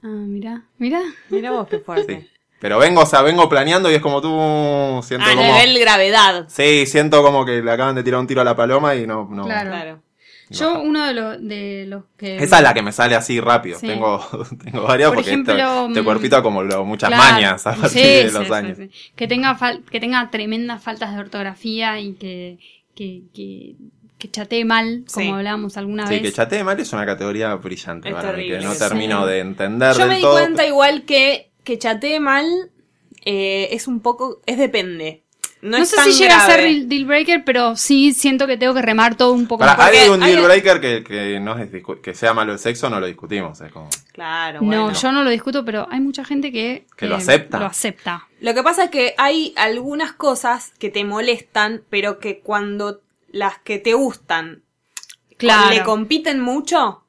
Ah, 0.01 0.07
mira, 0.07 0.63
mira. 0.77 1.01
Mira 1.29 1.51
vos 1.51 1.67
qué 1.67 1.79
fuerte. 1.85 2.21
sí. 2.21 2.29
Pero 2.61 2.77
vengo, 2.77 3.01
o 3.01 3.05
sea, 3.05 3.21
vengo 3.21 3.47
planeando 3.47 3.89
y 3.89 3.93
es 3.95 4.01
como 4.01 4.21
tú. 4.21 5.01
Siento 5.01 5.25
A 5.25 5.29
como. 5.33 5.41
nivel 5.43 5.79
gravedad. 5.79 6.45
Sí, 6.49 6.85
siento 6.85 7.23
como 7.23 7.45
que 7.45 7.61
le 7.61 7.71
acaban 7.71 7.95
de 7.95 8.03
tirar 8.03 8.19
un 8.19 8.27
tiro 8.27 8.41
a 8.41 8.43
la 8.43 8.55
paloma 8.55 8.95
y 8.95 9.07
no. 9.07 9.29
no 9.31 9.45
Claro. 9.45 9.69
Claro. 9.69 10.01
Yo 10.49 10.69
baja. 10.69 10.79
uno 10.81 11.05
de 11.05 11.13
los 11.13 11.47
de 11.47 11.85
los 11.87 12.03
que 12.17 12.37
Esa 12.37 12.57
es 12.57 12.63
la 12.63 12.73
que 12.73 12.81
me 12.81 12.91
sale 12.91 13.15
así 13.15 13.39
rápido. 13.39 13.79
Sí. 13.79 13.87
Tengo, 13.87 14.25
tengo 14.63 14.83
varias 14.83 15.09
Por 15.09 15.17
porque 15.17 15.29
ejemplo, 15.29 15.53
este, 15.53 15.87
este 15.87 16.03
cuerpito 16.03 16.37
acumuló 16.37 16.83
muchas 16.85 17.09
Claro. 17.09 17.33
mañas 17.33 17.67
a 17.67 17.75
partir 17.75 17.89
Sí, 17.89 17.99
de 18.07 18.27
sí, 18.29 18.33
los 18.33 18.47
sí, 18.47 18.53
años. 18.53 18.77
sí. 18.77 18.89
Que 19.15 19.27
tenga 19.27 19.57
fal- 19.57 19.83
que 19.83 19.99
tenga 19.99 20.29
tremendas 20.31 20.81
faltas 20.83 21.13
de 21.13 21.19
ortografía 21.19 21.99
y 21.99 22.13
que 22.13 22.57
que, 22.95 23.21
que, 23.33 23.75
que 24.17 24.29
chatee 24.29 24.65
mal, 24.65 25.05
como 25.13 25.25
Sí. 25.25 25.31
hablábamos 25.31 25.77
alguna 25.77 26.05
Sí, 26.07 26.15
vez. 26.15 26.21
que 26.23 26.31
chatee 26.33 26.63
mal 26.65 26.77
es 26.79 26.91
una 26.91 27.05
categoría 27.05 27.55
brillante 27.55 28.09
Es 28.09 28.15
para 28.15 28.33
mí, 28.33 28.47
que 28.47 28.59
no 28.59 28.73
Sí. 28.73 28.79
termino 28.79 29.25
de 29.25 29.39
entender 29.39 29.93
Yo 29.93 29.99
del 29.99 30.09
me 30.09 30.15
di 30.17 30.21
todo. 30.21 30.33
cuenta 30.33 30.65
igual 30.67 31.03
que, 31.03 31.51
que 31.63 31.77
chatee 31.79 32.19
mal 32.19 32.45
eh, 33.25 33.69
es 33.71 33.87
un 33.87 33.99
poco. 34.01 34.41
Es 34.45 34.57
depende. 34.57 35.23
No, 35.61 35.71
No 35.77 35.83
es 35.83 35.89
sé 35.89 35.97
tan 35.97 36.05
si 36.05 36.19
llega 36.23 36.37
a 36.41 36.45
ser 36.45 36.85
deal 36.87 37.03
breaker, 37.05 37.43
pero 37.43 37.75
sí 37.75 38.13
siento 38.13 38.47
que 38.47 38.55
tengo 38.55 38.73
que 38.73 38.81
remar 38.81 39.15
todo 39.15 39.33
un 39.33 39.45
poco 39.45 39.59
Para, 39.59 39.75
más. 39.75 39.89
hay 39.89 39.97
hay- 39.97 40.19
deal 40.19 40.43
breaker 40.43 40.79
que, 40.79 41.03
que 41.03 41.39
no 41.41 41.57
es 41.57 41.69
que 42.01 42.13
sea 42.13 42.33
malo 42.33 42.53
el 42.53 42.59
sexo, 42.59 42.89
no 42.89 42.99
lo 42.99 43.07
discutimos. 43.07 43.59
Es 43.59 43.71
como, 43.71 43.89
Claro, 44.13 44.61
No, 44.61 44.67
bueno. 44.83 44.93
yo 44.93 45.11
no 45.11 45.23
lo 45.23 45.29
discuto, 45.29 45.65
pero 45.65 45.85
hay 45.91 45.99
mucha 45.99 46.23
gente 46.23 46.51
que, 46.53 46.71
eh, 46.73 46.85
Que 46.95 47.07
lo 47.07 47.15
acepta. 47.17 47.59
Lo 47.59 47.65
acepta. 47.65 48.27
Lo 48.39 48.53
que 48.53 48.63
pasa 48.63 48.85
es 48.85 48.89
que 48.89 49.15
hay 49.17 49.53
algunas 49.57 50.13
cosas 50.13 50.71
que 50.79 50.89
te 50.89 51.03
molestan, 51.03 51.83
pero 51.89 52.19
que 52.19 52.39
cuando 52.39 53.01
las 53.31 53.57
que 53.59 53.79
te 53.79 53.93
gustan 53.93 54.63
Claro. 55.37 55.69
le 55.71 55.83
compiten 55.83 56.39
mucho, 56.39 57.03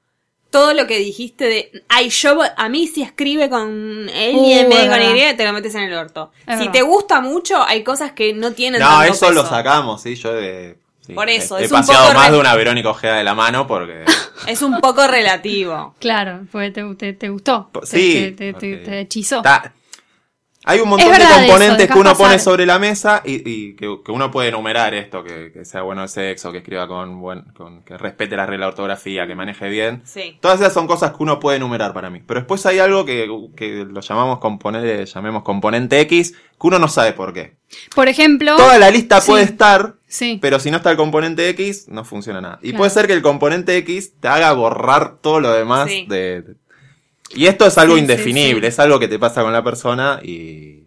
todo 0.50 0.74
lo 0.74 0.86
que 0.86 0.98
dijiste 0.98 1.44
de, 1.44 1.84
ay, 1.88 2.08
yo, 2.10 2.40
a 2.56 2.68
mí 2.68 2.86
si 2.88 3.02
escribe 3.02 3.48
con 3.48 4.08
él 4.08 4.34
Uh, 4.36 4.44
y 4.46 4.52
en 4.52 4.68
vez 4.68 4.78
de 4.78 4.84
es 4.84 4.90
con. 4.90 5.16
Y, 5.16 5.36
te 5.36 5.44
lo 5.44 5.52
metes 5.52 5.74
en 5.74 5.82
el 5.82 5.94
orto. 5.94 6.32
Es 6.46 6.54
si 6.54 6.58
verdad. 6.66 6.72
te 6.72 6.82
gusta 6.82 7.20
mucho, 7.20 7.62
hay 7.66 7.82
cosas 7.84 8.12
que 8.12 8.32
no 8.34 8.52
tienen 8.52 8.80
no, 8.80 8.86
tanto 8.88 9.12
eso 9.12 9.30
lo 9.32 9.46
sacamos, 9.46 10.02
sí, 10.02 10.14
yo 10.16 10.32
de... 10.32 10.76
sí, 11.06 11.12
Por 11.12 11.28
eso, 11.28 11.56
he, 11.58 11.62
he 11.62 11.64
es 11.66 11.70
un 11.72 11.78
paseado 11.78 12.06
poco 12.08 12.18
más 12.18 12.26
re- 12.28 12.34
de 12.34 12.40
una 12.40 12.54
Verónica 12.56 12.90
Ojeda 12.90 13.16
de 13.16 13.24
la 13.24 13.34
mano 13.34 13.66
porque... 13.66 14.04
Es 14.46 14.62
un 14.62 14.80
poco 14.80 15.06
relativo. 15.06 15.94
Claro, 16.00 16.46
porque 16.50 16.70
te, 16.70 16.82
te, 16.94 17.12
te 17.12 17.28
gustó. 17.28 17.70
Sí, 17.84 18.34
Te, 18.36 18.52
te- 18.52 18.58
te- 18.58 18.76
te 18.78 19.00
hechizó. 19.00 19.42
Hay 20.64 20.78
un 20.80 20.90
montón 20.90 21.10
de 21.10 21.16
eso, 21.16 21.34
componentes 21.34 21.86
que 21.86 21.94
uno 21.98 22.10
pasar. 22.10 22.26
pone 22.26 22.38
sobre 22.38 22.66
la 22.66 22.78
mesa 22.78 23.22
y, 23.24 23.36
y 23.50 23.76
que, 23.76 23.98
que 24.04 24.12
uno 24.12 24.30
puede 24.30 24.48
enumerar 24.50 24.92
esto, 24.92 25.24
que, 25.24 25.50
que 25.52 25.64
sea 25.64 25.80
bueno 25.82 26.02
el 26.02 26.08
sexo, 26.10 26.52
que 26.52 26.58
escriba 26.58 26.86
con 26.86 27.18
buen, 27.18 27.44
con, 27.54 27.82
que 27.82 27.96
respete 27.96 28.36
la 28.36 28.44
regla 28.44 28.66
de 28.66 28.70
ortografía, 28.72 29.26
que 29.26 29.34
maneje 29.34 29.68
bien. 29.70 30.02
Sí. 30.04 30.36
Todas 30.40 30.60
esas 30.60 30.74
son 30.74 30.86
cosas 30.86 31.12
que 31.12 31.16
uno 31.22 31.40
puede 31.40 31.56
enumerar 31.56 31.94
para 31.94 32.10
mí. 32.10 32.20
Pero 32.26 32.40
después 32.40 32.66
hay 32.66 32.78
algo 32.78 33.06
que, 33.06 33.26
que 33.56 33.86
lo 33.90 34.00
llamamos 34.02 34.38
componente, 34.38 35.06
llamemos 35.06 35.42
componente 35.44 35.98
X, 36.00 36.32
que 36.32 36.66
uno 36.66 36.78
no 36.78 36.88
sabe 36.88 37.12
por 37.14 37.32
qué. 37.32 37.54
Por 37.94 38.08
ejemplo. 38.08 38.54
Toda 38.56 38.76
la 38.78 38.90
lista 38.90 39.22
sí. 39.22 39.30
puede 39.30 39.44
estar, 39.44 39.94
Sí. 40.08 40.38
pero 40.42 40.60
si 40.60 40.70
no 40.70 40.76
está 40.76 40.90
el 40.90 40.98
componente 40.98 41.48
X, 41.50 41.86
no 41.88 42.04
funciona 42.04 42.40
nada. 42.42 42.58
Y 42.60 42.70
Claro. 42.70 42.78
puede 42.78 42.90
ser 42.90 43.06
que 43.06 43.14
el 43.14 43.22
componente 43.22 43.76
X 43.78 44.12
te 44.20 44.28
haga 44.28 44.52
borrar 44.52 45.16
todo 45.22 45.40
lo 45.40 45.52
demás 45.52 45.88
Sí. 45.88 46.04
de, 46.06 46.42
de- 46.42 46.54
Y 47.34 47.46
esto 47.46 47.66
es 47.66 47.78
algo 47.78 47.94
Sí, 47.94 48.00
indefinible, 48.00 48.60
sí. 48.62 48.66
es 48.68 48.78
algo 48.80 48.98
que 48.98 49.08
te 49.08 49.18
pasa 49.18 49.42
con 49.42 49.52
la 49.52 49.62
persona 49.62 50.20
y... 50.22 50.84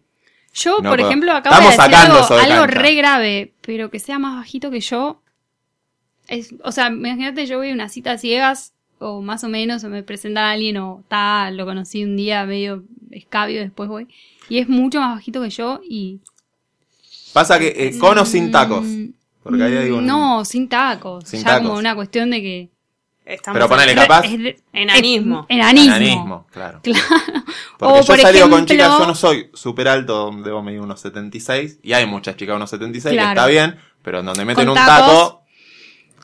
Yo, 0.53 0.77
No 0.81 0.89
por 0.89 0.97
puedo. 0.99 1.07
ejemplo, 1.09 1.31
acabo 1.31 1.55
Estamos 1.55 1.77
de 1.77 1.83
decir 1.83 1.95
algo, 1.95 2.35
de 2.35 2.41
algo 2.53 2.67
re 2.67 2.93
grave, 2.95 3.53
pero 3.61 3.89
que 3.89 3.99
sea 3.99 4.19
más 4.19 4.35
bajito 4.35 4.69
que 4.69 4.81
yo. 4.81 5.21
Es, 6.27 6.53
o 6.63 6.71
sea, 6.71 6.87
imagínate, 6.87 7.45
yo 7.47 7.57
voy 7.57 7.71
a 7.71 7.73
una 7.73 7.89
cita 7.89 8.17
ciegas, 8.17 8.73
o 8.99 9.21
más 9.21 9.43
o 9.43 9.49
menos, 9.49 9.83
o 9.83 9.89
me 9.89 10.03
presenta 10.03 10.51
alguien, 10.51 10.77
o 10.77 11.03
tal, 11.07 11.57
lo 11.57 11.65
conocí 11.65 12.03
un 12.03 12.15
día 12.15 12.45
medio 12.45 12.83
escabio, 13.11 13.61
después 13.61 13.89
voy. 13.89 14.07
Y 14.47 14.59
es 14.59 14.69
mucho 14.69 14.99
más 14.99 15.15
bajito 15.15 15.41
que 15.41 15.49
yo, 15.49 15.81
y. 15.89 16.19
Pasa 17.33 17.57
que 17.57 17.73
eh, 17.75 17.97
con 17.97 18.17
o 18.19 18.25
sin 18.25 18.51
tacos. 18.51 18.85
Mm, 18.85 19.05
Porque 19.41 19.63
ahí 19.63 19.75
hay 19.75 19.89
un... 19.89 20.05
No, 20.05 20.45
sin 20.45 20.69
tacos. 20.69 21.27
Sin 21.27 21.39
ya 21.39 21.45
tacos. 21.47 21.67
como 21.67 21.79
una 21.79 21.95
cuestión 21.95 22.29
de 22.29 22.41
que. 22.41 22.69
Estamos 23.25 23.55
Pero 23.57 23.69
ponele 23.69 23.95
capaz. 23.95 24.25
Enanismo. 24.73 25.45
Enanismo. 25.47 25.95
Enanismo, 25.95 26.47
claro. 26.51 26.81
Claro. 26.83 26.99
Porque 27.79 27.93
O, 27.93 28.01
yo 28.01 28.05
por 28.05 28.19
he 28.19 28.21
salido 28.21 28.49
con 28.49 28.59
ejemplo- 28.65 28.73
chicas, 28.75 28.99
yo 28.99 29.07
no 29.07 29.15
soy 29.15 29.49
súper 29.53 29.87
alto, 29.87 30.31
debo 30.43 30.61
medir 30.61 30.81
unos 30.81 30.99
76, 30.99 31.79
y 31.83 31.93
hay 31.93 32.05
muchas 32.05 32.35
chicas 32.35 32.55
unos 32.55 32.69
76, 32.69 33.13
Claro. 33.13 33.29
que 33.29 33.33
está 33.33 33.47
bien, 33.47 33.79
pero 34.01 34.19
en 34.19 34.25
donde 34.25 34.43
meten 34.45 34.65
Con 34.65 34.77
un 34.77 34.85
taco, 34.85 35.39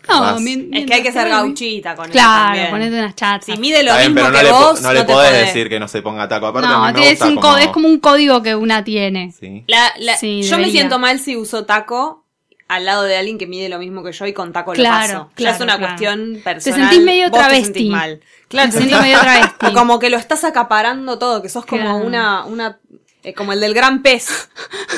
No, 0.10 0.38
Es 0.38 0.86
que 0.88 0.94
hay 0.96 1.04
que 1.04 1.12
ser 1.12 1.30
gauchita 1.30 1.96
con 1.96 2.06
eso 2.06 2.14
Claro, 2.14 2.72
ponete 2.72 2.98
unas 2.98 3.16
chatas. 3.16 3.46
Si 3.46 3.56
mide 3.58 3.84
lo 3.84 3.94
bien, 3.96 4.14
mismo 4.14 4.16
pero 4.16 4.32
no 4.32 4.38
que 4.38 4.44
le, 4.44 4.52
vos, 4.52 4.82
no 4.82 4.94
le 4.94 5.00
te 5.02 5.06
podés 5.06 5.30
podés. 5.30 5.46
decir 5.48 5.70
que 5.70 5.80
no 5.80 5.88
se 5.88 6.02
ponga 6.02 6.28
taco. 6.28 6.48
Aparte, 6.48 6.68
a 6.68 6.72
No, 6.72 6.86
mí 6.88 6.94
me 6.94 7.04
es, 7.06 7.10
gusta 7.12 7.26
un 7.28 7.36
como- 7.36 7.48
co- 7.54 7.58
es 7.60 7.68
como 7.68 7.88
un 7.88 8.00
código 8.00 8.42
que 8.42 8.56
una 8.56 8.84
tiene. 8.84 9.32
Sí. 9.40 9.64
La- 9.68 9.94
la- 10.00 10.18
Sí, 10.18 10.42
yo 10.44 10.52
me 10.58 10.64
debería. 10.64 10.72
siento 10.82 11.00
mal 11.00 11.20
si 11.20 11.36
uso 11.38 11.66
taco 11.66 12.26
al 12.69 12.86
lado 12.86 13.03
de 13.03 13.17
alguien 13.17 13.38
que 13.38 13.47
mide 13.47 13.67
lo 13.67 13.79
mismo 13.79 14.03
que 14.03 14.12
yo 14.13 14.25
y 14.25 14.32
con 14.34 14.53
taco 14.53 14.71
Claro, 14.73 14.95
lo 14.95 15.01
paso. 15.01 15.29
ya 15.32 15.36
claro, 15.36 15.55
es 15.55 15.62
una 15.62 15.77
claro. 15.77 15.88
cuestión 15.95 16.41
personal. 16.43 16.79
sentís 16.82 17.01
medio 17.05 17.23
vos 17.29 17.32
te 17.32 17.38
travesti. 17.39 17.63
sentís 17.65 17.89
mal. 17.89 18.21
Claro, 18.47 18.71
Te 18.71 18.77
sentís 18.77 18.99
medio 19.01 19.19
travesti. 19.19 19.73
Como 19.73 19.99
que 19.99 20.10
lo 20.10 20.17
estás 20.17 20.43
acaparando 20.45 21.19
todo, 21.19 21.41
que 21.41 21.49
sos 21.49 21.65
como 21.65 21.97
una, 21.97 22.45
una 22.45 22.79
eh, 23.23 23.34
como 23.34 23.51
el 23.53 23.60
del 23.60 23.73
gran 23.73 24.01
pez. 24.01 24.49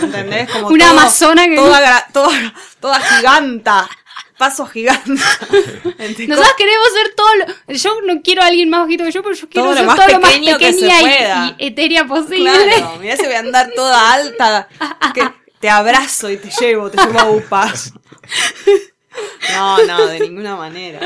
¿Entendés? 0.01 0.49
Como 0.51 0.67
Una 0.67 0.91
amazona 0.91 1.47
que- 1.47 1.55
Toda, 1.55 2.07
toda, 2.13 2.53
toda 2.79 2.99
giganta. 2.99 3.89
Paso 4.37 4.65
gigante. 4.65 5.11
Nosotros 6.27 6.53
queremos 6.57 6.87
ser 6.93 7.15
todo 7.15 7.35
lo- 7.35 7.73
Yo 7.75 8.01
no 8.05 8.21
quiero 8.21 8.41
a 8.41 8.47
alguien 8.47 8.69
más 8.69 8.81
bajito 8.81 9.03
que 9.03 9.11
yo, 9.11 9.21
pero 9.23 9.35
yo 9.35 9.47
quiero 9.49 9.67
Todo 9.67 9.77
ser 9.77 9.85
todo 9.85 10.07
lo 10.07 10.19
más 10.19 10.31
pequeño 10.31 10.57
que 10.57 10.73
se 10.73 10.79
pequeña 10.81 10.99
y- 10.99 11.03
pueda. 11.03 11.55
y, 11.59 11.67
etérea 11.67 12.05
posible. 12.05 12.51
Claro, 12.51 12.97
mirá 12.99 13.15
si 13.17 13.23
voy 13.25 13.33
a 13.35 13.39
andar 13.39 13.69
toda 13.75 14.13
alta. 14.13 14.67
Que 15.13 15.21
te 15.61 15.69
abrazo 15.69 16.29
y 16.29 16.37
te 16.37 16.49
llevo, 16.59 16.89
te 16.89 16.97
llevo 16.97 17.19
a 17.19 17.31
UPAS. 17.31 17.93
No, 19.53 19.85
no, 19.85 20.05
de 20.07 20.19
ninguna 20.21 20.55
manera. 20.55 20.99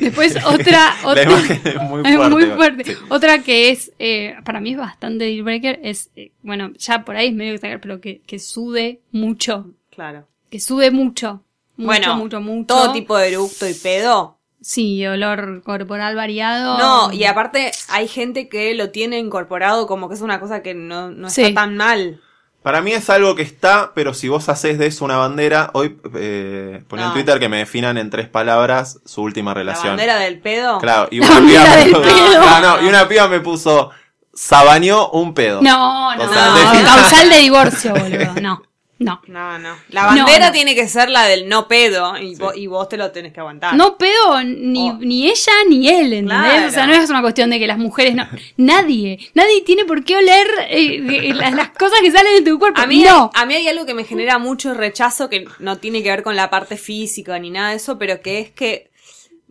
Después 0.00 0.34
otra, 0.46 0.94
La 1.02 1.08
otra 1.08 1.22
imagen 1.24 1.60
es 1.64 1.82
muy 1.82 2.00
es 2.04 2.16
fuerte. 2.16 2.30
muy 2.30 2.44
fuerte. 2.46 2.96
Otra 3.10 3.38
que 3.40 3.70
es, 3.70 3.92
eh, 3.98 4.34
para 4.44 4.60
mí 4.60 4.72
es 4.72 4.78
bastante 4.78 5.24
deal 5.24 5.42
breaker, 5.42 5.78
es, 5.82 6.10
eh, 6.16 6.32
bueno, 6.42 6.72
ya 6.78 7.04
por 7.04 7.16
ahí 7.16 7.28
es 7.28 7.34
medio 7.34 7.52
exagerado, 7.54 7.80
pero 7.82 8.00
que, 8.00 8.22
que 8.26 8.38
sude 8.38 9.00
mucho. 9.12 9.66
Claro. 9.90 10.26
Que 10.50 10.58
sude 10.58 10.90
mucho. 10.90 11.42
Mucho, 11.76 11.86
bueno, 11.86 12.16
mucho, 12.16 12.40
mucho. 12.40 12.66
todo 12.66 12.92
tipo 12.92 13.16
de 13.18 13.28
eructo 13.32 13.68
y 13.68 13.74
pedo. 13.74 14.38
Sí, 14.60 15.04
olor 15.06 15.62
corporal 15.62 16.14
variado. 16.16 16.78
No, 16.78 17.12
y 17.12 17.24
aparte 17.24 17.72
hay 17.88 18.08
gente 18.08 18.48
que 18.48 18.72
lo 18.74 18.90
tiene 18.90 19.18
incorporado 19.18 19.86
como 19.86 20.08
que 20.08 20.14
es 20.14 20.22
una 20.22 20.40
cosa 20.40 20.62
que 20.62 20.72
no, 20.72 21.10
no 21.10 21.28
Sí. 21.28 21.42
está 21.42 21.62
tan 21.62 21.76
mal. 21.76 22.22
Para 22.64 22.80
mí 22.80 22.92
es 22.94 23.10
algo 23.10 23.34
que 23.34 23.42
está, 23.42 23.92
pero 23.94 24.14
si 24.14 24.26
vos 24.30 24.48
haces 24.48 24.78
de 24.78 24.86
eso 24.86 25.04
una 25.04 25.18
bandera, 25.18 25.68
hoy 25.74 25.98
eh, 26.14 26.82
poní 26.88 27.02
en. 27.02 27.12
Twitter 27.12 27.38
que 27.38 27.50
me 27.50 27.58
definan 27.58 27.98
en 27.98 28.08
tres 28.08 28.26
palabras 28.26 29.00
su 29.04 29.20
última 29.20 29.50
La 29.50 29.54
relación. 29.56 29.88
bandera 29.88 30.16
del 30.16 30.40
pedo. 30.40 30.78
Claro, 30.78 31.06
y 31.10 31.18
La 31.20 31.26
una, 31.26 31.46
piba 31.46 31.60
bandera 31.60 31.68
me 31.76 31.84
del 31.84 31.92
puso, 31.92 32.02
pedo. 32.02 32.40
No, 32.40 32.60
no, 32.60 32.82
y 32.82 32.88
una 32.88 33.06
piba 33.06 33.28
me 33.28 33.40
puso, 33.40 33.90
sabañó 34.32 35.10
un 35.10 35.34
pedo. 35.34 35.60
No, 35.60 36.16
no, 36.16 36.24
O 36.24 36.32
sea, 36.32 36.46
no. 36.48 36.84
Causal 36.86 37.28
de 37.28 37.36
divorcio, 37.36 37.92
boludo. 37.92 38.40
No, 38.40 38.62
no. 38.98 39.20
No, 39.26 39.58
no. 39.58 39.76
La 39.88 40.06
bandera 40.06 40.38
No, 40.38 40.46
no. 40.46 40.52
tiene 40.52 40.74
que 40.74 40.88
ser 40.88 41.10
la 41.10 41.24
del 41.24 41.48
no 41.48 41.66
pedo 41.68 42.16
y, 42.16 42.36
vos, 42.36 42.56
y 42.56 42.66
vos 42.68 42.88
te 42.88 42.96
lo 42.96 43.10
tenés 43.10 43.32
que 43.32 43.40
aguantar. 43.40 43.74
No 43.74 43.98
pedo 43.98 44.42
ni, 44.44 44.90
Oh. 44.90 44.98
ni 45.00 45.26
ella 45.28 45.52
ni 45.68 45.88
él, 45.88 46.12
¿entendés? 46.12 46.50
Claro. 46.52 46.68
O 46.68 46.70
sea, 46.70 46.86
no 46.86 46.92
es 46.94 47.10
una 47.10 47.20
cuestión 47.20 47.50
de 47.50 47.58
que 47.58 47.66
las 47.66 47.78
mujeres 47.78 48.14
no. 48.14 48.26
Nadie, 48.56 49.18
nadie 49.34 49.62
tiene 49.62 49.84
por 49.84 50.04
qué 50.04 50.16
oler 50.16 50.46
eh, 50.68 51.02
eh, 51.30 51.34
las, 51.34 51.52
las 51.54 51.70
cosas 51.70 52.00
que 52.02 52.10
salen 52.12 52.44
de 52.44 52.50
tu 52.50 52.58
cuerpo. 52.58 52.80
A 52.80 52.86
mí, 52.86 53.02
no. 53.02 53.30
a 53.34 53.46
mí 53.46 53.54
hay 53.54 53.66
algo 53.68 53.84
que 53.84 53.94
me 53.94 54.04
genera 54.04 54.38
mucho 54.38 54.74
rechazo 54.74 55.28
que 55.28 55.46
no 55.58 55.78
tiene 55.78 56.02
que 56.02 56.10
ver 56.10 56.22
con 56.22 56.36
la 56.36 56.48
parte 56.50 56.76
física 56.76 57.38
ni 57.38 57.50
nada 57.50 57.70
de 57.70 57.76
eso, 57.76 57.98
pero 57.98 58.20
que 58.22 58.38
es 58.40 58.50
que. 58.50 58.90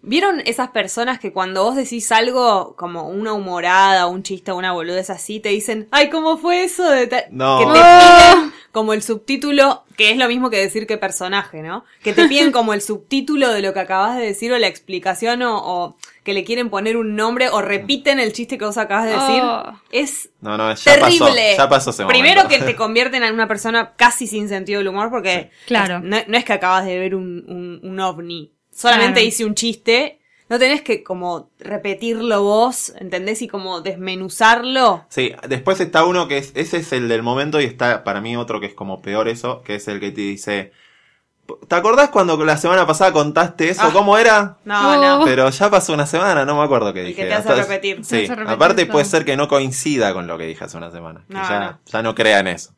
¿Vieron 0.05 0.41
esas 0.45 0.67
personas 0.71 1.17
que 1.17 1.31
cuando 1.31 1.63
vos 1.63 1.77
decís 1.77 2.11
algo 2.11 2.75
como 2.75 3.07
una 3.07 3.31
humorada, 3.31 4.07
un 4.07 4.21
chiste 4.21 4.51
o 4.51 4.57
una 4.57 4.73
boludez 4.73 5.09
así, 5.09 5.39
te 5.39 5.47
dicen, 5.47 5.87
ay, 5.91 6.09
¿cómo 6.09 6.35
fue 6.37 6.65
eso? 6.65 6.83
de 6.89 7.07
ta-?" 7.07 7.23
No. 7.31 7.59
Que 7.59 7.65
te 7.65 7.71
Oh. 7.79 8.51
Como 8.73 8.91
el 8.93 9.03
subtítulo, 9.03 9.83
que 9.95 10.09
es 10.11 10.17
lo 10.17 10.27
mismo 10.27 10.49
que 10.49 10.57
decir 10.57 10.87
que 10.87 10.97
personaje, 10.97 11.61
¿no? 11.61 11.85
Que 12.03 12.11
te 12.11 12.27
piden 12.27 12.51
como 12.51 12.73
el 12.73 12.81
subtítulo 12.81 13.53
de 13.53 13.61
lo 13.61 13.71
que 13.73 13.79
acabas 13.79 14.17
de 14.17 14.25
decir 14.25 14.51
o 14.51 14.57
la 14.57 14.67
explicación 14.67 15.43
o, 15.43 15.57
o 15.63 15.95
que 16.23 16.33
le 16.33 16.43
quieren 16.43 16.71
poner 16.71 16.97
un 16.97 17.15
nombre 17.15 17.49
o 17.49 17.61
repiten 17.61 18.19
el 18.19 18.33
chiste 18.33 18.57
que 18.57 18.65
vos 18.65 18.77
acabas 18.79 19.05
de 19.05 19.11
decir. 19.11 19.41
Oh. 19.43 19.79
Es 19.91 20.29
No, 20.41 20.57
no, 20.57 20.73
ya 20.73 20.95
terrible. 20.95 21.19
pasó. 21.19 21.35
Ya 21.57 21.69
pasó 21.69 21.89
ese 21.91 22.05
Primero 22.05 22.43
momento. 22.43 22.65
que 22.65 22.65
te 22.71 22.75
convierten 22.75 23.23
en 23.23 23.33
una 23.33 23.47
persona 23.47 23.93
casi 23.95 24.25
sin 24.25 24.49
sentido 24.49 24.79
del 24.79 24.87
humor 24.87 25.11
porque 25.11 25.51
Claro. 25.67 25.99
no, 25.99 26.17
no 26.27 26.37
es 26.37 26.43
que 26.43 26.53
acabas 26.53 26.83
de 26.85 26.97
ver 26.97 27.13
un, 27.15 27.45
un, 27.47 27.79
un 27.89 27.99
ovni. 27.99 28.51
Solamente 28.71 29.13
Claro. 29.19 29.27
hice 29.27 29.45
un 29.45 29.53
chiste. 29.53 30.19
No 30.49 30.59
tenés 30.59 30.81
que 30.81 31.03
como 31.03 31.49
repetirlo 31.59 32.43
vos, 32.43 32.93
¿entendés? 32.99 33.41
Y 33.41 33.47
como 33.47 33.81
desmenuzarlo. 33.81 35.05
Sí, 35.09 35.33
después 35.47 35.79
está 35.79 36.05
uno 36.05 36.27
que 36.27 36.37
es, 36.37 36.51
ese 36.55 36.77
es 36.77 36.91
el 36.93 37.07
del 37.07 37.23
momento 37.23 37.61
y 37.61 37.65
está 37.65 38.03
para 38.03 38.21
mí 38.21 38.35
otro 38.35 38.59
que 38.59 38.67
es 38.67 38.73
como 38.73 39.01
peor 39.01 39.27
eso, 39.27 39.61
que 39.63 39.75
es 39.75 39.87
el 39.87 39.99
que 39.99 40.11
te 40.11 40.21
dice, 40.21 40.71
¿te 41.67 41.75
acordás 41.75 42.09
cuando 42.09 42.37
la 42.43 42.57
semana 42.57 42.85
pasada 42.85 43.11
contaste 43.11 43.69
eso? 43.69 43.83
Ah. 43.85 43.89
¿Cómo 43.93 44.17
era? 44.17 44.57
No, 44.65 45.01
no. 45.19 45.25
Pero 45.25 45.49
ya 45.49 45.69
pasó 45.69 45.93
una 45.93 46.05
semana, 46.05 46.45
no 46.45 46.57
me 46.57 46.63
acuerdo 46.63 46.93
qué 46.93 47.03
dije. 47.03 47.23
que 47.23 47.27
te 47.27 47.33
hace 47.33 47.55
repetir. 47.55 48.03
Sí, 48.03 48.23
hace 48.23 48.35
repetir 48.35 48.53
aparte 48.53 48.85
puede 48.85 49.05
ser 49.05 49.25
que 49.25 49.37
no 49.37 49.47
coincida 49.47 50.13
con 50.13 50.27
lo 50.27 50.37
que 50.37 50.45
dije 50.45 50.63
hace 50.63 50.77
una 50.77 50.91
semana. 50.91 51.23
que 51.27 51.33
No, 51.33 51.43
ya, 51.43 51.59
no. 51.59 51.79
ya 51.85 52.01
no 52.03 52.15
crea 52.15 52.39
en 52.39 52.47
eso. 52.47 52.73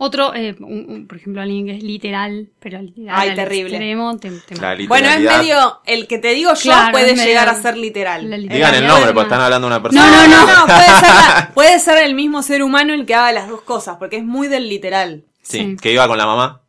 Otro, 0.00 0.32
eh, 0.32 0.54
un- 0.60 0.86
un- 0.88 1.06
por 1.08 1.16
ejemplo, 1.18 1.42
alguien 1.42 1.66
que 1.66 1.72
es 1.76 1.82
literal, 1.82 2.48
pero 2.60 2.80
literal 2.80 3.16
Ay, 3.18 3.30
al 3.30 3.34
terrible. 3.34 3.76
extremo, 3.76 4.16
te- 4.16 4.30
te 4.30 4.54
La. 4.54 4.86
Bueno, 4.86 5.08
es 5.08 5.20
medio. 5.20 5.80
El 5.86 6.06
que 6.06 6.18
te 6.18 6.28
digo 6.34 6.54
yo 6.54 6.60
Claro, 6.62 6.92
puede 6.92 7.16
llegar 7.16 7.48
a 7.48 7.54
ser 7.60 7.76
literal. 7.76 8.30
Digan 8.48 8.74
el 8.76 8.86
nombre, 8.86 9.12
porque 9.12 9.24
están 9.26 9.40
hablando 9.40 9.66
de 9.68 9.74
una 9.74 9.82
persona. 9.82 10.06
No, 10.06 10.28
no, 10.28 10.46
No, 10.46 10.66
puede 10.66 10.86
ser, 11.00 11.08
la- 11.08 11.50
puede 11.52 11.78
ser 11.80 12.04
el 12.04 12.14
mismo 12.14 12.42
ser 12.42 12.62
humano 12.62 12.94
el 12.94 13.06
que 13.06 13.14
haga 13.16 13.32
las 13.32 13.48
dos 13.48 13.62
cosas, 13.62 13.96
porque 13.98 14.18
es 14.18 14.24
muy 14.24 14.46
del 14.46 14.68
literal. 14.68 15.24
Sí, 15.42 15.58
Sí. 15.58 15.76
que 15.80 15.92
iba 15.92 16.06
con 16.06 16.16
la 16.16 16.26
mamá. 16.26 16.62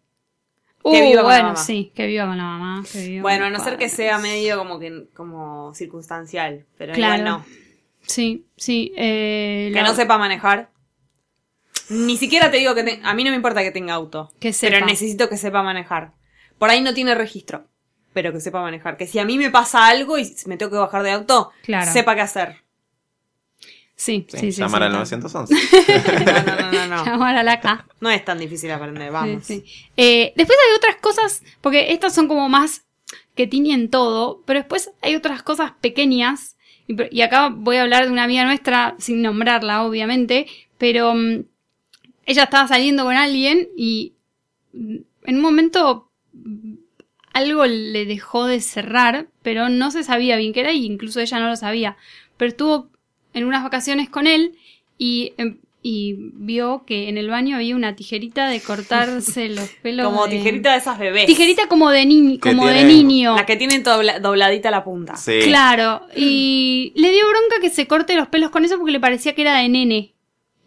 Que 0.81 0.89
Uh, 0.89 0.93
viva 0.93 1.03
con 1.03 1.15
la 1.15 1.21
bueno, 1.23 1.43
mamá. 1.49 1.55
sí, 1.57 1.91
que 1.93 2.07
viva 2.07 2.25
con 2.25 2.37
la 2.37 2.43
mamá. 2.45 2.83
que 2.91 2.99
viva 3.05 3.21
Bueno, 3.21 3.45
a 3.45 3.49
no 3.51 3.63
ser 3.63 3.77
que 3.77 3.89
sea 3.89 4.17
medio 4.17 4.57
como 4.57 4.79
que 4.79 5.03
como 5.13 5.71
circunstancial, 5.75 6.65
pero 6.77 6.93
Claro. 6.93 7.15
igual 7.21 7.25
no. 7.31 7.45
Sí, 8.07 8.45
sí. 8.57 8.91
Eh, 8.97 9.69
Que 9.73 9.81
la- 9.81 9.87
no 9.87 9.93
sepa 9.93 10.17
manejar. 10.17 10.69
Ni 11.89 12.17
siquiera 12.17 12.51
te 12.51 12.57
digo 12.57 12.75
que 12.75 12.83
te- 12.83 12.99
a 13.03 13.13
mí 13.13 13.23
no 13.23 13.29
me 13.31 13.35
importa 13.35 13.61
que 13.63 13.71
tenga 13.71 13.93
auto, 13.93 14.31
Que 14.39 14.53
sepa. 14.53 14.73
pero 14.73 14.85
necesito 14.85 15.27
que 15.29 15.37
sepa 15.37 15.63
manejar. 15.63 16.11
Por 16.57 16.69
ahí 16.69 16.81
no 16.81 16.93
tiene 16.93 17.15
registro, 17.15 17.65
pero 18.13 18.31
que 18.33 18.39
sepa 18.41 18.61
manejar. 18.61 18.97
Que 18.97 19.07
si 19.07 19.17
a 19.19 19.25
mí 19.25 19.37
me 19.37 19.49
pasa 19.49 19.87
algo 19.87 20.17
y 20.17 20.31
me 20.45 20.57
tengo 20.57 20.71
que 20.71 20.77
bajar 20.77 21.03
de 21.03 21.11
auto, 21.11 21.51
Claro. 21.63 21.91
sepa 21.91 22.15
qué 22.15 22.21
hacer. 22.21 22.57
Sí, 23.95 24.25
Sí, 24.29 24.37
sí, 24.37 24.51
sí. 24.53 24.61
llamar 24.61 24.81
sí, 24.81 24.85
al 24.85 24.91
tal. 24.91 24.99
911. 24.99 25.55
No, 26.25 26.55
no, 26.55 26.61
no, 26.61 26.71
no, 26.71 26.87
no. 26.97 27.05
Llamar 27.05 27.35
a 27.35 27.43
la 27.43 27.59
K. 27.59 27.85
No 27.99 28.09
es 28.09 28.23
tan 28.23 28.39
difícil 28.39 28.71
aprender, 28.71 29.11
vamos. 29.11 29.43
Sí, 29.45 29.61
sí. 29.65 29.73
Eh, 29.97 30.31
después 30.37 30.57
hay 30.69 30.75
otras 30.77 30.95
cosas, 30.97 31.43
porque 31.59 31.91
estas 31.91 32.13
son 32.15 32.27
como 32.29 32.47
más 32.47 32.83
que 33.35 33.45
tiñen 33.47 33.89
todo, 33.89 34.41
pero 34.45 34.59
después 34.59 34.91
hay 35.01 35.15
otras 35.15 35.43
cosas 35.43 35.73
pequeñas, 35.81 36.55
y 36.87 37.21
acá 37.21 37.49
voy 37.53 37.75
a 37.77 37.81
hablar 37.81 38.05
de 38.05 38.11
una 38.11 38.23
amiga 38.23 38.45
nuestra, 38.45 38.95
sin 38.99 39.21
nombrarla, 39.21 39.83
obviamente, 39.83 40.47
pero 40.77 41.13
mm, 41.13 41.43
ella 42.29 42.43
estaba 42.43 42.67
saliendo 42.67 43.03
con 43.03 43.15
alguien 43.15 43.67
y 43.75 44.13
en 44.73 45.35
un 45.35 45.41
momento 45.41 46.09
algo 47.33 47.65
le 47.65 48.05
dejó 48.05 48.45
de 48.45 48.59
cerrar, 48.61 49.27
pero 49.41 49.69
no 49.69 49.91
se 49.91 50.03
sabía 50.03 50.35
bien 50.37 50.53
qué 50.53 50.61
era 50.61 50.73
y 50.73 50.85
incluso 50.85 51.19
ella 51.19 51.39
no 51.39 51.47
lo 51.47 51.55
sabía. 51.55 51.97
Pero 52.37 52.49
estuvo 52.49 52.89
en 53.33 53.45
unas 53.45 53.63
vacaciones 53.63 54.09
con 54.09 54.27
él 54.27 54.55
y, 54.97 55.33
em, 55.37 55.59
y 55.81 56.15
vio 56.33 56.83
que 56.85 57.07
en 57.07 57.17
el 57.17 57.29
baño 57.29 57.55
había 57.55 57.75
una 57.75 57.95
tijerita 57.95 58.49
de 58.49 58.59
cortarse 58.61 59.47
los 59.49 59.69
pelos. 59.81 60.05
Como 60.05 60.25
de- 60.25 60.37
tijerita 60.37 60.73
de 60.73 60.77
esas 60.79 60.99
bebés. 60.99 61.25
Tijerita 61.27 61.67
como 61.67 61.89
de, 61.91 62.05
ni- 62.05 62.37
Que 62.39 62.49
como 62.49 62.67
de 62.67 62.73
tiene- 62.73 62.93
niño. 62.93 63.35
La 63.35 63.45
que 63.45 63.55
tiene 63.55 63.81
dobla- 63.83 64.19
dobladita 64.19 64.71
la 64.71 64.83
punta. 64.83 65.15
Sí. 65.15 65.39
Claro. 65.43 66.01
Y 66.15 66.91
le 66.95 67.11
dio 67.11 67.27
bronca 67.29 67.61
que 67.61 67.69
se 67.69 67.87
corte 67.87 68.15
los 68.15 68.27
pelos 68.27 68.49
con 68.49 68.65
eso 68.65 68.77
porque 68.77 68.91
le 68.91 68.99
parecía 68.99 69.33
que 69.35 69.41
era 69.43 69.57
de 69.57 69.69
nene. 69.69 70.13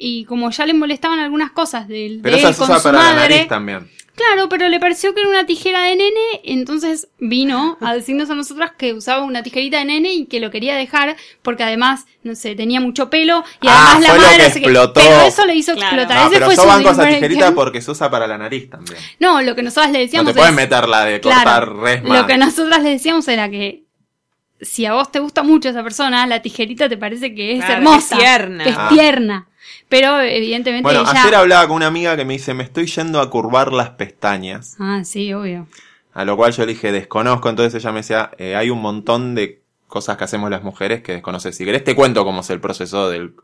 Y 0.05 0.25
como 0.25 0.51
ya 0.51 0.67
le 0.67 0.75
molestaban 0.75 1.21
algunas 1.21 1.53
cosas 1.53 1.87
del 1.87 2.19
Pero 2.23 2.37
de 2.37 2.43
él 2.43 2.49
se 2.55 2.59
con 2.59 2.65
usa 2.71 2.79
su 2.79 2.83
para 2.85 2.99
la 2.99 3.05
madre. 3.15 3.35
nariz 3.37 3.49
también. 3.49 3.89
Claro, 4.15 4.49
pero 4.51 4.69
le 4.69 4.79
pareció 4.79 5.15
que 5.15 5.21
era 5.21 5.31
una 5.31 5.47
tijera 5.47 5.83
de 5.85 5.97
nene, 5.97 6.21
entonces 6.45 7.09
vino 7.19 7.79
a 7.81 7.95
decirnos 7.95 8.29
a 8.29 8.35
nosotras 8.35 8.73
que 8.77 8.93
usaba 8.93 9.23
una 9.25 9.43
tijerita 9.43 9.79
de 9.79 9.85
nene 9.87 10.13
y 10.13 10.27
que 10.27 10.39
lo 10.41 10.51
quería 10.51 10.77
dejar 10.77 11.17
porque 11.41 11.63
además, 11.63 12.05
no 12.25 12.35
sé, 12.35 12.55
tenía 12.55 12.79
mucho 12.81 13.09
pelo 13.09 13.43
y 13.63 13.69
Ah, 13.69 13.93
además 13.95 14.09
la 14.09 14.15
madre 14.23 14.37
que 14.37 14.39
no 14.39 14.49
explotó. 14.49 15.01
Pero 15.01 15.21
eso 15.23 15.47
le 15.47 15.55
hizo 15.55 15.73
Claro. 15.75 15.97
explotar. 15.97 16.17
No, 16.17 16.23
Ese 16.27 16.35
pero 16.35 16.47
fue 16.47 16.57
yo 16.57 16.67
banco 16.67 16.91
esa 16.91 17.09
tijerita 17.09 17.55
porque 17.55 17.81
se 17.81 17.91
usa 17.93 18.11
para 18.11 18.27
la 18.27 18.37
nariz 18.37 18.69
también. 18.69 18.99
No, 19.19 19.41
lo 19.41 19.55
que 19.55 19.63
nosotras 19.63 19.93
le 19.93 19.99
No 20.01 20.05
decíamos 20.05 20.33
te 20.33 20.37
puedes 20.39 20.51
es- 20.51 20.57
meter 20.57 20.89
la 20.89 21.05
de 21.07 21.21
cortar 21.21 21.43
Claro, 21.45 21.81
resma. 21.83 22.21
Lo 22.21 22.27
que 22.27 22.37
nosotras 22.37 22.83
le 22.83 22.91
decíamos 22.91 23.27
era 23.29 23.49
que 23.49 23.85
si 24.61 24.85
a 24.85 24.93
vos 24.93 25.11
te 25.11 25.21
gusta 25.21 25.43
mucho 25.43 25.69
esa 25.71 25.83
persona, 25.83 26.27
la 26.27 26.43
tijerita 26.43 26.89
te 26.89 26.97
parece 26.99 27.35
que 27.35 27.53
es 27.53 27.59
Claro, 27.65 27.75
hermosa. 27.77 28.17
que 28.17 28.23
es 28.23 28.29
tierna. 28.29 28.65
Que 28.65 28.71
es 28.71 28.77
Ah. 28.79 28.89
tierna. 28.91 29.49
Pero 29.89 30.21
evidentemente 30.21 30.83
Bueno, 30.83 31.03
ella... 31.03 31.23
ayer 31.23 31.35
hablaba 31.35 31.67
con 31.67 31.77
una 31.77 31.87
amiga 31.87 32.17
que 32.17 32.25
me 32.25 32.35
dice, 32.35 32.55
me 32.55 32.65
estoy 32.65 32.87
yendo 32.87 33.21
a 33.21 33.31
curvar 33.31 33.73
las 33.73 33.91
pestañas. 33.91 34.77
Ah, 34.79 35.03
sí, 35.05 35.33
obvio. 35.33 35.67
A 36.15 36.25
lo 36.25 36.37
cual 36.37 36.53
yo 36.53 36.67
le 36.67 36.73
dije, 36.73 36.93
desconozco. 36.93 37.49
Entonces 37.49 37.83
ella 37.83 37.93
me 37.93 38.01
decía, 38.01 38.31
eh, 38.39 38.57
hay 38.57 38.71
un 38.71 38.81
montón 38.81 39.35
de 39.35 39.63
cosas 39.87 40.17
que 40.17 40.25
hacemos 40.25 40.51
las 40.51 40.63
mujeres 40.63 41.03
que 41.03 41.13
desconoces. 41.13 41.57
Si 41.57 41.65
querés 41.65 41.85
te 41.85 41.95
cuento 41.95 42.25
cómo 42.25 42.41
es 42.41 42.51
el 42.51 42.61
proceso 42.61 43.11
del... 43.11 43.35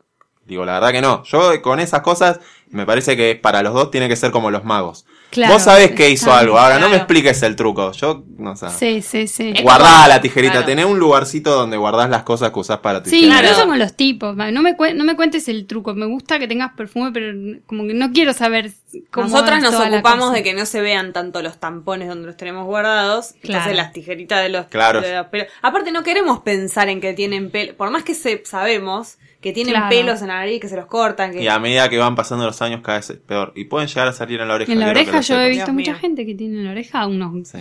Digo, 0.46 0.64
la 0.64 0.72
verdad 0.74 0.92
que 0.92 1.02
no. 1.02 1.22
Yo 1.24 1.60
con 1.60 1.78
esas 1.78 2.00
cosas 2.00 2.40
me 2.70 2.86
parece 2.86 3.16
que 3.16 3.34
para 3.34 3.62
los 3.62 3.74
dos 3.74 3.90
tiene 3.90 4.08
que 4.08 4.16
ser 4.16 4.30
como 4.30 4.50
los 4.50 4.64
magos. 4.64 5.04
Claro, 5.30 5.52
Vos 5.52 5.62
sabés 5.64 5.90
que 5.92 6.08
hizo 6.08 6.32
algo. 6.32 6.58
Ahora 6.58 6.78
no 6.78 6.88
me 6.88 6.96
expliques 6.96 7.42
el 7.42 7.54
truco. 7.54 7.92
Yo 7.92 8.24
no 8.38 8.56
sé. 8.56 8.70
Sí, 8.70 9.02
sí, 9.02 9.28
sí. 9.28 9.52
Guardá 9.62 9.96
como- 9.96 10.08
la 10.08 10.20
tijerita. 10.22 10.52
claro. 10.52 10.66
Tenés 10.66 10.86
un 10.86 10.98
lugarcito 10.98 11.54
donde 11.54 11.76
guardás 11.76 12.08
las 12.08 12.22
cosas 12.22 12.50
que 12.50 12.58
usás 12.58 12.78
para 12.78 13.02
tu 13.02 13.10
Sí. 13.10 13.24
Claro. 13.26 13.46
incluso 13.46 13.66
con 13.66 13.78
los 13.78 13.94
tipos. 13.94 14.34
No 14.36 14.62
me, 14.62 14.74
no 14.94 15.04
me 15.04 15.16
cuentes 15.16 15.46
el 15.48 15.66
truco. 15.66 15.92
Me 15.94 16.06
gusta 16.06 16.38
que 16.38 16.48
tengas 16.48 16.72
perfume, 16.72 17.10
pero 17.12 17.60
como 17.66 17.86
que 17.86 17.92
no 17.92 18.10
quiero 18.12 18.32
saber 18.32 18.72
cómo 19.10 19.28
Nosotras 19.28 19.60
nos 19.62 19.74
ocupamos 19.74 20.32
de 20.32 20.42
que 20.42 20.54
no 20.54 20.64
se 20.64 20.80
vean 20.80 21.12
tanto 21.12 21.42
los 21.42 21.58
tampones 21.58 22.08
donde 22.08 22.26
los 22.28 22.36
tenemos 22.38 22.64
guardados. 22.64 23.34
Claro. 23.42 23.64
Entonces 23.64 23.76
las 23.76 23.92
tijeritas 23.92 24.42
de 24.42 24.48
los, 24.48 24.66
Claro. 24.68 25.02
de 25.02 25.14
los. 25.14 25.26
Aparte 25.60 25.92
no 25.92 26.02
queremos 26.04 26.40
pensar 26.40 26.88
en 26.88 27.02
que 27.02 27.12
tienen 27.12 27.50
pelo. 27.50 27.76
Por 27.76 27.90
más 27.90 28.02
que 28.02 28.14
se, 28.14 28.42
sabemos 28.46 29.18
que 29.48 29.52
tienen 29.54 29.74
Claro. 29.74 29.88
pelos 29.88 30.22
en 30.22 30.28
la 30.28 30.34
nariz, 30.34 30.60
que 30.60 30.68
se 30.68 30.76
los 30.76 30.86
cortan, 30.86 31.32
que 31.32 31.42
Y 31.42 31.48
a 31.48 31.58
medida 31.58 31.88
que 31.88 31.98
van 31.98 32.14
pasando 32.14 32.44
los 32.46 32.60
años 32.62 32.80
cada 32.82 32.98
vez 32.98 33.10
es 33.10 33.16
peor. 33.18 33.52
Y 33.56 33.64
pueden 33.64 33.88
llegar 33.88 34.08
a 34.08 34.12
salir 34.12 34.40
en 34.40 34.48
la 34.48 34.54
oreja. 34.54 34.72
En 34.72 34.80
la 34.80 34.88
oreja 34.90 35.20
yo 35.20 35.40
he 35.40 35.48
visto 35.48 35.64
Dios 35.66 35.74
mucha 35.74 35.92
mío. 35.92 36.00
gente 36.00 36.24
que 36.26 36.34
tiene 36.34 36.58
en 36.58 36.64
la 36.64 36.70
oreja 36.72 37.06
unos 37.06 37.48
Sí. 37.48 37.58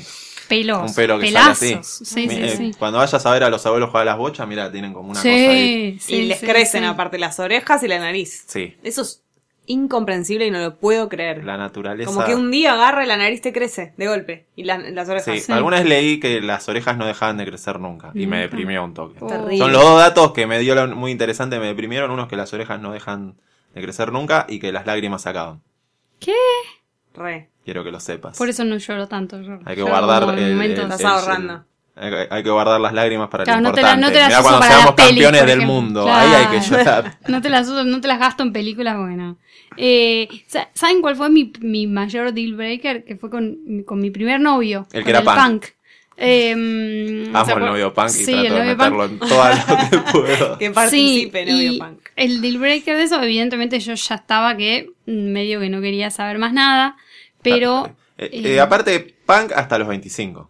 pelos, 0.48 0.90
Un 0.90 0.96
pelo 0.96 1.20
que 1.20 1.26
pelazos. 1.28 1.58
sale 1.58 1.76
así. 1.80 2.06
Sí, 2.06 2.30
sí, 2.30 2.36
eh, 2.42 2.54
sí. 2.58 2.72
Cuando 2.80 3.00
vayas 3.00 3.26
a 3.26 3.32
ver 3.32 3.44
a 3.44 3.50
los 3.50 3.66
abuelos 3.66 3.90
jugar 3.90 4.04
a 4.04 4.12
las 4.12 4.18
bochas, 4.18 4.48
mira, 4.48 4.72
tienen 4.72 4.94
como 4.94 5.10
una 5.12 5.20
cosa 5.20 5.30
ahí. 5.30 5.98
Sí, 6.00 6.00
sí, 6.00 6.16
y 6.16 6.26
les 6.28 6.40
sí, 6.40 6.46
crecen 6.46 6.84
sí. 6.84 6.88
aparte 6.88 7.18
las 7.18 7.40
orejas 7.40 7.84
y 7.84 7.88
la 7.88 8.00
nariz. 8.00 8.44
Sí. 8.48 8.76
Eso 8.84 9.02
es 9.02 9.24
incomprensible 9.68 10.48
y 10.48 10.52
no 10.52 10.60
lo 10.60 10.78
puedo 10.78 11.08
creer. 11.10 11.44
La 11.44 11.58
naturaleza. 11.58 12.10
Como 12.12 12.26
que 12.26 12.34
un 12.34 12.50
día 12.50 12.74
agarra 12.74 13.04
y 13.04 13.08
la 13.08 13.18
nariz 13.18 13.42
te 13.42 13.54
crece 13.54 13.94
de 13.98 14.08
golpe. 14.08 14.48
Y 14.56 14.64
la- 14.64 14.78
las 14.80 15.08
orejas. 15.10 15.36
Sí, 15.36 15.42
Sí. 15.42 15.52
alguna 15.52 15.78
vez 15.78 15.86
leí 15.88 16.20
que 16.20 16.42
las 16.42 16.68
orejas 16.70 16.98
no 16.98 17.06
dejaban 17.06 17.38
de 17.38 17.46
crecer 17.46 17.80
nunca. 17.80 18.12
Y 18.16 18.26
me 18.28 18.40
deprimió 18.40 18.84
un 18.84 18.94
toque. 18.96 19.18
Oh. 19.22 19.28
Terrible. 19.28 19.58
Son 19.60 19.72
los 19.72 19.82
dos 19.84 20.00
datos 20.00 20.32
que 20.34 20.48
me 20.48 20.58
dio 20.60 20.74
lo- 20.74 20.88
muy 20.96 21.12
interesante, 21.12 21.60
me 21.60 21.68
deprimieron. 21.68 22.10
Unos 22.10 22.28
que 22.28 22.36
las 22.36 22.52
orejas 22.54 22.80
no 22.82 22.92
dejan 22.92 23.36
de 23.76 23.82
crecer 23.82 24.12
nunca 24.12 24.46
y 24.50 24.60
que 24.60 24.72
las 24.72 24.86
lágrimas 24.88 25.22
se 25.22 25.30
acaban. 25.30 25.62
¿Qué? 26.20 26.34
Re. 27.14 27.50
Quiero 27.64 27.84
que 27.84 27.92
lo 27.92 28.00
sepas. 28.00 28.38
Por 28.38 28.48
eso 28.50 28.64
no 28.64 28.78
lloro 28.78 29.08
tanto. 29.08 29.42
Yo. 29.42 29.60
Hay 29.66 29.76
que 29.76 29.82
Lloro 29.82 29.92
guardar 29.92 30.24
el- 30.40 30.54
momentos- 30.56 30.86
el- 30.86 30.92
Estás 30.92 31.00
el- 31.02 31.06
ahorrando. 31.08 31.66
Hay, 32.00 32.14
hay 32.30 32.44
que 32.44 32.50
guardar 32.50 32.80
las 32.80 32.94
lágrimas 32.94 33.28
para 33.30 33.44
Claro, 33.44 33.62
lo 33.62 33.70
no 33.70 33.74
te 33.76 33.82
la- 33.82 33.94
importante. 33.96 34.08
no 34.08 34.14
te 34.14 34.20
las 34.20 34.28
Mirá 34.30 34.40
uso 34.40 34.50
cuando 34.50 34.60
para 34.60 34.74
seamos 34.76 34.94
pelis, 34.96 35.24
campeones 35.24 35.46
del 35.46 35.62
mundo. 35.66 36.08
Ahí 36.14 36.30
hay 36.34 36.60
que 36.60 36.66
llorar. 36.68 37.18
No 37.28 37.42
te 37.42 37.50
las 37.50 37.68
uso, 37.68 37.84
no 37.84 38.02
te 38.02 38.08
las 38.08 38.20
gasto 38.20 38.44
en 38.44 38.54
películas, 38.54 38.98
bueno. 38.98 39.38
Eh, 39.78 40.28
sa- 40.48 40.70
¿Saben 40.74 41.02
cuál 41.02 41.16
fue 41.16 41.30
mi, 41.30 41.52
mi 41.62 41.88
mayor 41.88 42.34
deal 42.34 42.54
breaker? 42.54 43.04
Que 43.04 43.16
fue 43.16 43.30
con, 43.30 43.58
con 43.86 44.00
mi 44.00 44.12
primer 44.12 44.40
novio. 44.40 44.88
El 44.94 45.04
que 45.04 45.10
era 45.10 45.24
punk. 45.24 45.66
Eh, 46.20 46.52
Amo 47.32 47.46
¿se 47.46 47.52
el 47.54 47.60
novio 47.60 47.94
punk 47.94 48.08
y 48.10 48.12
Sí, 48.12 48.26
trato 48.26 48.40
el 48.48 48.54
de 48.54 48.60
novio 48.60 48.76
meterlo 48.76 48.98
punk. 49.08 49.12
en 49.12 49.20
todo 49.30 49.44
lo 49.50 49.90
que 49.90 49.98
puedo. 50.12 50.58
Que 50.58 50.72
participe, 50.72 51.46
Sí, 51.46 51.52
novio 51.52 51.72
y 51.74 51.80
punk. 51.80 52.00
El 52.16 52.42
deal 52.42 52.58
breaker 52.58 52.98
de 52.98 53.04
eso, 53.04 53.22
evidentemente 53.22 53.80
yo 53.80 53.94
ya 53.94 54.16
estaba 54.16 54.58
que 54.58 54.90
medio 55.06 55.60
que 55.60 55.70
no 55.70 55.80
quería 55.82 56.10
saber 56.10 56.40
más 56.40 56.54
nada, 56.54 56.96
pero 57.44 57.86
Eh, 58.18 58.30
eh, 58.34 58.42
eh, 58.56 58.60
aparte, 58.60 59.16
punk 59.28 59.52
hasta 59.56 59.78
los 59.78 59.88
25. 59.88 60.50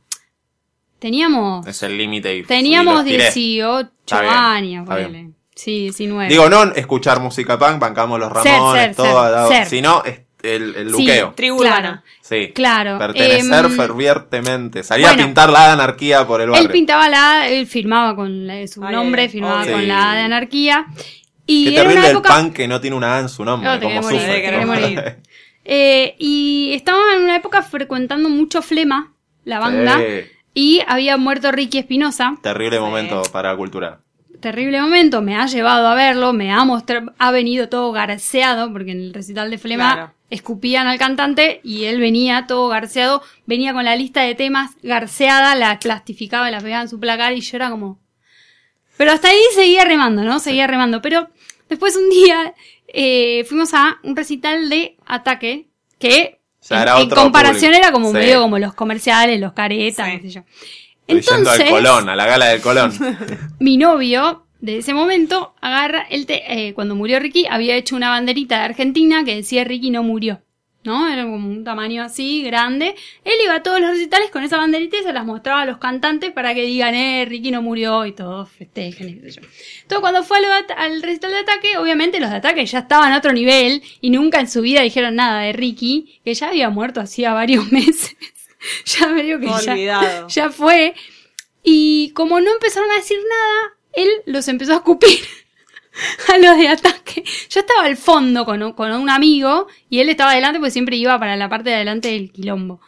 Teníamos 0.99 1.65
Es 1.67 1.83
el 1.83 1.97
límite 1.97 2.43
teníamos 2.47 2.95
los 2.95 3.05
tiré. 3.05 3.23
18 3.31 3.89
Está 4.01 4.21
bien, 4.21 4.33
años, 4.33 4.87
ponele. 4.87 5.29
Sí, 5.55 5.79
19. 5.81 6.29
Digo, 6.29 6.49
no 6.49 6.63
escuchar 6.75 7.19
música 7.19 7.57
punk, 7.57 7.79
bancamos 7.79 8.19
los 8.19 8.31
Ramones, 8.31 8.83
ser, 8.83 8.95
todo, 8.95 9.23
ser, 9.23 9.31
dado- 9.31 9.49
ser. 9.49 9.65
sino 9.65 10.03
el, 10.43 10.75
el 10.75 10.85
Sí, 10.87 10.91
luqueo. 10.91 11.33
Tribu 11.35 11.57
claro. 11.57 12.01
Sí. 12.21 12.51
Claro. 12.53 12.99
Pertenecer 12.99 13.65
em, 13.65 13.71
fervientemente. 13.75 14.81
Bueno. 14.87 15.07
a 15.07 15.15
pintar 15.15 15.49
la 15.49 15.73
anarquía 15.73 16.27
por 16.27 16.41
el 16.41 16.49
barrio. 16.51 16.65
Él 16.67 16.71
pintaba 16.71 17.09
la 17.09 17.39
A, 17.41 17.47
él 17.49 17.65
firmaba 17.67 18.15
con 18.15 18.45
la- 18.45 18.67
su 18.67 18.83
Ay, 18.85 18.93
nombre, 18.93 19.29
firmaba 19.29 19.65
con 19.65 19.81
Sí. 19.81 19.87
la 19.87 20.11
A 20.11 20.15
de 20.15 20.21
anarquía. 20.21 20.85
Y 21.47 21.63
Qué 21.65 21.69
era 21.73 21.81
terrible 21.83 21.99
una 22.01 22.07
el 22.09 22.15
época. 22.17 22.35
punk 22.37 22.53
que 22.53 22.67
no 22.67 22.79
tiene 22.81 22.95
una 22.95 23.15
A 23.15 23.19
en 23.21 23.29
su 23.29 23.43
nombre. 23.43 23.69
No, 23.69 23.79
como 23.81 24.01
morir, 24.01 24.19
sufre. 24.21 24.65
morir. 24.65 25.17
Eh, 25.69 26.15
y 26.17 26.71
estaba 26.75 26.99
en 27.17 27.23
una 27.23 27.35
época 27.35 27.61
frecuentando 27.61 28.29
mucho 28.29 28.61
Flema, 28.61 29.11
la 29.43 29.59
banda, 29.59 29.97
Sí. 29.97 30.29
Y 30.57 30.81
había 30.87 31.17
muerto 31.17 31.51
Ricky 31.51 31.77
Espinosa. 31.77 32.35
Terrible 32.41 32.79
momento 32.79 33.21
para 33.31 33.51
la 33.51 33.57
cultura. 33.57 33.99
Terrible 34.39 34.81
momento, 34.81 35.21
me 35.21 35.35
ha 35.35 35.45
llevado 35.45 35.87
a 35.87 35.93
verlo, 35.93 36.33
me 36.33 36.51
ha 36.51 36.65
mostrado, 36.65 37.13
ha 37.19 37.29
venido 37.29 37.69
todo 37.69 37.91
garceado, 37.91 38.73
porque 38.73 38.89
en 38.91 39.01
el 39.01 39.13
recital 39.13 39.51
de 39.51 39.59
Flema 39.59 39.93
Claro. 39.93 40.13
escupían 40.31 40.87
al 40.87 40.97
cantante 40.97 41.61
y 41.63 41.83
él 41.83 41.99
venía 41.99 42.47
todo 42.47 42.69
garceado, 42.69 43.21
venía 43.45 43.71
con 43.71 43.85
la 43.85 43.95
lista 43.95 44.21
de 44.23 44.33
temas 44.33 44.71
garceada, 44.81 45.53
la 45.53 45.77
plastificaba 45.77 46.49
la 46.49 46.59
pegaba 46.59 46.81
en 46.81 46.89
su 46.89 46.99
placar 46.99 47.33
y 47.33 47.41
yo 47.41 47.55
era 47.55 47.69
como... 47.69 47.99
Pero 48.97 49.11
hasta 49.11 49.29
ahí 49.29 49.41
seguía 49.53 49.85
remando, 49.85 50.23
¿no? 50.23 50.39
Seguía 50.39 50.65
remando. 50.65 51.03
Pero 51.03 51.29
después 51.69 51.95
un 51.95 52.09
día 52.09 52.55
eh, 52.87 53.45
fuimos 53.47 53.75
a 53.75 53.99
un 54.01 54.15
recital 54.15 54.69
de 54.69 54.97
Ataque, 55.05 55.67
que 55.99 56.36
Ya 56.69 56.75
en, 56.77 56.81
era 56.83 56.97
en 56.99 57.03
otro 57.05 57.21
comparación 57.23 57.71
público. 57.71 57.77
era 57.83 57.91
como 57.91 58.07
Sí. 58.09 58.13
medio 58.13 58.41
como 58.41 58.59
los 58.59 58.73
comerciales, 58.73 59.39
los 59.39 59.53
caretas, 59.53 60.07
Sí. 60.09 60.19
qué 60.19 60.27
sé 60.27 60.29
yo. 60.33 60.41
Yendo 61.07 61.31
al 61.31 61.37
Entonces, 61.39 61.69
Colón, 61.69 62.09
a 62.09 62.15
la 62.15 62.25
gala 62.25 62.47
del 62.47 62.61
Colón. 62.61 62.91
mi 63.59 63.77
novio 63.77 64.43
de 64.59 64.79
ese 64.79 64.93
momento 64.93 65.53
agarra, 65.61 66.05
él 66.09 66.25
te- 66.25 66.67
eh, 66.67 66.73
cuando 66.73 66.95
murió 66.95 67.19
Ricky 67.19 67.45
había 67.49 67.75
hecho 67.75 67.95
una 67.95 68.09
banderita 68.09 68.57
de 68.59 68.65
Argentina 68.65 69.23
que 69.23 69.35
decía 69.35 69.63
Ricky 69.63 69.91
no 69.91 70.03
murió. 70.03 70.41
¿No? 70.87 71.09
Era 71.09 71.23
como 71.23 71.49
un 71.49 71.65
tamaño 71.65 72.01
así, 72.01 72.43
grande. 72.43 72.95
Él 73.25 73.33
iba 73.43 73.55
a 73.55 73.61
todos 73.61 73.81
los 73.81 73.89
recitales 73.89 74.31
con 74.31 74.41
esa 74.41 74.55
banderita 74.55 74.95
y 74.95 75.03
se 75.03 75.11
las 75.11 75.25
mostraba 75.25 75.63
a 75.63 75.65
los 75.65 75.79
cantantes 75.79 76.31
para 76.31 76.55
que 76.55 76.61
digan, 76.61 76.95
eh, 76.95 77.25
Ricky 77.27 77.51
no 77.51 77.61
murió 77.61 78.05
y 78.05 78.13
todos 78.13 78.49
festejen 78.49 79.09
y 79.09 79.15
qué 79.15 79.31
sé 79.33 79.41
yo. 79.41 79.47
Entonces 79.81 79.99
cuando 79.99 80.23
fue 80.23 80.37
al, 80.77 81.01
recital 81.01 81.31
de 81.31 81.39
ataque, 81.39 81.77
obviamente 81.77 82.21
los 82.21 82.29
de 82.29 82.37
ataque 82.37 82.65
ya 82.65 82.79
estaban 82.79 83.11
a 83.11 83.17
otro 83.17 83.33
nivel 83.33 83.83
y 83.99 84.11
nunca 84.11 84.39
en 84.39 84.47
su 84.49 84.61
vida 84.61 84.79
dijeron 84.81 85.15
nada 85.15 85.41
de 85.41 85.51
Ricky, 85.51 86.21
que 86.23 86.33
ya 86.33 86.47
había 86.47 86.69
muerto 86.69 87.01
hacía 87.01 87.33
varios 87.33 87.69
meses. 87.73 88.15
ya 88.85 89.09
medio 89.09 89.41
que 89.41 89.49
ya, 89.65 90.25
ya 90.25 90.49
fue. 90.49 90.95
Y 91.63 92.11
como 92.13 92.39
no 92.39 92.49
empezaron 92.49 92.89
a 92.91 92.95
decir 92.95 93.17
nada, 93.17 93.75
él 93.91 94.09
los 94.25 94.47
empezó 94.47 94.71
a 94.71 94.77
escupir 94.77 95.19
a 96.33 96.37
los 96.37 96.57
de 96.57 96.67
ataque. 96.67 97.23
Yo 97.49 97.59
estaba 97.61 97.83
al 97.85 97.97
fondo 97.97 98.45
con, 98.45 98.61
un- 98.63 98.73
con 98.73 98.91
un 98.91 99.09
amigo 99.09 99.67
y 99.89 99.99
él 99.99 100.09
estaba 100.09 100.31
adelante 100.31 100.59
porque 100.59 100.71
siempre 100.71 100.95
iba 100.97 101.17
para 101.19 101.35
la 101.35 101.49
parte 101.49 101.69
de 101.69 101.75
adelante 101.77 102.09
del 102.09 102.31
quilombo. 102.31 102.79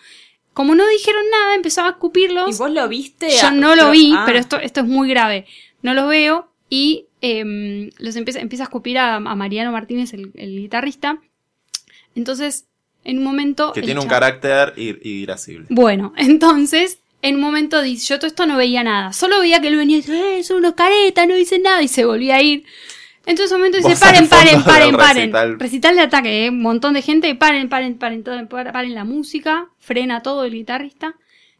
Como 0.53 0.75
no 0.75 0.87
dijeron 0.87 1.23
nada, 1.31 1.55
empezó 1.55 1.83
a 1.85 1.89
escupirlos. 1.89 2.55
¿Y 2.55 2.57
vos 2.57 2.71
lo 2.71 2.87
viste? 2.89 3.29
Yo 3.29 3.47
Ah, 3.47 3.51
no 3.51 3.75
lo 3.75 3.91
vi, 3.91 4.13
ah. 4.15 4.23
pero 4.25 4.39
esto, 4.39 4.57
esto 4.59 4.81
es 4.81 4.85
muy 4.87 5.07
grave. 5.09 5.45
No 5.81 5.93
los 5.93 6.09
veo 6.09 6.51
y 6.69 7.05
em, 7.21 7.89
los 7.97 8.15
empieza, 8.15 8.39
empieza 8.41 8.63
a 8.63 8.65
escupir 8.65 8.97
a, 8.97 9.15
a 9.15 9.19
Mariano 9.35 9.71
Martínez, 9.71 10.13
el, 10.13 10.31
el 10.35 10.57
guitarrista. 10.59 11.19
Entonces, 12.15 12.65
en 13.03 13.19
un 13.19 13.23
momento... 13.23 13.71
que 13.73 13.81
tiene 13.81 13.99
un 13.99 14.07
chavo- 14.07 14.09
carácter 14.09 14.73
ir- 14.75 14.99
irascible. 15.03 15.65
bueno, 15.69 16.13
entonces, 16.17 16.99
en 17.21 17.35
un 17.35 17.41
momento 17.41 17.81
dice, 17.81 18.07
yo 18.07 18.17
todo 18.19 18.27
esto 18.27 18.45
no 18.45 18.57
veía 18.57 18.83
nada, 18.83 19.13
solo 19.13 19.39
veía 19.39 19.61
que 19.61 19.67
él 19.67 19.77
venía 19.77 19.99
eh, 19.99 20.43
son 20.43 20.57
unos 20.57 20.73
caretas, 20.73 21.27
no 21.27 21.35
dice 21.35 21.59
nada, 21.59 21.81
y 21.81 21.87
se 21.87 22.05
volvía 22.05 22.35
a 22.35 22.41
ir. 22.41 22.65
Entonces, 23.25 23.51
en 23.51 23.55
un 23.55 23.61
momento 23.61 23.77
dice, 23.77 23.99
paren, 23.99 24.27
paren, 24.27 24.63
paren, 24.63 24.95
paren. 24.95 25.15
recital. 25.15 25.59
Recital 25.59 25.95
de 25.95 26.01
ataque, 26.01 26.45
eh, 26.45 26.49
un 26.49 26.61
montón 26.61 26.93
de 26.93 27.01
gente, 27.01 27.33
paren, 27.35 27.69
paren, 27.69 27.97
paren, 27.97 28.23
todo, 28.23 28.47
paren, 28.47 28.73
paren 28.73 28.95
la 28.95 29.03
música, 29.03 29.69
frena 29.77 30.21
todo 30.21 30.45
el 30.45 30.53
guitarrista, 30.53 31.15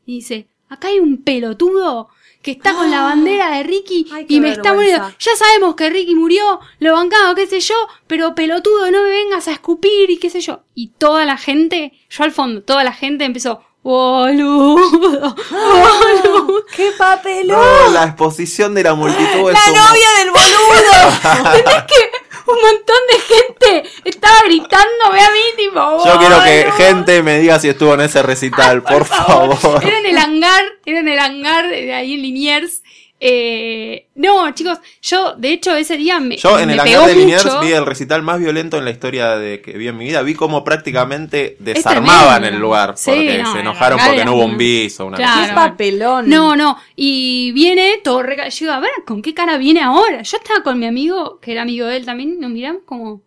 y 0.06 0.16
dice, 0.16 0.48
acá 0.70 0.88
hay 0.88 1.00
un 1.00 1.24
pelotudo 1.24 2.10
que 2.42 2.52
está 2.52 2.74
con 2.74 2.90
la 2.90 3.02
bandera 3.02 3.52
de 3.52 3.64
Ricky 3.64 4.08
Ay, 4.12 4.26
y 4.30 4.40
me 4.40 4.52
está 4.52 4.74
muriendo. 4.74 5.10
Ya 5.20 5.36
sabemos 5.36 5.76
que 5.76 5.90
Ricky 5.90 6.16
murió, 6.16 6.60
lo 6.80 6.94
bancamos, 6.94 7.36
qué 7.36 7.48
sé 7.48 7.60
yo, 7.60 7.76
pero 8.08 8.34
pelotudo, 8.34 8.90
no 8.92 9.04
me 9.04 9.10
vengas 9.10 9.48
a 9.48 9.52
escupir 9.52 10.10
y 10.10 10.18
qué 10.18 10.30
sé 10.30 10.40
yo. 10.40 10.62
Y 10.74 10.88
toda 10.98 11.26
la 11.26 11.38
gente, 11.38 11.94
yo 12.10 12.24
al 12.24 12.32
fondo, 12.32 12.64
toda 12.64 12.84
la 12.84 12.94
gente 12.94 13.26
empezó, 13.26 13.62
boludo, 13.84 14.76
boludo. 14.76 16.66
¡Qué 16.76 16.92
papelón! 16.98 17.60
No, 17.60 17.92
la 17.92 18.04
exposición 18.06 18.74
de 18.76 18.84
la 18.84 18.94
multitud 18.94 19.52
¡La 19.52 19.60
es 19.60 19.68
un- 19.68 19.74
novia 19.76 20.10
del 20.20 20.30
boludo! 20.32 21.48
¿Entendés 21.56 21.84
que 21.84 22.12
un 22.52 22.56
montón 22.62 22.98
de 23.12 23.20
gente 23.20 23.90
estaba 24.06 24.42
gritándome 24.46 25.22
a 25.22 25.32
mí, 25.32 25.40
tipo, 25.56 26.06
Yo 26.06 26.18
quiero 26.18 26.44
que 26.44 26.64
"Boludo". 26.66 26.78
gente 26.78 27.24
me 27.24 27.40
diga 27.40 27.60
si 27.60 27.70
estuvo 27.70 27.94
en 27.94 28.02
ese 28.02 28.22
recital, 28.24 28.82
por, 28.90 29.06
favor. 29.06 29.84
Era 29.84 30.00
en 30.00 30.06
el 30.08 30.18
hangar, 30.18 30.64
era 30.86 31.00
en 31.00 31.08
el 31.08 31.20
hangar 31.20 31.68
de 31.70 31.94
ahí 31.94 32.14
en 32.16 32.22
Liniers. 32.24 32.82
Eh, 33.22 34.08
no, 34.16 34.50
chicos, 34.54 34.80
yo 35.02 35.34
de 35.34 35.52
hecho 35.52 35.76
ese 35.76 35.98
día 35.98 36.22
me, 36.22 36.38
Yo 36.38 36.58
en 36.58 36.68
me 36.68 36.74
el 36.74 36.80
hangar 36.80 37.08
de 37.08 37.16
Liniers 37.16 37.60
vi 37.60 37.74
el 37.74 37.86
recital 37.86 38.24
más 38.24 38.40
violento 38.40 38.78
en 38.78 38.86
la 38.86 38.92
historia 38.92 39.36
de 39.36 39.62
que 39.62 39.78
vi 39.78 39.90
en 39.90 39.98
mi 39.98 40.06
vida. 40.06 40.22
Vi 40.22 40.36
cómo 40.36 40.64
prácticamente 40.64 41.58
desarmaban 41.60 42.46
el 42.46 42.58
lugar 42.58 42.94
Sí, 42.96 43.12
porque 43.12 43.40
no, 43.40 43.54
se 43.54 43.60
enojaron 43.60 44.00
porque 44.06 44.24
no 44.24 44.36
hubo 44.36 44.46
un 44.46 44.58
bis 44.58 45.00
o 45.02 45.08
una 45.08 45.18
Claro. 45.18 45.48
¡Qué 45.48 45.54
papelón! 45.54 46.30
No, 46.30 46.56
no, 46.56 46.78
y 46.96 47.52
viene 47.52 48.00
todo 48.04 48.24
reca... 48.24 48.48
Yo 48.48 48.66
digo, 48.66 48.72
a 48.72 48.80
ver, 48.80 48.92
¿con 49.06 49.22
qué 49.22 49.34
cara 49.34 49.58
viene 49.58 49.82
ahora? 49.82 50.22
Yo 50.22 50.38
estaba 50.38 50.64
con 50.64 50.80
mi 50.80 50.86
amigo, 50.86 51.40
que 51.42 51.52
era 51.52 51.64
amigo 51.64 51.88
de 51.88 51.98
él 51.98 52.06
también, 52.06 52.40
nos 52.40 52.52
miramos 52.52 52.84
como... 52.86 53.22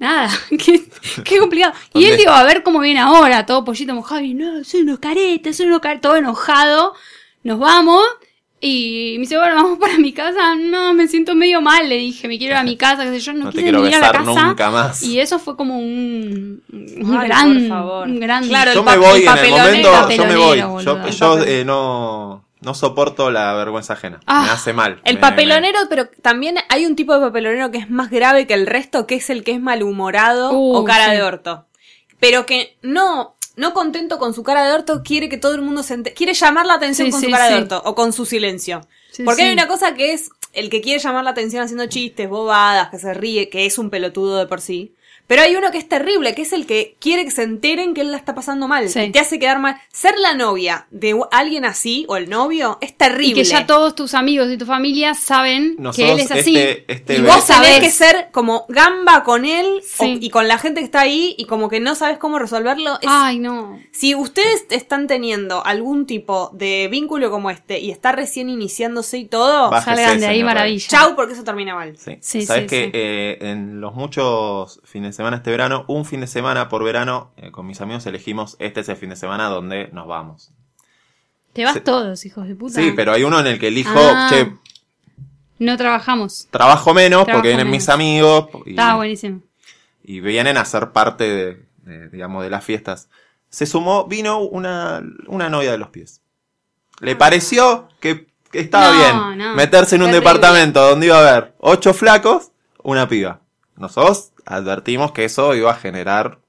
Nada, 0.00 0.28
qué, 0.50 0.82
qué 1.24 1.38
complicado. 1.38 1.72
Y 1.94 2.04
él 2.04 2.16
digo, 2.16 2.32
a 2.32 2.42
ver 2.42 2.64
cómo 2.64 2.80
viene 2.80 3.00
ahora, 3.00 3.46
todo 3.46 3.64
pollito 3.64 3.94
mojado, 3.94 4.22
y 4.22 4.34
no, 4.34 4.64
soy 4.64 4.80
unos 4.80 4.98
caretas, 4.98 5.56
soy 5.56 5.66
unos 5.66 5.80
caretas, 5.80 6.02
todo 6.02 6.16
enojado. 6.16 6.94
Nos 7.44 7.58
vamos, 7.58 8.02
y 8.60 9.14
me 9.16 9.20
dice, 9.20 9.36
bueno, 9.38 9.54
vamos 9.54 9.78
para 9.78 9.98
mi 9.98 10.12
casa. 10.12 10.54
No, 10.56 10.92
me 10.94 11.06
siento 11.08 11.34
medio 11.34 11.60
mal, 11.60 11.88
le 11.88 11.96
dije, 11.96 12.26
me 12.28 12.38
quiero 12.38 12.54
ir 12.54 12.58
a 12.58 12.62
mi 12.64 12.76
casa, 12.78 13.04
qué 13.04 13.10
sé 13.10 13.20
yo, 13.20 13.32
no, 13.32 13.46
No 13.46 13.52
quiero 13.52 13.86
ir 13.86 13.94
a 13.94 13.98
la 14.00 14.08
besar 14.12 14.24
casa. 14.24 14.46
nunca 14.46 14.70
más. 14.70 15.02
Y 15.02 15.20
eso 15.20 15.38
fue 15.38 15.56
como 15.56 15.78
un, 15.78 16.62
un 16.72 17.16
Ay, 17.18 17.28
gran, 17.28 17.58
por 17.60 17.68
favor. 17.68 18.08
un 18.08 18.20
gran... 18.20 18.46
Claro, 18.48 18.72
Yo 18.74 18.82
me 18.82 18.96
voy 18.96 19.22
en 19.22 19.28
el 19.38 19.50
momento, 19.50 20.10
yo 20.10 20.24
me 20.26 20.36
voy. 20.36 20.60
boludo. 20.62 21.08
Yo, 21.10 21.38
eh, 21.42 21.64
no, 21.64 22.44
no 22.60 22.74
soporto 22.74 23.30
la 23.30 23.52
vergüenza 23.54 23.92
ajena. 23.92 24.20
Ah, 24.26 24.42
me 24.44 24.50
hace 24.50 24.72
mal. 24.72 25.00
El 25.04 25.14
Me- 25.16 25.20
papelonero, 25.20 25.78
pero 25.88 26.08
también 26.22 26.56
hay 26.68 26.84
un 26.86 26.96
tipo 26.96 27.14
de 27.14 27.20
papelonero 27.20 27.70
que 27.70 27.78
es 27.78 27.88
más 27.90 28.10
grave 28.10 28.46
que 28.46 28.54
el 28.54 28.66
resto, 28.66 29.06
que 29.06 29.14
es 29.16 29.30
el 29.30 29.44
que 29.44 29.52
es 29.52 29.60
malhumorado 29.60 30.52
Uh, 30.52 30.76
o 30.76 30.84
cara 30.84 31.06
sí. 31.06 31.10
de 31.12 31.22
orto. 31.22 31.66
Pero 32.20 32.46
que 32.46 32.76
no, 32.82 33.36
no 33.58 33.74
contento 33.74 34.18
con 34.18 34.32
su 34.34 34.42
cara 34.42 34.64
de 34.66 34.72
orto, 34.72 35.02
quiere 35.04 35.28
que 35.28 35.36
todo 35.36 35.54
el 35.54 35.62
mundo 35.62 35.82
se 35.82 35.94
ente- 35.94 36.14
quiere 36.14 36.32
llamar 36.34 36.64
la 36.66 36.74
atención 36.74 37.06
Sí, 37.08 37.12
con 37.12 37.20
su 37.20 37.26
sí, 37.26 37.32
cara 37.32 37.48
de 37.50 37.56
orto 37.56 37.82
o 37.84 37.94
con 37.94 38.12
su 38.12 38.24
silencio. 38.24 38.80
Porque 39.24 39.42
hay 39.42 39.52
una 39.52 39.66
cosa 39.68 39.94
que 39.94 40.12
es 40.12 40.30
el 40.52 40.70
que 40.70 40.80
quiere 40.80 41.00
llamar 41.00 41.24
la 41.24 41.30
atención 41.30 41.62
haciendo 41.62 41.86
chistes, 41.86 42.28
bobadas, 42.28 42.88
que 42.90 42.98
se 42.98 43.12
ríe, 43.14 43.50
que 43.50 43.66
es 43.66 43.76
un 43.78 43.90
pelotudo 43.90 44.38
de 44.38 44.46
por 44.46 44.60
sí. 44.60 44.94
Pero 45.28 45.42
hay 45.42 45.54
uno 45.54 45.70
que 45.70 45.78
es 45.78 45.88
terrible, 45.88 46.34
que 46.34 46.42
es 46.42 46.52
el 46.52 46.66
que 46.66 46.96
quiere 47.00 47.24
que 47.24 47.30
se 47.30 47.44
enteren 47.44 47.94
que 47.94 48.00
él 48.00 48.10
la 48.10 48.16
está 48.16 48.34
pasando 48.34 48.66
mal. 48.66 48.88
Sí. 48.88 48.98
Y 49.00 49.12
te 49.12 49.20
hace 49.20 49.38
quedar 49.38 49.60
mal. 49.60 49.76
Ser 49.92 50.18
la 50.18 50.34
novia 50.34 50.86
de 50.90 51.14
alguien 51.30 51.64
así, 51.64 52.04
o 52.08 52.16
el 52.16 52.28
novio, 52.28 52.78
es 52.80 52.90
Y 52.90 52.94
terrible. 52.94 53.34
que 53.34 53.44
ya 53.44 53.66
todos 53.66 53.94
tus 53.94 54.14
amigos 54.14 54.50
y 54.50 54.56
tu 54.58 54.66
familia 54.66 55.14
saben 55.14 55.76
que 55.94 56.10
él 56.12 56.18
es 56.18 56.30
así. 56.32 56.56
este- 56.56 56.84
este 56.92 57.16
y 57.18 57.20
vos 57.20 57.44
sabés. 57.44 57.78
que 57.80 57.90
ser 57.90 58.30
como 58.32 58.64
gamba 58.68 59.22
con 59.22 59.44
él 59.44 59.66
o- 59.98 60.04
y 60.04 60.30
con 60.30 60.48
la 60.48 60.56
gente 60.58 60.80
que 60.80 60.86
está 60.86 61.02
ahí 61.02 61.34
y 61.38 61.44
como 61.44 61.68
que 61.68 61.78
no 61.78 61.94
sabes 61.94 62.18
cómo 62.18 62.38
resolverlo. 62.38 62.94
Es- 62.94 63.06
Ay, 63.08 63.38
no. 63.38 63.78
Si 63.92 64.14
ustedes 64.14 64.64
están 64.70 65.06
teniendo 65.08 65.64
algún 65.64 66.06
tipo 66.06 66.50
de 66.54 66.88
vínculo 66.90 67.30
como 67.30 67.50
este 67.50 67.78
y 67.80 67.90
está 67.90 68.12
recién 68.12 68.48
iniciándose 68.48 69.18
y 69.18 69.26
todo, 69.26 69.70
Bájese, 69.70 69.96
Salgan 69.96 70.20
de 70.20 70.26
ahí 70.26 70.42
maravilla. 70.42 70.88
chau 70.88 71.14
porque 71.14 71.34
eso 71.34 71.44
termina 71.44 71.74
mal. 71.74 71.96
Sí. 71.98 72.16
Sí, 72.22 72.46
Sabes 72.46 72.62
sí, 72.62 72.68
que 72.68 72.84
sí. 72.86 72.90
eh, 72.94 73.38
en 73.42 73.80
los 73.82 73.94
muchos 73.94 74.80
fines 74.84 75.17
semana 75.18 75.36
este 75.38 75.50
verano, 75.50 75.84
un 75.88 76.04
fin 76.04 76.20
de 76.20 76.26
semana 76.28 76.68
por 76.68 76.84
verano, 76.84 77.32
eh, 77.36 77.50
con 77.50 77.66
mis 77.66 77.80
amigos 77.80 78.06
elegimos 78.06 78.56
este 78.60 78.80
es 78.80 78.88
el 78.88 78.96
fin 78.96 79.10
de 79.10 79.16
semana 79.16 79.48
donde 79.48 79.88
nos 79.92 80.06
vamos. 80.06 80.52
Te 81.52 81.64
vas 81.64 81.82
todos, 81.82 82.24
hijos 82.24 82.46
de 82.46 82.54
puta. 82.54 82.74
Sí, 82.80 82.92
pero 82.94 83.12
hay 83.12 83.24
uno 83.24 83.40
en 83.40 83.48
el 83.48 83.58
que 83.58 83.66
elijo, 83.68 83.98
Ah. 83.98 84.28
che, 84.30 84.52
No 85.58 85.76
trabajamos. 85.76 86.46
trabajo 86.52 86.94
menos 86.94 87.24
Trabajo 87.24 87.32
porque 87.38 87.48
vienen 87.48 87.66
menos. 87.66 87.80
mis 87.82 87.88
amigos 87.88 88.46
y, 88.64 88.70
Estaba 88.70 88.94
buenísimo. 88.94 89.40
y 90.04 90.20
vienen 90.20 90.56
a 90.56 90.64
ser 90.64 90.92
parte 90.92 91.24
de, 91.24 91.66
de, 91.82 92.08
digamos, 92.10 92.44
de 92.44 92.50
las 92.50 92.64
fiestas. 92.64 93.08
Se 93.50 93.66
sumó, 93.66 94.06
vino 94.06 94.38
una, 94.40 95.02
una 95.26 95.48
novia 95.48 95.72
de 95.72 95.78
los 95.78 95.88
pies. 95.88 96.20
Le 97.00 97.16
pareció 97.16 97.88
que, 97.98 98.28
que 98.52 98.60
estaba 98.60 98.92
No, 98.92 98.98
bien 98.98 99.38
no. 99.38 99.54
meterse 99.56 99.96
en 99.96 100.02
un 100.02 100.08
Terrible. 100.10 100.26
departamento 100.30 100.88
donde 100.88 101.06
iba 101.06 101.16
a 101.16 101.28
haber 101.28 101.54
ocho 101.58 101.92
flacos, 101.92 102.52
una 102.84 103.08
piba. 103.08 103.40
Nosotros 103.76 104.32
advertimos 104.48 105.12
que 105.12 105.24
eso 105.24 105.54
iba 105.54 105.70
a 105.70 105.74
generar... 105.74 106.40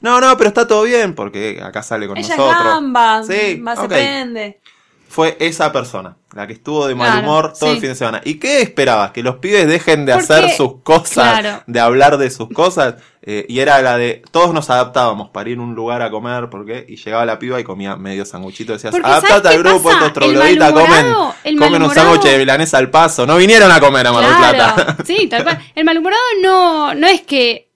No, 0.00 0.20
no, 0.20 0.36
pero 0.36 0.48
está 0.48 0.66
todo 0.66 0.82
bien 0.82 1.14
porque 1.14 1.62
acá 1.62 1.82
sale 1.82 2.06
con 2.06 2.18
Ella 2.18 2.36
nosotros. 2.36 2.58
es 2.58 2.64
gamba, 2.64 3.22
Sí, 3.22 3.64
se 3.80 3.88
prende. 3.88 4.60
Fue 5.08 5.36
esa 5.40 5.72
persona, 5.72 6.16
la 6.34 6.46
que 6.46 6.52
estuvo 6.54 6.86
de 6.88 6.94
mal 6.94 7.12
Claro, 7.12 7.26
humor 7.28 7.52
todo 7.58 7.70
el 7.72 7.78
fin 7.78 7.90
de 7.90 7.94
semana. 7.94 8.20
¿Y 8.24 8.34
qué 8.34 8.60
esperabas? 8.60 9.12
¿Que 9.12 9.22
los 9.22 9.36
pibes 9.36 9.66
dejen 9.68 10.04
de 10.04 10.14
Porque- 10.14 10.32
hacer 10.32 10.50
sus 10.56 10.82
cosas, 10.82 11.40
claro. 11.40 11.62
de 11.66 11.80
hablar 11.80 12.18
de 12.18 12.30
sus 12.30 12.48
cosas? 12.50 12.96
Eh, 13.22 13.46
y 13.48 13.60
era 13.60 13.80
la 13.80 13.96
de, 13.96 14.22
todos 14.32 14.52
nos 14.52 14.68
adaptábamos 14.68 15.30
para 15.30 15.48
ir 15.48 15.58
a 15.58 15.62
un 15.62 15.74
lugar 15.74 16.02
a 16.02 16.10
comer, 16.10 16.50
porque 16.50 16.84
Y 16.88 16.96
llegaba 16.96 17.24
la 17.24 17.38
piba 17.38 17.58
y 17.60 17.64
comía 17.64 17.96
medio 17.96 18.24
sanguchito. 18.26 18.72
Decías, 18.74 18.94
adaptate 18.94 19.28
¿sabes 19.28 19.46
al 19.46 19.62
grupo, 19.62 19.84
pasa? 19.84 19.96
estos 19.98 20.12
trogloditas 20.12 20.72
comen, 20.72 21.58
comen 21.58 21.82
un 21.82 21.90
sándwich 21.94 22.22
de 22.22 22.38
milanesa 22.38 22.78
al 22.78 22.90
paso. 22.90 23.24
No 23.26 23.36
vinieron 23.36 23.70
a 23.70 23.80
comer 23.80 24.06
a 24.08 24.12
Mar 24.12 24.24
del 24.26 24.36
Plata. 24.36 24.96
Sí, 25.06 25.26
tal 25.28 25.44
cual. 25.44 25.58
El 25.74 25.84
malhumorado 25.84 26.22
no, 26.42 26.94
no 26.94 27.06
es 27.06 27.22
que 27.22 27.70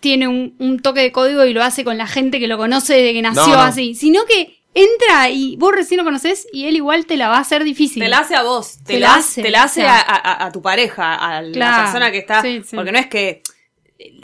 tiene 0.00 0.28
un, 0.28 0.54
un 0.58 0.80
toque 0.80 1.00
de 1.00 1.12
código 1.12 1.44
y 1.44 1.52
lo 1.52 1.62
hace 1.62 1.82
con 1.84 1.98
la 1.98 2.06
gente 2.06 2.38
que 2.38 2.46
lo 2.46 2.56
conoce 2.56 2.94
desde 2.94 3.12
que 3.12 3.22
nació 3.22 3.46
No, 3.48 3.54
no. 3.54 3.60
así, 3.60 3.94
sino 3.94 4.24
que 4.26 4.59
entra 4.74 5.30
y 5.30 5.56
vos 5.56 5.72
recién 5.74 5.98
lo 5.98 6.04
conoces 6.04 6.46
y 6.52 6.66
él 6.66 6.76
igual 6.76 7.06
te 7.06 7.16
la 7.16 7.28
va 7.28 7.36
a 7.36 7.40
hacer 7.40 7.64
difícil. 7.64 8.02
Te 8.02 8.08
la 8.08 8.18
hace 8.20 8.36
a 8.36 8.42
vos, 8.42 8.78
te, 8.84 8.94
Te 8.94 9.00
la 9.00 9.08
la 9.08 9.14
hace, 9.16 9.42
te 9.42 9.50
la 9.50 9.62
hace 9.64 9.80
o 9.80 9.84
sea. 9.84 10.00
a, 10.00 10.16
a- 10.16 10.46
a 10.46 10.52
tu 10.52 10.62
pareja, 10.62 11.14
a 11.14 11.42
la 11.42 11.52
Claro, 11.52 11.82
persona 11.84 12.10
que 12.10 12.18
está. 12.18 12.42
sí, 12.42 12.62
sí. 12.64 12.76
Porque 12.76 12.92
no 12.92 12.98
es 12.98 13.06
que 13.08 13.42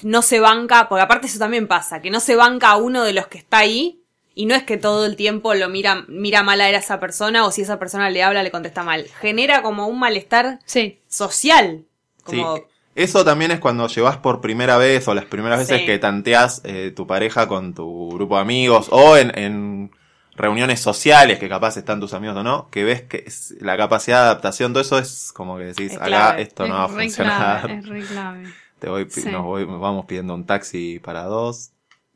no 0.03 0.23
se 0.23 0.41
banca, 0.41 0.89
porque 0.89 1.03
aparte 1.03 1.27
eso 1.27 1.39
también 1.39 1.67
pasa, 1.67 2.01
que 2.01 2.11
no 2.11 2.21
se 2.21 2.37
banca 2.37 2.71
a 2.71 2.77
uno 2.77 3.03
de 3.05 3.13
los 3.13 3.27
que 3.27 3.39
está 3.39 3.59
ahí. 3.59 4.01
Y 4.39 4.45
no 4.45 4.55
es 4.55 4.65
que 4.65 4.77
todo 4.77 5.07
el 5.07 5.17
tiempo 5.17 5.55
lo 5.55 5.71
mira, 5.71 6.05
mira 6.09 6.43
mal 6.43 6.61
a 6.61 6.69
esa 6.69 7.01
persona 7.01 7.47
o 7.47 7.51
si 7.51 7.63
esa 7.63 7.79
persona 7.79 8.11
le 8.11 8.23
habla 8.23 8.43
le 8.43 8.51
contesta 8.51 8.83
mal. 8.83 9.07
Genera 9.19 9.63
como 9.63 9.87
un 9.89 9.99
malestar 9.99 10.59
Sí, 10.67 11.01
social. 11.09 11.87
Sí. 12.29 12.37
Como, 12.37 12.61
Eso 12.95 13.25
también 13.25 13.51
es 13.51 13.61
cuando 13.61 13.87
llevas 13.89 14.19
por 14.19 14.43
primera 14.43 14.77
vez 14.77 15.09
o 15.09 15.15
las 15.15 15.25
primeras 15.25 15.61
veces 15.61 15.79
Sí. 15.81 15.87
que 15.87 15.99
tanteas 15.99 16.61
eh, 16.65 16.93
tu 16.95 17.07
pareja 17.07 17.49
con 17.49 17.73
tu 17.73 18.11
grupo 18.11 18.35
de 18.37 18.43
amigos 18.43 18.89
o 18.91 19.17
en, 19.17 19.37
en 19.39 19.91
reuniones 20.37 20.81
sociales 20.81 21.39
que 21.39 21.49
capaz 21.49 21.77
están 21.77 21.99
tus 22.01 22.13
amigos 22.15 22.37
o 22.37 22.43
no, 22.43 22.69
que 22.71 22.85
ves 22.85 23.03
que 23.03 23.25
es- 23.27 23.55
la 23.61 23.77
capacidad 23.77 24.19
de 24.19 24.25
adaptación, 24.27 24.73
todo 24.73 24.83
eso 24.83 24.99
es 24.99 25.33
como 25.35 25.57
que 25.59 25.65
decís, 25.65 25.93
Es 25.93 26.01
acá 26.01 26.39
esto 26.39 26.65
es 26.65 26.71
no 26.71 26.77
va 26.77 26.85
a 26.85 26.89
funcionar. 26.89 27.61
clave, 27.63 27.79
es 27.79 27.87
re 27.89 28.01
clave. 28.03 28.45
Te 28.79 28.89
voy, 28.91 29.07
Sí. 29.09 29.25
nos 29.31 29.43
voy- 29.45 29.65
vamos 29.65 30.05
pidiendo 30.07 30.35
un 30.35 30.45
taxi 30.45 30.99
para 30.99 31.23
dos, 31.25 31.71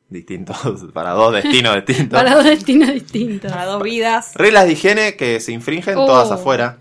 distintos, 0.09 0.57
para 0.93 1.11
dos 1.13 1.33
destinos 1.33 1.75
distintos. 1.77 2.19
Para 2.19 2.35
dos 2.35 2.45
destinos 2.45 2.93
distintos. 2.93 3.51
para 3.51 3.65
dos 3.65 3.83
vidas, 3.83 4.33
Reglas 4.35 4.67
de 4.67 4.73
higiene 4.73 5.17
que 5.17 5.41
se 5.41 5.53
infringen 5.53 5.97
Oh. 5.97 6.07
todas 6.07 6.31
afuera. 6.31 6.79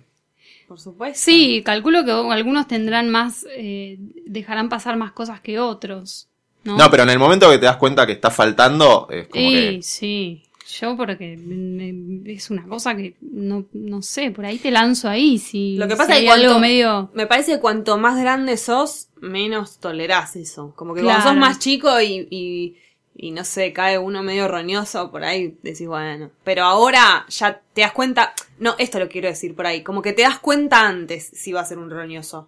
por 0.67 0.79
supuesto. 0.79 1.17
Sí, 1.19 1.63
calculo 1.65 2.05
que 2.05 2.11
algunos 2.11 2.67
tendrán 2.67 3.09
más, 3.09 3.43
eh, 3.57 3.97
dejarán 4.27 4.69
pasar 4.69 4.97
más 4.97 5.11
cosas 5.13 5.41
que 5.41 5.57
otros. 5.59 6.27
No, 6.63 6.77
No, 6.77 6.91
pero 6.91 7.01
en 7.03 7.09
el 7.09 7.17
momento 7.17 7.49
que 7.49 7.57
te 7.57 7.65
das 7.65 7.77
cuenta 7.77 8.05
que 8.05 8.11
está 8.11 8.29
faltando, 8.29 9.07
es 9.09 9.27
como 9.29 9.49
Sí, 9.49 9.55
que... 9.55 9.79
sí. 9.81 10.43
Yo 10.71 10.95
porque 10.95 11.35
me- 11.37 12.31
es 12.31 12.49
una 12.51 12.63
cosa 12.67 12.95
que 12.95 13.15
no, 13.21 13.65
no 13.73 14.01
sé, 14.03 14.29
por 14.31 14.45
ahí 14.45 14.57
te 14.59 14.69
lanzo 14.71 15.09
ahí. 15.09 15.37
Si, 15.39 15.75
Lo 15.77 15.87
que 15.87 15.93
si 15.93 15.97
pasa 15.97 16.13
es 16.13 16.19
que 16.19 16.25
cuanto, 16.27 16.47
algo 16.47 16.59
medio. 16.59 17.09
me 17.15 17.25
parece 17.25 17.53
que 17.53 17.59
cuanto 17.59 17.97
más 17.97 18.19
grande 18.21 18.55
sos, 18.57 19.07
menos 19.19 19.79
tolerás 19.79 20.35
eso. 20.35 20.73
Como 20.75 20.93
que 20.93 21.01
Claro. 21.01 21.21
cuando 21.21 21.29
sos 21.31 21.39
más 21.39 21.59
chico 21.59 21.99
y, 22.01 22.27
y, 22.29 22.77
y 23.15 23.31
no 23.31 23.43
sé, 23.45 23.73
cae 23.73 23.97
uno 23.97 24.21
medio 24.21 24.47
roñoso, 24.47 25.09
por 25.09 25.23
ahí 25.23 25.57
decís, 25.63 25.87
bueno. 25.87 26.29
Pero 26.43 26.63
ahora 26.65 27.25
ya 27.29 27.61
te 27.73 27.81
das 27.81 27.91
cuenta, 27.93 28.33
no, 28.59 28.75
esto 28.77 28.99
lo 28.99 29.09
quiero 29.09 29.27
decir 29.27 29.55
por 29.55 29.65
ahí, 29.65 29.81
como 29.81 30.01
que 30.03 30.13
te 30.13 30.21
das 30.21 30.37
cuenta 30.39 30.87
antes 30.87 31.25
si 31.33 31.51
va 31.51 31.61
a 31.61 31.65
ser 31.65 31.79
un 31.79 31.89
roñoso. 31.89 32.47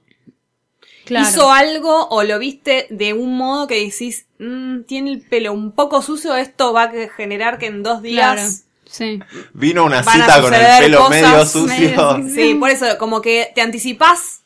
Claro. 1.05 1.27
Hizo 1.27 1.51
algo 1.51 2.07
o 2.09 2.23
lo 2.23 2.37
viste 2.39 2.87
de 2.89 3.13
un 3.13 3.35
modo 3.37 3.67
que 3.67 3.83
decís, 3.83 4.25
"Mm, 4.39 4.81
tiene 4.83 5.11
el 5.11 5.21
pelo 5.21 5.51
un 5.53 5.71
poco 5.71 6.01
sucio, 6.01 6.35
esto 6.35 6.73
va 6.73 6.83
a 6.83 6.91
generar 7.15 7.57
que 7.57 7.67
en 7.67 7.83
dos 7.83 8.01
días... 8.01 8.33
Claro. 8.35 8.49
Sí. 8.85 9.19
Vino 9.53 9.85
una 9.85 10.03
cita 10.03 10.41
con 10.41 10.53
el 10.53 10.59
pelo 10.83 11.09
medio 11.09 11.45
sucio. 11.45 11.67
medio- 11.67 12.29
Sí, 12.35 12.55
por 12.55 12.69
eso, 12.69 12.97
como 12.97 13.21
que 13.21 13.51
te 13.55 13.61
anticipás 13.61 14.41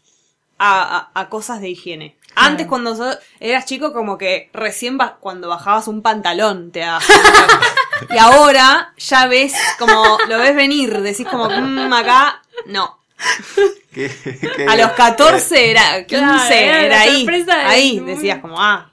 a, 0.59 1.09
a- 1.13 1.19
a 1.21 1.29
cosas 1.29 1.61
de 1.61 1.69
higiene. 1.69 2.15
Antes, 2.35 2.67
cuando 2.67 2.95
so- 2.95 3.17
eras 3.39 3.65
chico, 3.65 3.91
como 3.93 4.17
que 4.17 4.49
recién 4.53 4.97
ba- 4.97 5.17
cuando 5.19 5.47
bajabas 5.49 5.87
un 5.87 6.01
pantalón 6.01 6.71
te. 6.71 6.83
Y 8.13 8.17
ahora 8.17 8.93
ya 8.97 9.25
ves, 9.27 9.53
como 9.79 10.17
lo 10.27 10.37
ves 10.37 10.53
venir, 10.55 11.01
decís 11.01 11.25
como, 11.27 11.49
"Mm, 11.49 11.91
acá, 11.93 12.41
no. 12.67 12.99
Que- 13.93 14.09
que- 14.09 14.65
A 14.67 14.75
los 14.75 14.91
14 14.91 15.71
era, 15.71 16.05
15 16.05 16.07
Claro, 16.07 16.43
era 16.53 16.83
era, 16.83 16.99
ahí. 17.01 17.25
Ahí 17.65 17.99
decías 18.01 18.39
como, 18.39 18.61
ah. 18.61 18.91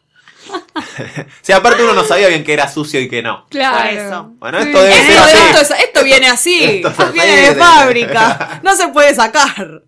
Sí, 1.42 1.52
aparte 1.52 1.82
uno 1.82 1.92
no 1.92 2.04
sabía 2.04 2.28
bien 2.28 2.44
que 2.44 2.52
era 2.52 2.68
sucio 2.68 3.00
y 3.00 3.08
que 3.08 3.20
no. 3.22 3.46
Claro. 3.48 3.78
Por 3.78 3.86
eso. 3.98 4.32
Bueno, 4.38 4.58
esto 4.58 4.80
debe 4.82 4.94
Esto, 4.94 5.06
ser 5.12 5.18
así. 5.18 5.36
esto, 5.48 5.60
es- 5.74 5.84
esto 5.84 6.04
viene 6.04 6.28
así, 6.28 6.64
Esto 6.84 7.12
viene 7.12 7.36
de 7.36 7.54
de- 7.54 7.60
fábrica, 7.60 8.60
no 8.62 8.76
se 8.76 8.88
puede 8.88 9.14
sacar. 9.14 9.82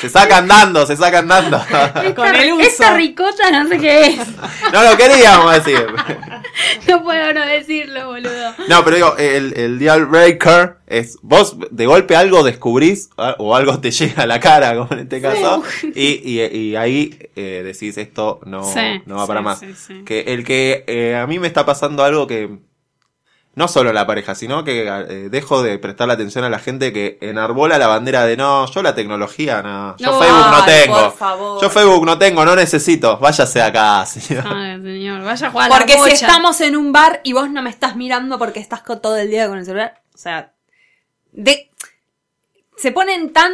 Se 0.00 0.08
sacan 0.08 0.46
dando, 0.48 0.86
se 0.86 0.96
sacan 0.96 1.26
dando. 1.28 1.56
Esta, 1.56 2.14
Con 2.14 2.34
el 2.34 2.52
uso. 2.52 2.62
esta 2.62 2.94
ricota 2.96 3.50
no 3.50 3.68
sé 3.68 3.78
qué 3.78 4.06
es. 4.06 4.18
No 4.72 4.82
lo 4.82 4.96
queríamos 4.96 5.52
decir. 5.64 5.86
No 6.86 7.02
puedo 7.02 7.32
no 7.32 7.44
decirlo, 7.44 8.06
boludo. 8.06 8.54
No, 8.68 8.84
pero 8.84 8.96
digo, 8.96 9.16
el, 9.16 9.54
el 9.58 9.78
deal 9.78 10.06
breaker 10.06 10.76
es 10.86 11.18
vos 11.22 11.56
de 11.70 11.86
golpe 11.86 12.14
algo 12.14 12.44
descubrís 12.44 13.10
o 13.16 13.56
algo 13.56 13.80
te 13.80 13.90
llega 13.90 14.22
a 14.22 14.26
la 14.26 14.38
cara, 14.38 14.76
como 14.76 14.88
en 14.92 15.00
este 15.00 15.20
caso, 15.20 15.62
y, 15.94 16.20
y, 16.22 16.40
y 16.44 16.76
ahí 16.76 17.18
eh, 17.34 17.62
decís 17.64 17.96
esto 17.98 18.38
no, 18.46 18.62
Sí, 18.62 19.02
no 19.06 19.16
va 19.16 19.26
para 19.26 19.40
sí, 19.40 19.44
más. 19.44 19.58
sí, 19.60 19.74
sí. 19.74 20.02
Que 20.04 20.20
el 20.28 20.44
que 20.44 20.84
eh, 20.86 21.16
a 21.16 21.26
mí 21.26 21.38
me 21.40 21.48
está 21.48 21.66
pasando 21.66 22.04
algo 22.04 22.26
que 22.28 22.58
no 23.56 23.68
solo 23.68 23.92
la 23.92 24.06
pareja, 24.06 24.34
sino 24.34 24.64
que 24.64 24.86
eh, 24.88 25.28
dejo 25.30 25.62
de 25.62 25.78
prestarle 25.78 26.14
atención 26.14 26.44
a 26.44 26.48
la 26.48 26.58
gente 26.58 26.92
que 26.92 27.18
enarbola 27.20 27.78
la 27.78 27.86
bandera 27.86 28.24
de 28.26 28.36
no, 28.36 28.66
yo 28.70 28.82
la 28.82 28.94
tecnología 28.94 29.62
no, 29.62 29.96
yo 29.96 30.10
No, 30.10 30.18
Facebook 30.18 30.50
no 30.50 30.64
tengo, 30.64 30.96
por 31.04 31.16
favor. 31.16 31.62
yo 31.62 31.70
Facebook 31.70 32.04
no 32.06 32.18
tengo, 32.18 32.44
no 32.44 32.56
necesito, 32.56 33.18
váyase 33.18 33.62
acá, 33.62 34.04
señor. 34.06 34.44
Ay, 34.46 34.82
señor, 34.82 35.22
vaya 35.22 35.46
a 35.46 35.50
jugar 35.50 35.66
a 35.66 35.68
la 35.68 35.78
Porque 35.78 35.98
si 35.98 36.10
estamos 36.10 36.60
en 36.60 36.76
un 36.76 36.92
bar 36.92 37.20
y 37.22 37.32
vos 37.32 37.48
no 37.50 37.62
me 37.62 37.70
estás 37.70 37.96
mirando 37.96 38.38
porque 38.38 38.60
estás 38.60 38.82
todo 38.84 39.16
el 39.16 39.30
día 39.30 39.48
con 39.48 39.58
el 39.58 39.64
celular, 39.64 40.00
o 40.14 40.18
sea, 40.18 40.52
de 41.32 41.70
se 42.76 42.90
ponen 42.90 43.32
tan 43.32 43.52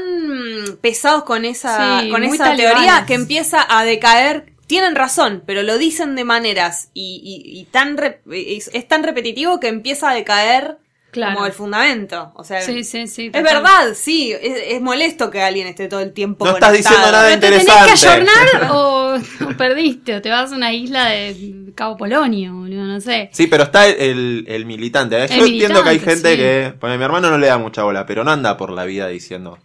pesados 0.81 1.25
con 1.25 1.45
esa 1.45 2.01
Sí, 2.01 2.11
con 2.11 2.25
esa 2.25 2.45
talibanes. 2.45 2.75
teoría 2.75 3.05
que 3.07 3.15
empieza 3.15 3.67
a 3.69 3.85
decaer. 3.85 4.47
Tienen 4.71 4.95
razón, 4.95 5.43
pero 5.47 5.63
lo 5.63 5.77
dicen 5.79 6.15
de 6.15 6.25
maneras 6.25 6.91
y, 6.95 7.21
y- 7.25 7.61
y 7.61 7.65
tan 7.67 7.97
re- 7.99 8.21
es, 8.33 8.71
es 8.73 8.87
tan 8.89 9.03
repetitivo 9.03 9.59
que 9.61 9.67
empieza 9.69 10.11
a 10.11 10.15
decaer 10.15 10.79
Claro. 11.11 11.35
como 11.35 11.47
el 11.47 11.53
fundamento. 11.53 12.31
O 12.37 12.45
sea, 12.45 12.61
Sí, 12.63 12.85
sí, 12.85 13.09
sí. 13.09 13.27
es 13.27 13.33
total. 13.33 13.43
verdad, 13.43 13.95
sí, 13.97 14.31
es, 14.31 14.63
es 14.75 14.81
molesto 14.81 15.29
que 15.29 15.43
alguien 15.43 15.67
esté 15.67 15.89
todo 15.89 15.99
el 15.99 16.13
tiempo 16.13 16.45
No 16.45 16.53
estás 16.53 16.73
diciendo 16.73 17.01
nada 17.11 17.29
Pero 17.31 17.41
te 17.41 17.47
tenés 17.49 17.65
que 17.67 17.73
interesante. 17.73 18.31
ayornar 18.31 18.71
o, 18.77 19.15
o 19.17 19.57
perdiste, 19.59 20.15
o 20.15 20.23
te 20.23 20.31
vas 20.31 20.53
a 20.53 20.55
una 20.55 20.73
isla 20.73 21.07
de 21.07 21.73
Cabo 21.75 21.97
Polonio, 21.97 22.55
boludo, 22.55 22.85
no 22.85 23.01
sé. 23.01 23.29
Sí, 23.33 23.49
pero 23.49 23.65
está 23.65 23.89
el, 23.89 23.97
el- 24.01 24.45
el 24.47 24.67
militante. 24.67 25.17
¿eh? 25.19 25.27
El 25.31 25.41
Yo 25.41 25.47
entiendo 25.47 25.83
que 25.83 25.89
hay 25.89 25.99
gente 25.99 26.31
sí. 26.31 26.37
que. 26.37 26.75
Bueno, 26.81 26.97
mi 26.97 27.03
hermano 27.03 27.29
no 27.29 27.39
le 27.39 27.49
da 27.49 27.59
mucha 27.59 27.83
bola, 27.83 28.07
pero 28.07 28.23
no 28.23 28.31
anda 28.31 28.57
por 28.57 28.71
la 28.71 28.85
vida 28.85 29.09
diciendo. 29.09 29.59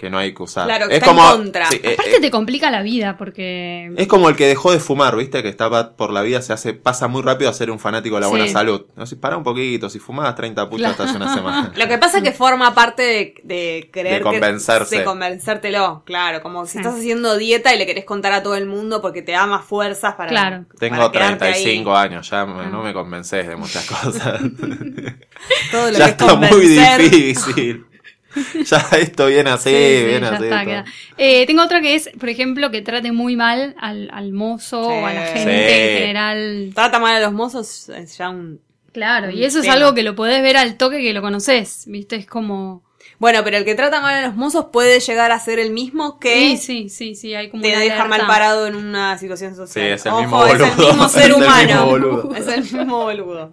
Que 0.00 0.08
no 0.08 0.16
hay 0.16 0.32
que 0.32 0.42
usar. 0.42 0.64
Claro, 0.64 0.88
que 0.88 0.94
es 0.94 1.02
está 1.02 1.10
en 1.10 1.16
como, 1.18 1.30
contra. 1.30 1.66
sí, 1.68 1.78
eh, 1.82 1.92
Aparte 1.92 2.16
eh, 2.16 2.20
te 2.22 2.30
complica 2.30 2.70
la 2.70 2.80
vida 2.80 3.18
porque... 3.18 3.92
es 3.98 4.06
como 4.08 4.30
el 4.30 4.34
que 4.36 4.46
dejó 4.46 4.72
de 4.72 4.80
fumar, 4.80 5.14
¿viste? 5.14 5.42
Que 5.42 5.50
estaba 5.50 5.94
por 5.94 6.10
la 6.10 6.22
vida, 6.22 6.40
se 6.40 6.54
hace, 6.54 6.72
pasa 6.72 7.06
muy 7.06 7.20
rápido 7.20 7.50
a 7.50 7.52
ser 7.52 7.70
un 7.70 7.78
fanático 7.78 8.14
de 8.14 8.22
la 8.22 8.26
Sí. 8.28 8.30
buena 8.30 8.48
salud. 8.48 8.86
No 8.96 9.04
sé, 9.04 9.16
para 9.16 9.36
un 9.36 9.44
poquito, 9.44 9.90
si 9.90 9.98
fumabas 9.98 10.34
30 10.36 10.70
puchas 10.70 10.78
Claro. 10.78 10.92
hasta 10.92 11.04
hace 11.04 11.16
una 11.22 11.34
semana. 11.34 11.72
Lo 11.76 11.86
que 11.86 11.98
pasa 11.98 12.16
es 12.18 12.24
que 12.24 12.32
forma 12.32 12.74
parte 12.74 13.02
de, 13.02 13.34
de 13.44 13.90
creer 13.92 14.18
De 14.18 14.22
convencerse. 14.22 14.88
que... 14.94 14.98
De 15.00 15.04
convencértelo, 15.04 16.02
claro. 16.06 16.40
Como 16.40 16.64
si 16.64 16.72
Sí. 16.72 16.78
estás 16.78 16.94
haciendo 16.94 17.36
dieta 17.36 17.74
y 17.74 17.78
le 17.78 17.84
querés 17.84 18.06
contar 18.06 18.32
a 18.32 18.42
todo 18.42 18.54
el 18.54 18.64
mundo 18.64 19.02
porque 19.02 19.20
te 19.20 19.32
da 19.32 19.44
más 19.46 19.66
fuerzas 19.66 20.14
para... 20.14 20.30
Claro. 20.30 20.64
Tengo 20.78 20.96
para 20.96 21.12
quedarte 21.12 21.36
35 21.44 21.94
ahí. 21.94 22.06
años, 22.08 22.30
ya 22.30 22.46
no 22.46 22.82
me 22.82 22.94
convences 22.94 23.46
de 23.46 23.56
muchas 23.56 23.84
cosas. 23.86 24.40
Todo 25.70 25.90
lo 25.90 25.98
ya 25.98 26.04
que 26.04 26.10
es 26.24 26.28
está 26.28 26.34
muy 26.36 26.66
difícil. 26.66 27.86
Ya 28.64 28.88
esto 28.98 29.26
viene 29.26 29.50
así, 29.50 29.70
Sí, 29.70 29.76
sí, 29.76 30.04
viene 30.04 30.20
ya 30.20 30.34
así. 30.36 30.44
está. 30.44 30.84
Eh, 31.18 31.46
tengo 31.46 31.62
otra 31.62 31.80
que 31.80 31.94
es, 31.94 32.10
por 32.18 32.28
ejemplo, 32.28 32.70
que 32.70 32.82
trate 32.82 33.12
muy 33.12 33.36
mal 33.36 33.74
al, 33.78 34.08
al 34.12 34.32
mozo 34.32 34.84
Sí. 34.84 34.90
o 34.90 35.06
a 35.06 35.12
la 35.12 35.22
gente 35.26 35.42
Sí. 35.68 35.72
en 35.74 35.98
general. 35.98 36.72
Trata 36.74 36.98
mal 36.98 37.16
a 37.16 37.20
los 37.20 37.32
mozos 37.32 37.88
es 37.88 38.16
ya 38.18 38.28
un... 38.30 38.60
Claro, 38.92 39.30
y 39.30 39.44
eso 39.44 39.60
es 39.60 39.68
algo 39.68 39.94
que 39.94 40.02
lo 40.02 40.16
podés 40.16 40.42
ver 40.42 40.56
al 40.56 40.76
toque 40.76 41.00
que 41.00 41.12
lo 41.12 41.22
conoces, 41.22 41.84
¿viste? 41.86 42.16
Es 42.16 42.26
como... 42.26 42.82
Bueno, 43.20 43.42
pero 43.44 43.56
el 43.58 43.64
que 43.64 43.74
trata 43.74 44.00
mal 44.00 44.14
a 44.14 44.26
los 44.26 44.34
mozos 44.36 44.66
puede 44.72 44.98
llegar 44.98 45.30
a 45.30 45.38
ser 45.38 45.58
el 45.58 45.70
mismo 45.70 46.18
que 46.18 46.34
Sí, 46.34 46.56
sí, 46.56 46.88
sí, 46.88 47.14
sí, 47.14 47.34
hay 47.34 47.50
como 47.50 47.62
te 47.62 47.68
una 47.70 47.80
deja 47.80 48.04
mal 48.06 48.26
parado 48.26 48.66
en 48.66 48.74
una 48.74 49.16
situación 49.18 49.54
social. 49.54 49.68
Sí, 49.86 49.92
es 49.92 50.06
el 50.06 50.12
Ojo, 50.12 50.20
mismo 50.22 50.46
es 50.46 50.52
el 50.54 50.58
boludo. 50.70 50.86
mismo 50.88 51.08
ser 51.08 51.20
Es 51.22 51.26
el 51.28 51.34
humano. 51.34 51.66
mismo 51.66 51.86
boludo. 51.86 52.34
Es 52.34 52.48
el 52.48 52.60
mismo 52.62 52.98
boludo. 53.02 53.52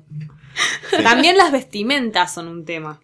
También 1.04 1.38
las 1.38 1.52
vestimentas 1.52 2.34
son 2.34 2.48
un 2.48 2.66
tema. 2.66 3.00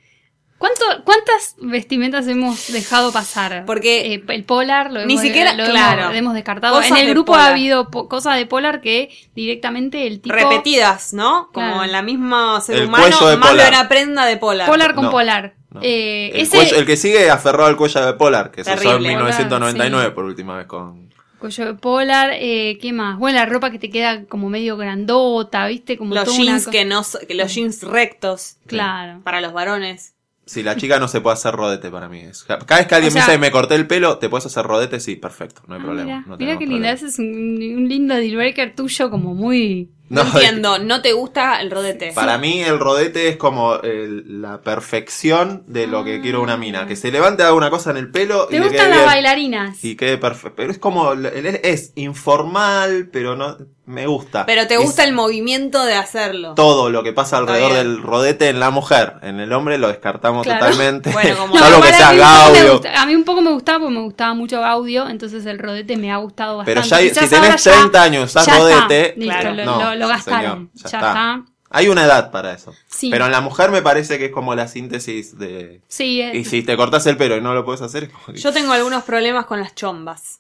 ¿Cuánto, 0.64 1.04
¿Cuántas 1.04 1.58
vestimentas 1.60 2.26
hemos 2.30 2.72
dejado 2.72 3.12
pasar? 3.12 3.66
Porque 3.66 4.14
Eh, 4.14 4.24
el 4.30 4.46
polar 4.46 4.94
lo 4.94 5.06
ni 5.06 5.14
hemos, 5.16 5.22
siquiera- 5.26 5.54
lo 5.56 5.66
claro. 5.66 6.04
hemos, 6.04 6.16
hemos 6.16 6.34
descartado. 6.36 6.82
En 6.82 6.96
el 6.96 7.06
de 7.08 7.12
grupo 7.12 7.34
polar. 7.34 7.48
ha 7.50 7.52
habido 7.52 7.90
cosas 7.92 8.38
de 8.38 8.46
polar 8.46 8.80
que 8.80 9.10
directamente 9.36 10.08
el 10.08 10.22
tipo... 10.22 10.34
repetidas, 10.34 11.12
¿no? 11.14 11.50
Como 11.54 11.68
Claro. 11.68 11.84
en 11.84 11.92
la 11.92 12.02
misma 12.02 12.62
ser 12.62 12.78
El 12.78 12.86
humano, 12.88 13.04
cuello 13.10 13.28
de 13.28 13.36
más 13.38 13.50
polar. 13.50 13.72
de 13.72 13.78
una 13.78 13.90
prenda 13.90 14.26
de 14.26 14.38
polar. 14.38 14.70
Polar 14.70 14.96
con 14.96 15.04
No, 15.04 15.12
polar. 15.12 15.56
no. 15.72 15.82
Eh, 15.84 16.32
El, 16.34 16.42
ese 16.44 16.56
cuello- 16.56 16.78
el 16.78 16.86
que 16.86 16.96
sigue 16.96 17.30
aferrado 17.30 17.66
al 17.66 17.76
cuello 17.76 18.06
de 18.06 18.14
Polar, 18.14 18.50
que 18.52 18.64
se 18.64 18.70
usó 18.70 18.80
en 18.84 18.88
Terrible. 18.88 19.08
1999 19.10 19.92
Polar, 20.04 20.14
por 20.16 20.24
última 20.24 20.56
vez 20.56 20.68
con... 20.68 21.10
cuello 21.40 21.66
de 21.66 21.74
polar, 21.74 22.30
eh, 22.36 22.78
¿qué 22.82 22.94
más? 22.94 23.20
Bueno, 23.20 23.38
la 23.40 23.46
ropa 23.46 23.70
que 23.70 23.80
te 23.80 23.90
queda 23.90 24.24
como 24.28 24.48
medio 24.50 24.78
grandota, 24.78 25.68
¿viste? 25.68 25.98
Como 25.98 26.16
Los 26.16 26.30
una 26.30 26.38
jeans 26.38 26.68
que 26.68 26.86
no, 26.86 27.02
que 27.28 27.34
los 27.34 27.54
jeans 27.54 27.84
rectos 27.84 28.56
Claro. 28.66 29.20
para 29.26 29.42
los 29.42 29.52
varones. 29.52 30.12
Si 30.46 30.62
la 30.62 30.76
chica 30.76 31.00
no 31.00 31.08
se 31.08 31.22
puede 31.22 31.36
hacer 31.36 31.54
rodete 31.56 31.90
para 31.90 32.10
mí. 32.10 32.20
Es- 32.20 32.44
Cada 32.44 32.60
vez 32.78 32.88
que 32.88 32.96
alguien 32.96 33.12
O 33.14 33.16
me 33.16 33.22
dice 33.22 33.38
me 33.38 33.50
corté 33.52 33.76
el 33.76 33.88
pelo, 33.88 34.18
¿te 34.18 34.28
puedes 34.28 34.46
hacer 34.46 34.66
rodete? 34.66 35.00
Sí, 35.00 35.16
perfecto, 35.16 35.62
no 35.68 35.76
hay 35.76 35.82
Ah, 35.82 35.84
problema. 35.84 36.06
Mira, 36.06 36.24
no 36.28 36.38
mira 36.38 36.58
qué 36.60 36.68
linda, 36.68 36.92
ese 36.92 37.08
es 37.08 37.18
un, 37.20 37.26
un 37.28 37.88
lindo 37.88 38.14
deal 38.16 38.36
breaker 38.36 38.76
tuyo 38.76 39.10
como 39.10 39.34
muy... 39.34 39.90
No, 40.10 40.24
No, 40.24 40.30
entiendo, 40.32 40.80
¿no 40.80 41.02
te 41.02 41.14
gusta 41.14 41.60
el 41.62 41.72
rodete? 41.72 42.12
Para 42.14 42.38
mí 42.38 42.62
el 42.62 42.78
rodete 42.78 43.30
es 43.30 43.38
como 43.38 43.76
el- 43.78 44.42
la 44.42 44.62
perfección 44.62 45.64
de 45.66 45.88
lo 45.88 46.04
que 46.04 46.22
quiero 46.22 46.42
una 46.42 46.56
mina. 46.58 46.86
Que 46.86 46.96
se 46.96 47.10
levante, 47.12 47.42
haga 47.42 47.54
una 47.54 47.70
cosa 47.70 47.92
en 47.92 47.98
el 47.98 48.12
pelo 48.12 48.48
y 48.50 48.54
¿Te 48.54 48.60
gustan 48.60 48.76
quede 48.78 48.90
las 48.90 48.98
bien. 48.98 49.06
bailarinas? 49.08 49.84
Y 49.84 49.96
quede 49.96 50.18
perfecto. 50.18 50.56
Pero 50.58 50.72
es 50.72 50.78
como, 50.78 51.14
es 51.14 51.94
informal, 51.96 53.10
pero 53.12 53.36
no, 53.36 53.58
me 53.86 54.08
gusta. 54.08 54.46
Pero 54.46 54.66
te 54.68 54.76
Es 54.76 54.80
gusta 54.82 55.04
el 55.04 55.14
movimiento 55.14 55.84
de 55.86 55.96
hacerlo. 55.96 56.54
Todo 56.56 56.90
lo 56.90 57.04
que 57.04 57.12
pasa 57.14 57.38
alrededor 57.38 57.74
del 57.74 58.02
rodete 58.02 58.50
en 58.50 58.60
la 58.60 58.70
mujer. 58.70 59.16
En 59.24 59.40
el 59.40 59.52
hombre 59.52 59.78
lo 59.78 59.88
descartamos 59.88 60.44
Claro. 60.46 60.60
totalmente. 60.66 61.12
Bueno, 61.12 61.38
como- 61.38 61.56
No, 61.60 61.66
que 61.82 61.90
para 61.90 61.98
sea 61.98 62.14
Gaudio. 62.14 62.72
gusta- 62.74 63.02
a 63.02 63.06
mí 63.06 63.16
un 63.16 63.24
poco 63.24 63.42
me 63.42 63.52
gustaba 63.52 63.80
porque 63.80 63.94
me 63.96 64.02
gustaba 64.02 64.34
mucho 64.34 64.60
Gaudio, 64.62 65.08
entonces 65.10 65.46
el 65.46 65.60
rodete 65.60 65.98
me 65.98 66.12
ha 66.12 66.18
gustado 66.18 66.58
bastante. 66.58 66.82
Pero 66.82 66.88
ya, 66.88 67.00
Quizás 67.10 67.24
si 67.26 67.30
tenés 67.30 67.44
ahora 67.50 67.56
ya- 67.58 67.72
30 67.72 68.04
años, 68.04 68.26
usás 68.26 68.46
ya 68.46 68.54
está. 68.54 68.64
rodete. 68.64 69.14
Listo, 69.18 69.40
Claro. 69.40 69.56
lo, 69.56 69.66
no, 69.66 69.93
lo- 69.96 70.02
lo 70.02 70.08
gastaron. 70.10 70.42
señor, 70.42 70.70
ya, 70.76 70.82
ya 70.90 70.98
está. 70.98 71.08
está. 71.10 71.46
Hay 71.76 71.88
una 71.88 72.06
edad 72.06 72.30
para 72.30 72.54
eso. 72.54 72.72
Sí. 72.88 73.10
Pero 73.10 73.26
en 73.26 73.32
la 73.32 73.42
mujer 73.42 73.72
me 73.72 73.82
parece 73.82 74.20
que 74.20 74.26
es 74.26 74.32
como 74.32 74.54
la 74.54 74.68
síntesis 74.68 75.38
de. 75.40 75.82
Sí, 75.88 76.22
eh, 76.22 76.38
Y 76.38 76.46
si 76.46 76.62
te 76.62 76.78
cortas 76.78 77.06
el 77.08 77.18
pelo 77.18 77.36
y 77.36 77.42
no 77.42 77.54
lo 77.56 77.66
puedes 77.66 77.82
hacer, 77.82 78.04
es 78.04 78.10
como 78.12 78.26
que- 78.28 78.40
Yo 78.40 78.54
tengo 78.54 78.74
algunos 78.74 79.04
problemas 79.04 79.46
con 79.46 79.60
las 79.60 79.74
chombas. 79.74 80.40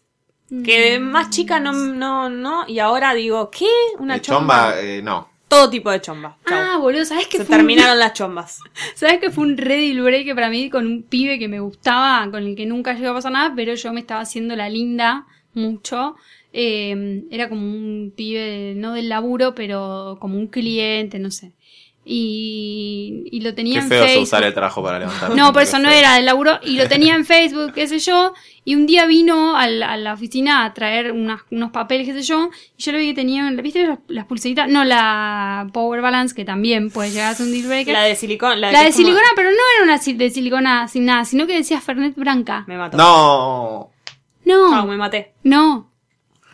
Que 0.63 0.91
de 0.91 0.99
más 0.99 1.31
chica 1.31 1.59
no, 1.59 1.71
no, 1.73 2.29
no, 2.29 2.65
y 2.67 2.77
ahora 2.77 3.15
digo, 3.15 3.49
¿qué? 3.49 3.67
Una 3.97 4.21
chomba. 4.21 4.65
chomba, 4.73 4.79
eh, 4.81 5.01
no. 5.01 5.27
Todo 5.47 5.67
tipo 5.69 5.89
de 5.89 5.99
chomba. 6.01 6.37
Chau. 6.47 6.57
Ah, 6.59 6.77
boludo, 6.77 7.05
¿sabes 7.05 7.25
qué 7.27 7.37
Se 7.37 7.45
fue 7.45 7.55
un- 7.55 7.59
terminaron 7.61 7.97
las 7.99 8.13
chombas. 8.13 8.59
¿Sabes 8.93 9.19
que 9.19 9.31
fue 9.31 9.45
un 9.45 9.55
deal 9.55 10.01
break 10.03 10.35
para 10.35 10.49
mí 10.49 10.69
con 10.69 10.85
un 10.85 11.01
pibe 11.01 11.39
que 11.39 11.47
me 11.47 11.59
gustaba, 11.59 12.29
con 12.29 12.43
el 12.43 12.55
que 12.55 12.67
nunca 12.67 12.93
llegó 12.93 13.11
a 13.11 13.15
pasar 13.15 13.31
nada, 13.31 13.53
pero 13.55 13.73
yo 13.73 13.91
me 13.93 14.01
estaba 14.01 14.21
haciendo 14.21 14.55
la 14.55 14.69
linda 14.69 15.25
mucho? 15.55 16.15
Eh, 16.53 17.23
era 17.31 17.49
como 17.49 17.61
un 17.63 18.13
pibe, 18.15 18.73
no 18.75 18.93
del 18.93 19.09
laburo, 19.09 19.55
pero 19.55 20.17
como 20.21 20.37
un 20.37 20.47
cliente, 20.47 21.17
no 21.19 21.31
sé. 21.31 21.53
Y, 22.05 23.23
y 23.31 23.39
lo 23.41 23.53
tenía 23.55 23.75
Qué 23.79 23.83
en 23.83 23.89
feo 23.89 23.99
es 24.03 24.07
Facebook. 24.09 24.23
usar 24.23 24.43
el 24.43 24.53
trabajo 24.53 24.83
para 24.83 24.99
levantar. 24.99 25.33
No, 25.35 25.53
por 25.53 25.61
eso 25.61 25.79
no 25.79 25.89
era 25.89 26.15
del 26.15 26.25
laburo. 26.25 26.59
Y 26.61 26.75
lo 26.75 26.87
tenía 26.89 27.15
en 27.15 27.23
Facebook, 27.33 27.71
qué 27.73 27.87
sé 27.87 27.99
yo. 27.99 28.33
Y 28.65 28.75
un 28.75 28.85
día 28.85 29.05
vino 29.05 29.55
al- 29.55 29.81
a 29.83 29.95
la 29.97 30.13
oficina 30.13 30.65
a 30.65 30.73
traer 30.73 31.11
unas- 31.13 31.41
unos 31.49 31.71
papeles, 31.71 32.05
qué 32.05 32.13
sé 32.13 32.21
yo. 32.23 32.49
Y 32.77 32.83
yo 32.83 32.91
lo 32.91 32.97
vi 32.97 33.07
que 33.07 33.13
tenía, 33.13 33.49
¿viste 33.51 33.87
las, 33.87 33.99
las 34.09 34.25
pulseritas? 34.25 34.67
No, 34.69 34.83
la 34.83 35.67
Power 35.73 36.01
Balance, 36.01 36.35
que 36.35 36.43
también 36.45 36.91
puede 36.91 37.11
llegar 37.11 37.31
a 37.31 37.35
ser 37.35 37.45
un 37.47 37.53
deal 37.53 37.67
breaker. 37.67 37.93
La 37.93 38.03
de 38.03 38.15
silicona. 38.15 38.55
La, 38.57 38.71
La 38.73 38.81
de 38.83 38.89
es 38.89 38.95
como- 38.95 39.07
silicona, 39.07 39.27
pero 39.35 39.49
no 39.49 39.55
era 39.77 39.83
una 39.85 39.97
de 39.97 40.29
silicona 40.29 40.87
sin 40.89 41.05
nada, 41.05 41.23
sino 41.25 41.47
que 41.47 41.55
decía 41.55 41.79
Fernet 41.81 42.15
Branca. 42.15 42.65
Me 42.67 42.77
mató. 42.77 42.97
No. 42.97 43.89
No, 44.45 44.69
Chau, 44.71 44.87
me 44.87 44.97
maté. 44.97 45.33
no. 45.43 45.89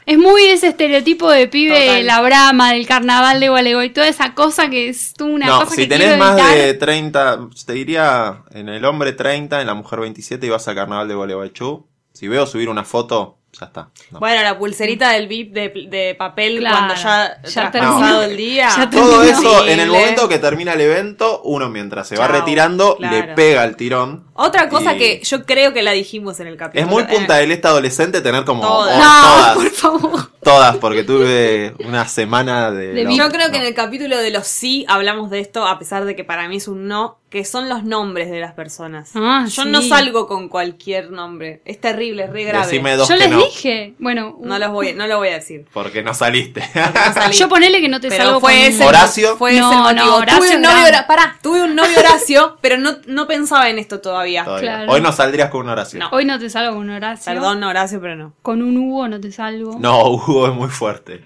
Es 0.09 0.17
muy 0.17 0.43
ese 0.45 0.69
estereotipo 0.69 1.29
de 1.29 1.47
pibe, 1.47 1.85
Total. 1.85 2.05
la 2.07 2.21
brama, 2.21 2.73
del 2.73 2.87
carnaval 2.87 3.39
de 3.39 3.49
Gualeguay, 3.49 3.91
toda 3.91 4.07
esa 4.07 4.33
cosa 4.33 4.67
que 4.67 4.89
es 4.89 5.13
una 5.21 5.45
no, 5.45 5.59
cosa 5.59 5.75
si 5.75 5.83
que 5.83 5.87
tenés 5.87 6.17
más 6.17 6.31
evitar. 6.31 6.57
de 6.57 6.73
30, 6.73 7.39
te 7.67 7.73
diría 7.73 8.41
en 8.49 8.69
el 8.69 8.83
hombre 8.85 9.13
30, 9.13 9.61
en 9.61 9.67
la 9.67 9.75
mujer 9.75 9.99
27 9.99 10.43
y 10.47 10.49
vas 10.49 10.67
al 10.67 10.73
carnaval 10.73 11.07
de 11.07 11.13
Gualeguaychú. 11.13 11.85
Si 12.11 12.27
veo 12.27 12.47
subir 12.47 12.69
una 12.69 12.85
foto, 12.85 13.37
ya 13.51 13.67
está. 13.67 13.89
No. 14.09 14.17
Bueno, 14.17 14.41
la 14.41 14.57
pulserita 14.57 15.11
del 15.11 15.27
VIP 15.27 15.53
de, 15.53 15.69
de 15.87 16.15
papel 16.15 16.57
Claro, 16.57 16.75
cuando 16.75 16.95
ya, 16.95 17.41
ya 17.43 17.71
pasado 17.71 18.23
el 18.23 18.35
día. 18.35 18.69
Ya 18.75 18.89
Todo 18.89 19.21
eso, 19.21 19.67
en 19.67 19.79
el 19.79 19.89
momento 19.89 20.27
que 20.27 20.39
termina 20.39 20.73
el 20.73 20.81
evento, 20.81 21.41
uno 21.43 21.69
mientras 21.69 22.07
se 22.07 22.17
va 22.17 22.27
retirando, 22.27 22.97
claro. 22.97 23.15
le 23.15 23.35
pega 23.35 23.63
el 23.63 23.75
tirón. 23.75 24.25
Otra 24.39 24.69
cosa 24.69 24.93
Y- 24.95 24.97
que 24.97 25.21
yo 25.23 25.45
creo 25.45 25.73
que 25.73 25.81
la 25.83 25.91
dijimos 25.91 26.39
en 26.39 26.47
el 26.47 26.57
capítulo. 26.57 26.85
Es 26.85 26.91
muy 26.91 27.03
punta 27.03 27.37
eh, 27.37 27.41
del 27.41 27.51
este 27.51 27.67
adolescente 27.67 28.21
tener 28.21 28.45
como 28.45 28.61
Todas. 28.61 28.95
oh, 28.95 28.99
No, 28.99 29.21
todas, 29.35 29.55
por 29.55 29.69
favor. 29.71 30.31
todas, 30.43 30.77
porque 30.77 31.03
tuve 31.03 31.73
una 31.85 32.07
semana 32.07 32.71
de... 32.71 32.93
De 32.93 33.03
lo- 33.03 33.09
vi- 33.09 33.17
Yo 33.17 33.29
creo 33.29 33.51
que 33.51 33.57
en 33.57 33.63
el 33.65 33.73
capítulo 33.73 34.17
de 34.17 34.31
los 34.31 34.47
sí 34.47 34.85
hablamos 34.87 35.29
de 35.29 35.39
esto, 35.39 35.65
a 35.67 35.77
pesar 35.79 36.05
de 36.05 36.15
que 36.15 36.23
para 36.23 36.47
mí 36.47 36.57
es 36.57 36.67
un 36.67 36.87
no, 36.87 37.17
que 37.29 37.45
son 37.45 37.69
los 37.69 37.83
nombres 37.83 38.31
de 38.31 38.39
las 38.39 38.53
personas. 38.53 39.11
Ah, 39.13 39.45
Yo 39.47 39.61
sí. 39.63 39.69
no 39.69 39.83
salgo 39.83 40.25
con 40.27 40.49
cualquier 40.49 41.11
nombre. 41.11 41.61
Es 41.63 41.79
terrible, 41.79 42.23
es 42.23 42.29
re 42.31 42.43
grave. 42.45 42.65
Decime 42.65 42.95
dos 42.95 43.07
Yo 43.07 43.13
que 43.15 43.19
les 43.19 43.29
no, 43.29 43.37
dije, 43.43 43.93
bueno, 43.99 44.35
No 44.41 44.57
los 44.57 44.71
voy, 44.71 44.93
no 44.93 45.05
lo 45.05 45.17
voy 45.19 45.27
a 45.27 45.33
decir. 45.33 45.65
porque 45.71 46.01
no 46.01 46.15
saliste. 46.15 46.63
No 46.73 47.13
salí. 47.13 47.35
yo 47.37 47.47
ponele 47.47 47.81
que 47.81 47.87
no 47.89 47.99
te 48.01 48.09
Pero 48.09 48.23
salgo 48.23 48.39
fue 48.39 48.53
con 48.53 48.61
ese, 48.61 48.83
Horacio. 48.83 49.37
Fue 49.37 49.53
No, 49.53 49.69
ese 49.69 49.77
el 49.77 49.83
motivo. 49.83 50.05
no, 50.05 50.15
Horacio 50.15 50.37
tuve 50.39 50.55
un 50.55 50.61
novio, 50.63 50.77
gran. 50.77 50.87
Hora- 50.87 51.07
pará, 51.07 51.37
tuve 51.43 51.61
un 51.61 51.75
novio 51.75 51.99
Horacio, 51.99 52.57
pero 52.61 52.77
no, 52.77 52.97
no 53.05 53.27
pensaba 53.27 53.69
en 53.69 53.77
esto 53.77 53.99
todavía. 53.99 54.28
Todavía. 54.35 54.59
Claro. 54.59 54.91
Hoy 54.91 55.01
no 55.01 55.11
saldrías 55.11 55.49
con 55.49 55.61
una 55.61 55.73
oración. 55.73 55.99
No. 56.01 56.09
Hoy 56.11 56.25
no 56.25 56.39
te 56.39 56.49
salgo 56.49 56.75
con 56.75 56.89
Horacio. 56.89 57.33
Perdón, 57.33 57.63
Horacio, 57.63 57.99
pero 58.01 58.15
no. 58.15 58.33
Con 58.41 58.61
un 58.61 58.77
Hugo 58.77 59.07
no 59.07 59.19
te 59.19 59.31
salgo. 59.31 59.77
No, 59.79 60.09
Hugo 60.09 60.47
es 60.47 60.53
muy 60.53 60.69
fuerte. 60.69 61.23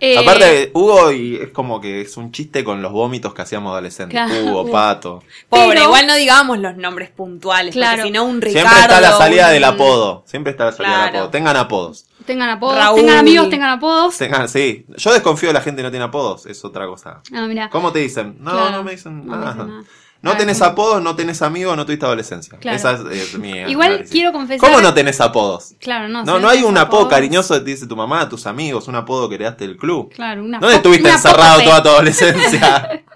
Eh, 0.00 0.18
Aparte, 0.18 0.70
Hugo 0.74 1.12
y 1.12 1.36
es 1.36 1.48
como 1.50 1.80
que 1.80 2.00
es 2.02 2.16
un 2.18 2.30
chiste 2.32 2.62
con 2.64 2.82
los 2.82 2.92
vómitos 2.92 3.32
que 3.32 3.40
hacíamos 3.42 3.70
adolescentes. 3.72 4.20
Claro. 4.20 4.44
Hugo, 4.50 4.70
Pato. 4.70 5.22
Pobre, 5.48 5.68
Pero- 5.76 5.84
igual 5.84 6.06
no 6.06 6.14
digamos 6.16 6.58
los 6.58 6.76
nombres 6.76 7.10
puntuales, 7.10 7.72
Claro. 7.72 7.98
porque 7.98 8.08
si 8.08 8.12
no 8.12 8.24
un 8.24 8.42
Ricardo. 8.42 8.68
Siempre 8.68 8.82
está 8.82 9.00
la 9.00 9.12
salida 9.16 9.46
un- 9.46 9.52
del 9.54 9.64
apodo. 9.64 10.24
Siempre 10.26 10.50
está 10.50 10.64
la 10.66 10.72
salida 10.72 11.06
del 11.06 11.16
apodo. 11.16 11.30
Tengan 11.30 11.56
apodos. 11.56 12.06
tengan 12.26 12.48
apodos, 12.50 12.76
Raúl. 12.76 13.00
tengan 13.00 13.18
amigos, 13.18 13.48
tengan 13.50 13.70
apodos. 13.70 14.16
Tengan, 14.18 14.48
sí. 14.48 14.84
Yo 14.96 15.12
desconfío 15.12 15.50
de 15.50 15.52
la 15.54 15.60
gente 15.60 15.78
que 15.80 15.84
no 15.84 15.90
tiene 15.90 16.04
apodos. 16.06 16.44
Es 16.46 16.64
otra 16.64 16.86
cosa. 16.86 17.20
Ah, 17.32 17.46
mira. 17.46 17.70
¿Cómo 17.70 17.92
te 17.92 18.00
dicen? 18.00 18.36
No, 18.40 18.50
Claro. 18.50 18.70
no 18.72 18.82
me 18.82 18.90
dicen 18.92 19.26
No 19.26 19.36
me 19.36 19.46
dicen 19.46 19.58
nada. 19.68 19.84
No 20.24 20.32
Ah, 20.32 20.36
tenés 20.38 20.62
apodos, 20.62 21.02
no 21.02 21.14
tenés 21.14 21.42
amigos, 21.42 21.76
no 21.76 21.84
tuviste 21.84 22.06
adolescencia. 22.06 22.58
Claro. 22.58 22.76
Esa 22.76 22.92
es, 23.12 23.34
es 23.34 23.38
mi 23.38 23.50
Igual 23.50 24.04
quiero 24.10 24.32
confesar- 24.32 24.58
¿Cómo 24.58 24.80
no 24.80 24.94
tenés 24.94 25.20
apodos? 25.20 25.74
Claro, 25.78 26.08
no. 26.08 26.24
No, 26.24 26.48
hay 26.48 26.62
un 26.62 26.76
apodo 26.78 27.08
cariñoso 27.08 27.62
te 27.62 27.70
dice 27.70 27.86
tu 27.86 27.94
mamá, 27.94 28.28
tus 28.28 28.46
amigos, 28.46 28.88
un 28.88 28.96
apodo 28.96 29.28
que 29.28 29.36
le 29.38 29.44
daste 29.44 29.66
del 29.66 29.76
club. 29.76 30.10
Claro, 30.14 30.42
una 30.42 30.58
¿Dónde 30.58 30.76
estuviste 30.76 31.04
una 31.04 31.14
encerrado 31.14 31.62
toda 31.62 31.82
tu 31.82 31.88
adolescencia? 31.90 33.02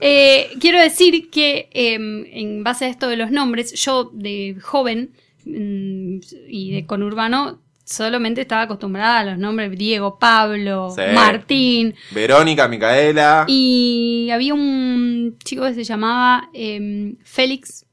Eh, 0.00 0.50
quiero 0.58 0.80
decir 0.80 1.30
que 1.30 1.68
em, 1.72 2.24
en 2.32 2.64
base 2.64 2.86
a 2.86 2.88
esto 2.88 3.06
de 3.08 3.16
los 3.16 3.30
nombres, 3.30 3.72
yo 3.74 4.10
de 4.12 4.56
joven 4.60 5.10
mm, 5.44 6.18
y 6.48 6.72
de 6.72 6.86
conurbano 6.86 7.60
solamente 7.90 8.40
estaba 8.42 8.62
acostumbrada 8.62 9.18
a 9.20 9.24
los 9.24 9.38
nombres 9.38 9.76
Diego, 9.76 10.18
Pablo, 10.18 10.90
Sí. 10.94 11.02
Martín. 11.14 11.94
Verónica, 12.12 12.68
Micaela. 12.68 13.44
Y 13.48 14.28
había 14.32 14.54
un 14.54 15.36
chico 15.44 15.64
que 15.64 15.74
se 15.74 15.84
llamaba 15.84 16.48
em, 16.54 17.16
Félix 17.24 17.84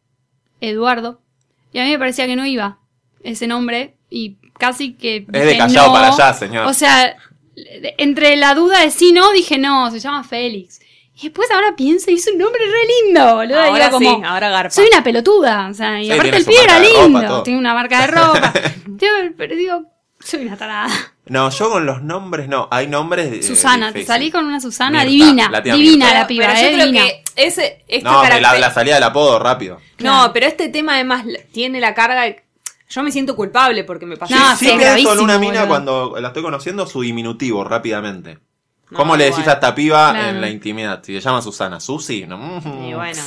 Eduardo. 0.61 1.21
y 1.73 1.79
a 1.79 1.83
mí 1.83 1.89
me 1.91 1.99
parecía 1.99 2.25
que 2.27 2.35
no 2.35 2.45
iba 2.45 2.79
ese 3.23 3.47
nombre 3.47 3.97
y 4.09 4.37
casi 4.59 4.93
que... 4.93 5.17
Es 5.17 5.25
de 5.27 5.45
dije 5.45 5.57
Callao 5.57 5.87
no. 5.87 5.93
para 5.93 6.07
allá, 6.13 6.33
señor. 6.33 6.65
O 6.67 6.73
sea, 6.73 7.15
entre 7.97 8.35
la 8.37 8.53
duda 8.53 8.81
de 8.81 8.91
sí 8.91 9.11
no, 9.11 9.31
dije 9.31 9.57
no, 9.57 9.89
se 9.91 9.99
llama 9.99 10.23
Félix. 10.23 10.79
Y 11.19 11.23
después 11.29 11.49
ahora 11.51 11.75
pienso 11.75 12.11
y 12.11 12.15
es 12.15 12.27
un 12.31 12.37
nombre 12.37 12.61
re 12.61 13.05
lindo, 13.07 13.35
boludo. 13.35 13.59
Ahora 13.59 13.89
como, 13.89 14.15
sí, 14.17 14.21
ahora 14.23 14.49
garpa. 14.49 14.69
soy 14.69 14.87
una 14.91 15.03
pelotuda, 15.03 15.67
o 15.69 15.73
sea, 15.73 15.99
y 16.01 16.05
Sí, 16.05 16.11
aparte 16.11 16.37
el 16.37 16.45
pibe 16.45 16.63
era 16.63 16.77
ropa, 16.77 16.89
lindo, 17.19 17.43
tiene 17.43 17.59
una 17.59 17.73
marca 17.73 18.01
de 18.01 18.07
ropa. 18.07 18.53
Yo- 18.85 19.07
pero 19.35 19.55
digo, 19.55 19.83
soy 20.19 20.41
una 20.45 20.55
tarada. 20.57 20.87
No, 21.25 21.49
yo 21.49 21.69
con 21.71 21.85
los 21.85 22.01
nombres 22.03 22.47
no. 22.47 22.67
Hay 22.71 22.87
nombres. 22.87 23.33
eh, 23.33 23.43
Susana, 23.43 23.91
te 23.91 24.05
salí 24.05 24.29
con 24.31 24.45
una 24.45 24.61
Susana 24.61 25.03
Mirta, 25.03 25.09
divina, 25.09 25.49
la 25.49 25.61
divina 25.61 26.05
Mirta. 26.05 26.13
la 26.19 26.27
piba, 26.27 26.45
pero 26.47 26.57
eh, 26.59 26.63
yo 26.63 26.69
creo 26.75 26.85
divina. 26.85 27.05
que 27.05 27.23
ese, 27.35 27.83
No, 28.03 28.23
la, 28.23 28.57
la 28.59 28.71
salida 28.73 28.95
del 28.95 29.03
apodo 29.03 29.39
rápido. 29.39 29.79
No, 29.99 30.31
pero 30.33 30.45
este 30.45 30.69
tema 30.69 30.93
además 30.95 31.25
tiene 31.51 31.79
la 31.81 31.93
carga 31.93 32.21
de... 32.23 32.43
Yo 32.89 33.03
me 33.03 33.11
siento 33.11 33.35
culpable 33.35 33.83
porque 33.83 34.05
me 34.05 34.15
pasó. 34.15 34.33
No, 34.33 34.51
sí, 34.55 34.65
sí, 34.65 34.65
sí 34.65 34.65
pienso 34.65 34.73
en 34.75 34.79
gravísimo, 34.79 35.23
una 35.23 35.37
mina 35.39 35.53
boludo. 35.65 35.67
cuando 35.67 36.15
la 36.21 36.27
estoy 36.29 36.43
conociendo 36.43 36.87
su 36.87 37.01
diminutivo 37.01 37.63
rápidamente. 37.65 38.37
No, 38.89 38.97
¿Cómo 38.97 39.15
le 39.17 39.25
decís 39.25 39.39
igual. 39.39 39.49
a 39.49 39.53
esta 39.53 39.75
piba 39.75 40.11
Claro. 40.11 40.29
en 40.29 40.41
la 40.41 40.49
intimidad? 40.49 41.03
Si 41.03 41.13
se 41.13 41.19
llama 41.21 41.41
Susana, 41.41 41.79
Susi, 41.79 42.25
no. 42.25 42.61
Y 42.87 42.93
bueno. 42.93 43.21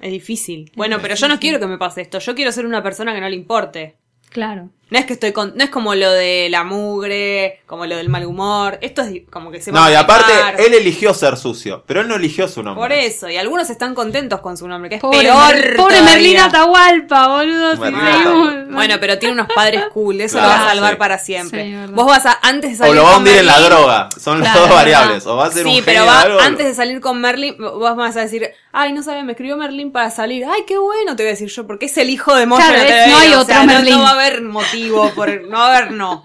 Es 0.00 0.12
difícil. 0.12 0.70
Bueno, 0.76 0.98
pero 1.02 1.14
yo 1.14 1.28
no 1.28 1.38
quiero 1.40 1.58
que 1.58 1.66
me 1.66 1.78
pase 1.78 2.00
esto. 2.02 2.18
Yo 2.18 2.34
quiero 2.34 2.52
ser 2.52 2.66
una 2.66 2.82
persona 2.82 3.14
que 3.14 3.20
no 3.20 3.28
le 3.28 3.36
importe. 3.36 3.96
Claro. 4.30 4.70
No 4.90 4.98
es 4.98 5.04
que 5.04 5.12
estoy 5.12 5.32
con, 5.32 5.52
no 5.56 5.64
es 5.64 5.70
como 5.70 5.94
lo 5.94 6.10
de 6.10 6.48
la 6.50 6.64
mugre, 6.64 7.60
como 7.66 7.84
lo 7.86 7.96
del 7.96 8.08
mal 8.08 8.24
humor. 8.24 8.78
Esto 8.80 9.02
es 9.02 9.22
como 9.30 9.50
que 9.50 9.60
se 9.60 9.70
va 9.70 9.80
No, 9.80 9.86
a 9.86 9.92
y 9.92 9.94
aparte, 9.94 10.32
él 10.58 10.72
eligió 10.74 11.12
ser 11.14 11.36
sucio, 11.36 11.84
pero 11.86 12.00
él 12.00 12.08
no 12.08 12.14
eligió 12.16 12.48
su 12.48 12.62
nombre. 12.62 12.80
Por 12.82 12.92
eso, 12.92 13.28
y 13.28 13.36
algunos 13.36 13.68
están 13.70 13.94
contentos 13.94 14.40
con 14.40 14.56
su 14.56 14.66
nombre, 14.66 14.88
que 14.88 14.96
es 14.96 15.00
Pobre, 15.02 15.20
peor. 15.22 15.54
Mer- 15.54 15.76
pobre 15.76 15.96
todavía. 15.96 16.14
Merlina 16.14 16.44
Atahualpa, 16.46 17.28
boludo. 17.28 17.76
Merlina 17.76 18.20
Atahualpa. 18.20 18.74
Bueno, 18.74 18.94
pero 19.00 19.18
tiene 19.18 19.34
unos 19.34 19.48
padres 19.54 19.84
cool, 19.92 20.20
eso 20.20 20.38
Claro, 20.38 20.48
lo 20.52 20.54
va 20.58 20.64
a 20.64 20.68
salvar 20.70 20.90
sí. 20.92 20.96
para 20.98 21.18
siempre. 21.18 21.64
Sí. 21.64 21.92
Vos 21.92 22.06
vas 22.06 22.26
a, 22.26 22.38
antes 22.42 22.70
de 22.70 22.74
O 22.76 22.78
salir 22.78 22.94
lo 22.96 23.04
va 23.04 23.14
a 23.14 23.18
hundir 23.18 23.36
en 23.36 23.46
la 23.46 23.60
droga. 23.60 24.08
Son 24.18 24.40
las 24.40 24.48
Claro, 24.52 24.60
dos 24.60 24.70
es 24.70 24.74
variables. 24.76 25.26
O 25.26 25.36
va 25.36 25.46
a 25.46 25.50
ser 25.50 25.66
un 25.66 25.72
Sí, 25.72 25.82
genio 25.82 25.84
pero 25.86 26.06
va, 26.06 26.20
algo, 26.22 26.40
antes 26.40 26.66
de 26.66 26.74
salir 26.74 27.00
con 27.00 27.20
Merlin, 27.20 27.56
vos 27.58 27.96
vas 27.96 28.16
a 28.16 28.20
decir, 28.20 28.50
ay, 28.72 28.92
no 28.92 29.02
sabes, 29.02 29.24
me 29.24 29.32
escribió 29.32 29.56
Merlin 29.56 29.92
para 29.92 30.10
salir. 30.10 30.44
Ay, 30.46 30.62
qué 30.66 30.78
bueno, 30.78 31.16
te 31.16 31.22
voy 31.24 31.28
a 31.28 31.32
decir 31.32 31.48
yo, 31.48 31.66
porque 31.66 31.86
es 31.86 31.98
el 31.98 32.08
hijo 32.10 32.34
de 32.34 32.46
Moya. 32.46 32.66
Claro, 32.66 32.88
no, 33.06 33.12
no 33.12 33.18
hay 33.18 33.28
o 33.34 33.40
otro 33.40 33.46
sea, 33.54 33.64
no- 33.64 33.72
Merlín. 33.72 33.94
No, 33.96 34.02
va 34.02 34.10
a 34.10 34.14
haber 34.14 34.42
motivo, 34.42 34.77
por, 35.14 35.42
no 35.48 35.58
haber 35.62 35.92
no. 35.92 36.24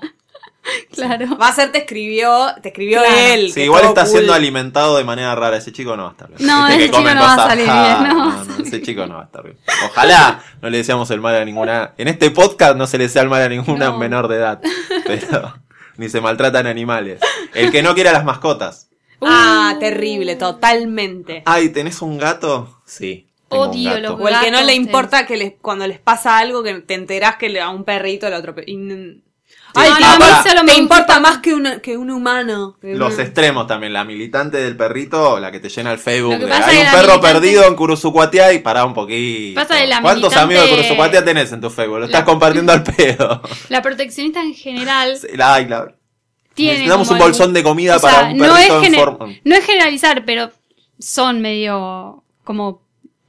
Claro. 0.94 1.38
Va 1.38 1.50
a 1.50 1.54
ser, 1.54 1.74
te 1.74 1.80
escribió, 1.80 2.48
te 2.62 2.70
escribió 2.70 3.00
Claro. 3.02 3.16
él. 3.18 3.52
Sí, 3.52 3.64
igual 3.64 3.84
está 3.84 4.04
cool. 4.04 4.12
siendo 4.12 4.34
alimentado 4.34 4.96
de 4.98 5.04
manera 5.04 5.36
rara. 5.36 5.58
Ese 5.58 5.74
chico 5.74 5.98
no 5.98 6.04
va 6.04 6.10
a 6.10 6.12
estar 6.14 6.30
bien. 6.30 6.48
No, 6.48 6.68
ese 6.70 6.86
chico 6.86 7.02
no 7.02 7.22
va 7.22 7.34
a 7.34 7.48
salir 7.50 7.66
bien, 7.66 8.04
no 8.04 8.14
No, 8.14 8.44
no, 8.46 8.64
ese 8.64 8.82
chico 8.82 9.06
no 9.06 9.16
va 9.16 9.22
a 9.22 9.26
estar 9.26 9.44
bien. 9.44 9.58
Ojalá 9.88 10.42
no 10.62 10.70
le 10.70 10.78
deseamos 10.78 11.12
el 11.12 11.20
mal 11.20 11.36
a 11.36 11.44
ninguna. 11.44 11.94
En 11.98 12.08
este 12.08 12.32
podcast 12.32 12.78
no 12.78 12.88
se 12.88 12.98
le 12.98 13.06
desea 13.06 13.24
el 13.24 13.30
mal 13.30 13.42
a 13.42 13.50
ninguna 13.50 13.88
No. 13.88 13.98
menor 13.98 14.30
de 14.30 14.38
edad. 14.38 14.62
Pero 15.06 15.54
ni 15.98 16.08
se 16.08 16.22
maltratan 16.22 16.66
animales. 16.66 17.20
El 17.54 17.70
que 17.70 17.84
no 17.84 17.94
quiera 17.94 18.14
las 18.14 18.24
mascotas. 18.24 18.88
Ah, 19.22 19.76
terrible, 19.82 20.38
totalmente. 20.38 21.44
Ay, 21.46 21.70
¿tenés 21.70 22.02
un 22.02 22.18
gato? 22.18 22.82
Sí. 22.86 23.28
Tengo 23.54 23.64
un 23.66 23.70
Odio 23.70 23.90
gato. 23.92 24.02
los 24.02 24.20
O 24.22 24.28
el 24.28 24.40
que 24.42 24.52
no 24.52 24.62
le 24.64 24.74
importa 24.74 25.26
que 25.26 25.38
les, 25.38 25.54
cuando 25.62 25.88
les 25.88 26.00
pasa 26.00 26.38
algo, 26.40 26.62
que 26.64 26.74
te 26.82 26.94
enterás 26.96 27.38
que 27.38 27.50
le- 27.50 27.62
a 27.62 27.70
un 27.70 27.84
perrito 27.86 28.30
le 28.30 28.36
atropelló. 28.36 28.78
Ay, 29.76 29.90
no, 30.00 30.44
solo 30.48 30.64
me 30.64 30.76
importa 30.76 31.20
más 31.20 31.40
que, 31.40 31.52
una, 31.56 31.80
que 31.82 31.98
un 31.98 32.12
humano. 32.12 32.78
Que 32.80 32.94
Los 32.94 33.16
una- 33.16 33.24
extremos 33.24 33.66
también, 33.66 33.92
la 33.92 34.04
militante 34.04 34.58
del 34.58 34.78
perrito, 34.78 35.40
la 35.40 35.52
que 35.52 35.60
te 35.60 35.70
llena 35.70 35.92
el 35.92 35.98
Facebook. 35.98 36.34
Lo 36.40 36.46
de, 36.46 36.54
Hay 36.54 36.78
un 36.78 36.84
la 36.84 36.92
perro 36.92 37.14
militante- 37.14 37.22
perdido 37.34 37.66
en 37.66 37.76
Curuzucuatiá 37.76 38.54
y 38.54 38.60
pará 38.60 38.86
un 38.86 38.94
poquito. 38.94 39.60
Pasa 39.60 39.80
que 39.80 39.88
la 39.88 40.00
¿Cuántos 40.02 40.32
militante- 40.32 40.44
amigos 40.44 40.66
de 40.66 40.70
Curuzucuatiá 40.76 41.26
tenés 41.26 41.52
en 41.54 41.62
tu 41.62 41.72
Facebook? 41.72 41.98
Lo 42.00 42.06
estás 42.06 42.22
La- 42.22 42.26
compartiendo 42.26 42.72
al 42.72 42.84
pedo. 42.84 43.42
La 43.70 43.82
proteccionista 43.82 44.42
en 44.44 44.54
general 44.54 45.18
Sí, 45.18 45.28
Ay, 45.42 45.68
la- 45.68 45.96
tiene. 46.54 46.74
Necesitamos 46.74 47.10
un 47.10 47.18
bolsón 47.18 47.52
de 47.54 47.64
comida 47.64 47.96
o 47.96 48.00
sea, 48.00 48.12
para 48.12 48.28
un 48.28 48.38
no 48.38 48.46
es, 48.46 48.52
perrito 48.68 48.76
en 48.78 48.84
gener- 48.94 49.04
forma. 49.04 49.34
no 49.44 49.56
es 49.56 49.66
generalizar, 49.66 50.24
pero 50.24 50.52
son 51.00 51.42
medio 51.42 52.24
como 52.44 52.83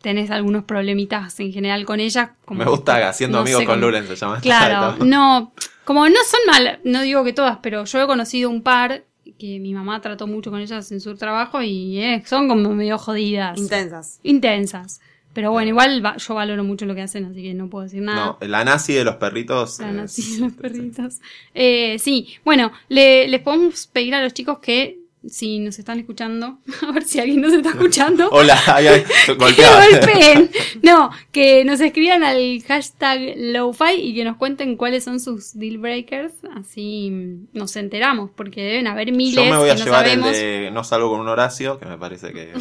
tenés 0.04 0.30
algunos 0.30 0.62
problemitas 0.64 1.40
en 1.40 1.52
general 1.52 1.84
con 1.84 1.98
ellas. 1.98 2.28
Como, 2.44 2.58
Me 2.62 2.70
gusta 2.70 3.08
haciendo 3.08 3.38
no 3.38 3.42
amigos 3.42 3.62
sé 3.62 3.66
con 3.66 3.76
cómo- 3.80 3.86
Luren, 3.86 4.06
se 4.06 4.14
llama. 4.14 4.38
Claro, 4.42 5.04
no, 5.04 5.52
como 5.84 6.06
no 6.08 6.20
son 6.30 6.40
malas, 6.46 6.78
no 6.84 7.02
digo 7.02 7.24
que 7.24 7.32
todas, 7.32 7.58
pero 7.62 7.84
yo 7.84 8.02
he 8.02 8.06
conocido 8.06 8.50
un 8.50 8.62
par 8.62 9.02
que 9.38 9.58
mi 9.58 9.74
mamá 9.74 10.00
trató 10.00 10.26
mucho 10.26 10.50
con 10.50 10.60
ellas 10.60 10.92
en 10.92 11.00
su 11.00 11.16
trabajo 11.16 11.60
y 11.62 11.98
eh, 11.98 12.22
son 12.26 12.46
como 12.48 12.68
medio 12.74 12.98
jodidas. 12.98 13.58
Intensas. 13.58 14.20
intensas. 14.22 15.00
Pero 15.32 15.50
bueno, 15.50 15.70
igual 15.70 16.04
va- 16.04 16.16
yo 16.16 16.34
valoro 16.34 16.62
mucho 16.62 16.86
lo 16.86 16.94
que 16.94 17.02
hacen, 17.02 17.24
así 17.24 17.42
que 17.42 17.54
no 17.54 17.68
puedo 17.68 17.82
decir 17.84 18.02
nada. 18.02 18.36
No, 18.40 18.46
la 18.46 18.64
nazi 18.64 18.92
de 18.92 19.02
los 19.02 19.16
perritos. 19.16 19.80
Están 19.80 19.98
eh, 19.98 20.02
así 20.02 20.38
los 20.38 20.52
perritos. 20.52 21.18
Eh, 21.54 21.96
sí, 21.98 22.28
bueno, 22.44 22.70
le- 22.88 23.26
les 23.26 23.40
podemos 23.40 23.88
pedir 23.88 24.14
a 24.14 24.22
los 24.22 24.32
chicos 24.32 24.58
que 24.60 25.00
si 25.28 25.58
nos 25.58 25.78
están 25.78 25.98
escuchando, 25.98 26.58
a 26.88 26.92
ver 26.92 27.04
si 27.04 27.20
alguien 27.20 27.40
nos 27.40 27.52
está 27.52 27.70
escuchando, 27.70 28.28
Hola, 28.32 28.58
ay, 28.66 28.86
ay, 28.88 29.04
que 29.26 29.34
golpeen. 29.34 30.50
No, 30.82 31.10
que 31.32 31.64
nos 31.64 31.80
escriban 31.80 32.24
al 32.24 32.62
hashtag 32.66 33.34
LowFi 33.36 33.94
y 34.00 34.14
que 34.14 34.24
nos 34.24 34.36
cuenten 34.36 34.76
cuáles 34.76 35.04
son 35.04 35.20
sus 35.20 35.58
deal 35.58 35.78
breakers, 35.78 36.34
así 36.54 37.10
nos 37.52 37.76
enteramos, 37.76 38.30
porque 38.34 38.62
deben 38.62 38.86
haber 38.86 39.12
miles 39.12 39.34
Yo 39.34 39.50
me 39.50 39.56
voy 39.56 39.70
a 39.70 39.74
que 39.74 39.80
no 39.80 39.84
llevar 39.84 40.04
sabemos. 40.04 40.28
el 40.28 40.34
de 40.34 40.70
No 40.72 40.84
salgo 40.84 41.10
con 41.10 41.20
un 41.20 41.28
Horacio, 41.28 41.78
que 41.78 41.86
me 41.86 41.98
parece 41.98 42.32
que. 42.32 42.52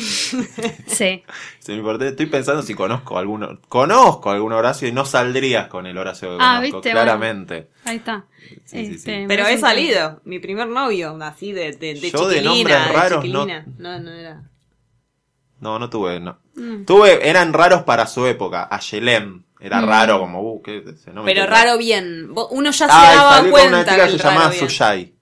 Sí. 0.88 1.24
Estoy 1.60 2.26
pensando 2.28 2.62
si 2.62 2.74
conozco 2.74 3.18
alguno. 3.18 3.60
Conozco 3.68 4.32
algún 4.32 4.54
Horacio 4.54 4.88
y 4.88 4.92
no 4.92 5.06
saldrías 5.06 5.68
con 5.68 5.86
el 5.86 5.98
Horacio 5.98 6.30
que 6.30 6.38
Ah, 6.40 6.56
conozco, 6.58 6.78
¿viste? 6.78 6.92
claramente. 6.92 7.68
Ahí 7.86 7.98
está. 7.98 8.26
Sí, 8.40 8.56
sí, 8.66 8.86
sí. 8.86 8.96
Este, 8.96 9.26
Pero 9.28 9.46
he 9.48 9.58
salido. 9.58 10.22
Mi 10.26 10.40
primer 10.40 10.68
novio, 10.68 11.18
así 11.22 11.52
de, 11.52 11.72
de, 11.74 11.96
de 11.96 12.12
Yo 12.12 12.28
de 12.28 12.38
chiquilina. 12.38 12.50
nombres 12.56 12.88
de 12.88 12.94
raros, 12.94 13.24
chiquilina. 13.24 13.66
no. 13.78 14.00
no, 14.00 14.12
era. 14.12 14.42
No, 15.60 15.80
no 15.80 15.90
tuve, 15.90 16.20
no. 16.20 16.38
Mm. 16.56 16.84
Tuve, 16.86 17.28
eran 17.30 17.54
raros 17.54 17.84
para 17.84 18.06
su 18.08 18.26
época. 18.26 18.68
Ayelem. 18.70 19.44
Era 19.60 19.82
Mm. 19.82 19.86
raro, 19.88 20.20
como, 20.20 20.42
uh, 20.42 20.62
¿qué 20.62 20.84
nombre? 21.14 21.34
Pero 21.34 21.46
¿Qué 21.46 21.48
raro 21.52 21.78
bien. 21.78 22.32
Uno 22.52 22.72
ya 22.72 22.86
se 22.88 22.92
Ah, 22.94 23.14
daba 23.16 23.30
salí 23.38 23.44
con 23.44 23.52
cuenta. 23.52 23.78
una 23.78 23.86
chica 23.86 24.06
que 24.08 24.12
se 24.12 24.18
llamaba. 24.18 24.52
Suyai. 24.52 25.14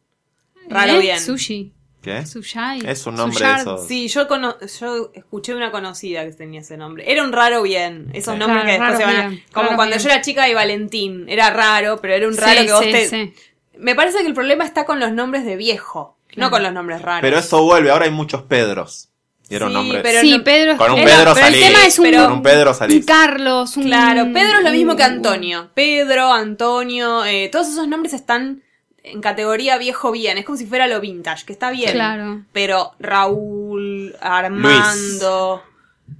Raro 0.67 0.99
bien. 0.99 1.19
Sushi. 1.19 1.73
¿Qué? 2.01 2.25
Sushai. 2.25 2.81
Es 2.85 3.05
un 3.05 3.15
nombre 3.15 3.45
de 3.45 3.53
esos. 3.53 3.87
Sí, 3.87 4.07
yo, 4.07 4.27
cono- 4.27 4.57
yo 4.79 5.11
escuché 5.13 5.53
una 5.53 5.69
conocida 5.71 6.23
que 6.25 6.31
tenía 6.31 6.61
ese 6.61 6.75
nombre. 6.75 7.03
Era 7.11 7.23
un 7.23 7.31
raro 7.31 7.61
bien. 7.61 8.09
Esos 8.13 8.33
Sí. 8.33 8.39
nombres 8.39 8.65
que 8.65 8.71
después 8.71 8.97
se 8.97 9.05
van 9.05 9.15
a... 9.15 9.27
bien, 9.29 9.43
Como 9.53 9.65
raro 9.65 9.75
cuando 9.75 9.95
bien. 9.95 10.03
yo 10.07 10.11
era 10.11 10.21
chica 10.21 10.49
y 10.49 10.53
Valentín. 10.55 11.25
Era 11.29 11.51
raro, 11.51 11.99
pero 12.01 12.15
era 12.15 12.27
un 12.27 12.35
raro 12.35 12.59
Sí, 12.61 12.65
que 12.65 12.71
vos 12.73 12.83
sí, 12.83 12.91
te... 12.91 13.07
sí. 13.07 13.33
Me 13.77 13.93
parece 13.95 14.19
que 14.19 14.27
el 14.27 14.33
problema 14.33 14.63
está 14.65 14.85
con 14.85 14.99
los 14.99 15.11
nombres 15.11 15.45
de 15.45 15.55
viejo. 15.57 16.17
Claro. 16.27 16.47
No 16.47 16.51
con 16.51 16.63
los 16.63 16.73
nombres 16.73 17.01
raros. 17.01 17.21
Pero 17.21 17.37
eso 17.37 17.61
vuelve, 17.63 17.91
ahora 17.91 18.05
hay 18.05 18.11
muchos 18.11 18.43
Pedros. 18.43 19.09
Y 19.49 19.55
era 19.55 19.65
un 19.65 19.71
Sí, 19.71 19.77
nombre. 19.77 19.99
pero 20.01 20.21
sí, 20.21 20.37
no- 20.37 20.43
Pedro 20.45 20.71
es 20.71 20.77
Con 20.77 20.91
un 20.91 20.95
que- 20.97 21.03
Pedro 21.03 21.33
pero 21.33 21.47
el 21.47 21.53
tema 21.53 21.85
es 21.85 21.99
un, 21.99 22.05
Pero- 22.05 22.23
Con 22.23 22.31
un 22.31 22.41
Pedro 22.41 22.73
salís. 22.73 23.05
Carlos, 23.05 23.75
un... 23.77 23.83
Claro, 23.83 24.23
Pedro 24.33 24.57
es 24.59 24.63
lo 24.63 24.71
mismo 24.71 24.95
que 24.95 25.03
Antonio. 25.03 25.69
Pedro, 25.75 26.31
Antonio, 26.33 27.25
eh, 27.25 27.49
todos 27.51 27.67
esos 27.67 27.87
nombres 27.87 28.13
están 28.13 28.63
en 29.03 29.21
categoría 29.21 29.77
viejo 29.77 30.11
bien. 30.11 30.37
Es 30.37 30.45
como 30.45 30.57
si 30.57 30.65
fuera 30.65 30.87
lo 30.87 30.99
vintage, 31.01 31.45
que 31.45 31.53
está 31.53 31.71
bien. 31.71 31.91
Claro. 31.91 32.41
Pero 32.51 32.91
Raúl, 32.99 34.15
Armando. 34.21 35.63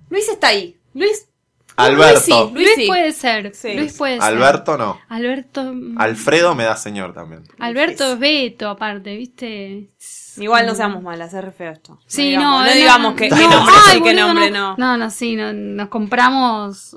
Luis, 0.10 0.28
está 0.30 0.48
ahí. 0.48 0.78
Luis. 0.94 1.28
Alberto. 1.78 2.12
Luis 2.14 2.24
sí, 2.24 2.32
Luis 2.32 2.54
Luis 2.54 2.76
sí. 2.76 2.88
puede 2.88 3.12
ser. 3.14 3.56
Sí. 3.56 3.74
Luis 3.76 3.98
puede 3.98 4.16
ser. 4.16 4.24
Alberto 4.24 4.78
no. 4.78 5.00
Alberto. 5.08 5.64
mm, 5.64 6.00
Alfredo 6.00 6.54
me 6.54 6.66
da 6.66 6.76
señor 6.76 7.14
también. 7.14 7.44
Alberto 7.60 8.14
es 8.14 8.20
Beto, 8.20 8.70
aparte, 8.70 9.16
¿viste? 9.16 9.90
Igual 10.38 10.66
no 10.66 10.76
seamos 10.76 11.02
malas, 11.02 11.34
es 11.34 11.44
re 11.44 11.52
feo 11.52 11.72
esto. 11.72 12.00
Sí, 12.08 12.30
digamos, 12.30 12.46
no, 12.46 12.60
no, 12.60 12.66
no, 12.66 12.74
digamos 12.74 13.16
que 13.16 13.30
no, 13.30 13.36
qué 13.36 13.44
no, 13.48 13.50
nombre 13.50 13.74
ay, 13.76 13.84
sí, 13.98 14.04
qué 14.04 14.10
boludo, 14.10 14.28
nombre 14.28 14.52
no. 14.52 14.70
no. 14.72 14.78
No, 14.78 14.98
no, 14.98 15.10
sí, 15.10 15.36
no, 15.36 15.54
nos 15.54 15.90
compramos 15.90 16.96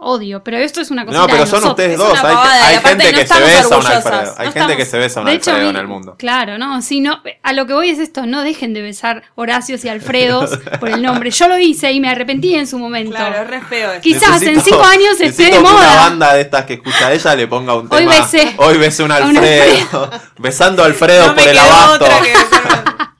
odio, 0.00 0.42
pero 0.44 0.56
esto 0.58 0.80
es 0.80 0.90
una 0.90 1.04
cosa 1.04 1.18
No, 1.18 1.26
pero 1.26 1.38
son 1.44 1.60
nosotros. 1.62 1.70
ustedes 1.70 1.92
es 1.92 1.98
dos. 1.98 2.18
Hay, 2.22 2.36
hay 2.76 2.78
gente 2.80 3.12
no 3.12 3.18
que 3.18 3.26
se 3.26 3.40
besa 3.40 3.74
a 3.74 3.78
un 3.78 3.86
Alfredo. 3.86 4.22
no 4.22 4.30
Hay 4.30 4.34
gente 4.36 4.46
estamos- 4.60 4.76
que 4.76 4.84
se 4.86 4.98
besa 4.98 5.18
a 5.18 5.22
un 5.22 5.26
De 5.28 5.32
hecho, 5.34 5.50
Alfredo 5.50 5.68
vi- 5.70 5.74
en 5.76 5.80
el 5.80 5.88
mundo. 5.88 6.14
Claro, 6.18 6.56
no, 6.58 6.80
sí, 6.82 7.00
no, 7.00 7.20
a 7.42 7.52
lo 7.52 7.66
que 7.66 7.72
voy 7.74 7.90
es 7.90 7.98
esto, 7.98 8.24
no 8.26 8.42
dejen 8.42 8.74
de 8.74 8.82
besar 8.82 9.22
Horacios 9.34 9.84
y 9.84 9.88
Alfredos 9.88 10.50
por 10.80 10.88
el 10.88 11.02
nombre. 11.02 11.30
Yo 11.30 11.48
lo 11.48 11.58
hice 11.58 11.90
y 11.92 12.00
me 12.00 12.08
arrepentí 12.08 12.54
en 12.54 12.66
su 12.66 12.78
momento. 12.78 13.16
Claro, 13.16 13.42
es 13.42 13.48
re 13.48 13.60
feo 13.60 13.90
esto. 13.90 14.02
Quizás 14.02 14.40
en 14.42 14.54
Necesito- 14.54 14.64
cinco 14.76 14.84
años 14.84 15.20
esté 15.20 15.44
de 15.44 15.50
que 15.50 15.60
moda. 15.60 15.74
una 15.74 15.94
banda 15.96 16.34
de 16.34 16.40
estas 16.42 16.64
que 16.64 16.74
escucha 16.74 17.12
ella 17.12 17.34
le 17.34 17.46
ponga 17.48 17.74
un 17.74 17.88
Hoy 17.90 17.98
tema. 18.06 18.12
besé. 18.20 18.54
Hoy 18.58 18.78
besé 18.78 19.02
un 19.02 19.08
un 19.10 19.16
Alfredo. 19.36 20.10
Besando 20.38 20.82
a 20.82 20.86
Alfredo 20.86 21.26
No 21.28 21.34
me 21.34 21.40
por 21.42 21.50
el 21.50 21.58
abasto. 21.58 22.06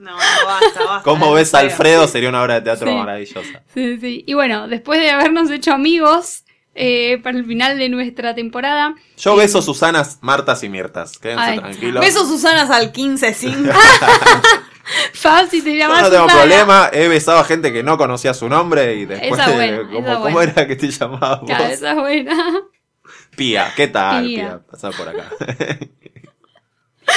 No, 0.00 0.12
no, 0.12 0.16
basta, 0.16 0.84
basta. 0.84 1.02
¿Cómo 1.04 1.32
ves 1.32 1.48
es 1.48 1.54
a. 1.54 1.58
Alfredo? 1.60 2.08
Sería 2.08 2.28
una 2.30 2.42
obra 2.42 2.54
de 2.54 2.60
teatro 2.62 2.88
Sí. 2.90 2.94
maravillosa. 2.96 3.62
Sí, 3.74 3.98
sí. 4.00 4.24
Y 4.26 4.34
bueno, 4.34 4.66
después 4.68 4.98
de 5.00 5.10
habernos 5.10 5.50
hecho 5.50 5.72
amigos 5.72 6.44
eh, 6.74 7.18
para 7.22 7.36
el 7.36 7.44
final 7.44 7.78
de 7.78 7.88
nuestra 7.88 8.34
temporada, 8.34 8.94
Yo 9.18 9.36
beso 9.36 9.60
Susanas, 9.60 10.18
Martas 10.22 10.62
y 10.64 10.68
Mirtas. 10.68 11.18
Quédense 11.18 11.44
Ay, 11.44 11.58
tranquilos. 11.58 12.00
Besos 12.04 12.28
Susanas 12.28 12.70
al 12.70 12.92
15-5. 12.92 13.72
Fab, 15.14 15.48
si 15.50 15.62
te 15.62 15.72
Yo 15.72 15.76
llamas 15.78 16.02
no 16.02 16.10
tengo 16.10 16.22
Susana. 16.24 16.40
problema, 16.40 16.90
he 16.92 17.06
besado 17.08 17.38
a 17.38 17.44
gente 17.44 17.72
que 17.72 17.82
no 17.82 17.96
conocía 17.98 18.34
su 18.34 18.48
nombre 18.48 18.94
y 18.96 19.04
después, 19.06 19.32
Esa 19.32 19.50
es 19.50 19.54
buena, 19.54 19.78
¿cómo, 19.86 19.98
esa 20.00 20.12
es 20.12 20.18
cómo 20.18 20.30
buena. 20.30 20.52
era 20.52 20.66
que 20.66 20.76
te 20.76 20.90
llamabas 20.90 21.40
vos? 21.40 21.46
Claro, 21.48 21.64
esa 21.64 21.90
es 21.92 21.96
buena. 21.96 22.60
Pía, 23.36 23.72
¿qué 23.76 23.86
tal, 23.88 24.24
Pía. 24.24 24.36
Pía? 24.48 24.60
Pasá 24.70 24.90
por 24.90 25.08
acá. 25.08 25.30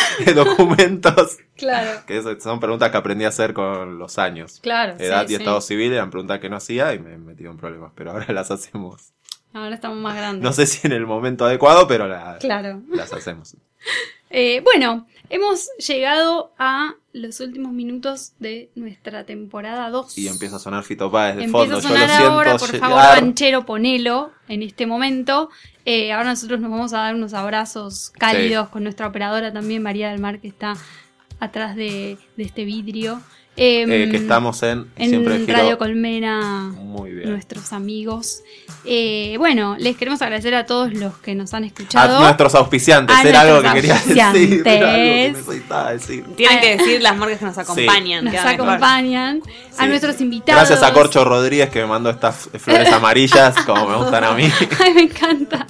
Documentos, 0.36 1.38
Claro, 1.56 2.02
que 2.06 2.22
son 2.39 2.60
preguntas 2.60 2.89
que 2.91 2.98
aprendí 2.98 3.26
a 3.26 3.30
hacer 3.30 3.54
con 3.54 3.98
los 4.00 4.18
años. 4.20 4.60
claro. 4.62 4.96
Edad 5.00 5.22
sí, 5.28 5.34
y 5.34 5.36
sí. 5.38 5.41
estado 5.41 5.62
civil 5.62 5.94
eran 5.94 6.10
preguntas 6.10 6.39
que 6.39 6.50
no 6.50 6.56
hacía 6.58 6.94
y 6.94 7.00
me 7.00 7.14
he 7.14 7.18
metido 7.18 7.52
en 7.52 7.58
problemas, 7.58 7.91
pero 7.96 8.12
ahora 8.12 8.26
las 8.34 8.52
hacemos. 8.52 9.14
Ahora 9.54 9.76
estamos 9.76 9.98
más 10.00 10.16
grandes. 10.16 10.41
No 10.44 10.52
sé 10.52 10.66
si 10.66 10.86
en 10.88 10.94
el 10.94 11.06
momento 11.06 11.46
adecuado, 11.46 11.88
pero 11.88 12.08
la- 12.08 12.38
Claro. 12.39 12.82
las 12.89 13.14
hacemos. 13.14 13.56
Eh, 14.36 14.61
bueno, 14.63 15.05
hemos 15.29 15.69
llegado 15.77 16.53
a 16.57 16.95
los 17.13 17.39
últimos 17.39 17.71
minutos 17.71 18.34
de 18.39 18.71
nuestra 18.73 19.25
temporada 19.25 19.91
2. 19.91 20.17
Y 20.17 20.27
empieza 20.27 20.55
a 20.55 20.59
sonar 20.59 20.84
Fito 20.84 21.11
Páez 21.11 21.36
de 21.36 21.43
Empieza 21.43 21.75
fondo, 21.75 21.77
a 21.77 21.81
yo 21.81 21.89
lo 21.89 21.95
sonar 21.95 22.21
ahora, 22.23 22.57
por 22.57 22.71
llegar. 22.71 22.89
favor, 22.89 23.21
Banchero, 23.21 23.63
ponelo 23.63 24.31
en 24.47 24.63
este 24.63 24.88
momento. 24.88 25.51
Eh, 25.86 26.11
ahora 26.11 26.29
nosotros 26.31 26.59
nos 26.59 26.71
vamos 26.71 26.93
a 26.93 26.97
dar 26.97 27.13
unos 27.13 27.36
abrazos 27.36 28.11
cálidos 28.17 28.69
con 28.69 28.81
nuestra 28.84 29.05
operadora 29.05 29.53
también, 29.53 29.84
María 29.84 30.09
del 30.09 30.19
Mar, 30.19 30.39
que 30.41 30.47
está 30.47 30.73
atrás 31.39 31.75
de, 31.75 32.17
de 32.36 32.43
este 32.43 32.65
vidrio. 32.65 33.21
Eh, 33.56 33.86
Eh, 33.88 34.10
que 34.10 34.18
estamos 34.18 34.64
en, 34.64 34.88
en 34.95 35.10
siempre 35.10 35.38
giro- 35.39 35.54
Radio 35.54 35.78
Colmena, 35.78 36.72
Muy 36.76 37.12
bien. 37.12 37.30
nuestros 37.30 37.72
amigos. 37.72 38.41
Eh, 38.84 39.36
bueno, 39.38 39.76
les 39.78 39.95
queremos 39.95 40.22
agradecer 40.24 40.56
a 40.56 40.66
todos 40.66 40.91
los 40.93 41.16
que 41.20 41.36
nos 41.36 41.54
han 41.54 41.64
A 41.64 41.68
escuchado. 41.68 42.20
nuestros 42.20 42.56
auspiciantes, 42.56 43.16
A 43.16 43.22
era 43.30 43.41
algo 43.41 43.62
que 43.62 43.70
nuestros 43.70 44.01
quería 44.01 44.32
decir. 44.34 44.64
auspiciantes. 44.64 44.66
Era 44.74 44.89
algo 44.93 45.04
que 45.04 45.32
necesitaba 45.34 45.91
decir. 45.93 46.26
Tienen 46.36 46.58
Ah. 46.58 46.62
que 46.62 46.78
decir 46.78 47.01
las 47.04 47.16
marcas 47.16 47.38
que 47.39 47.45
nos 47.45 47.58
acompañan. 47.60 48.26
nos 48.26 48.34
queda 48.34 48.43
mejor. 48.45 48.68
acompañan, 48.70 49.41
a 49.78 49.84
Sí. 49.84 49.88
nuestros 49.88 50.20
invitados. 50.22 50.68
Gracias 50.70 50.84
a 50.89 50.93
Corcho 50.93 51.24
Rodríguez 51.24 51.70
que 51.70 51.80
me 51.82 51.86
mandó 51.86 52.10
estas 52.10 52.49
flores 52.58 52.91
amarillas, 52.91 53.56
como 53.68 53.88
me 53.88 53.95
gustan 53.97 54.24
a 54.24 54.32
mí. 54.34 54.45
Ay, 54.84 54.93
me 54.95 55.01
encanta. 55.04 55.68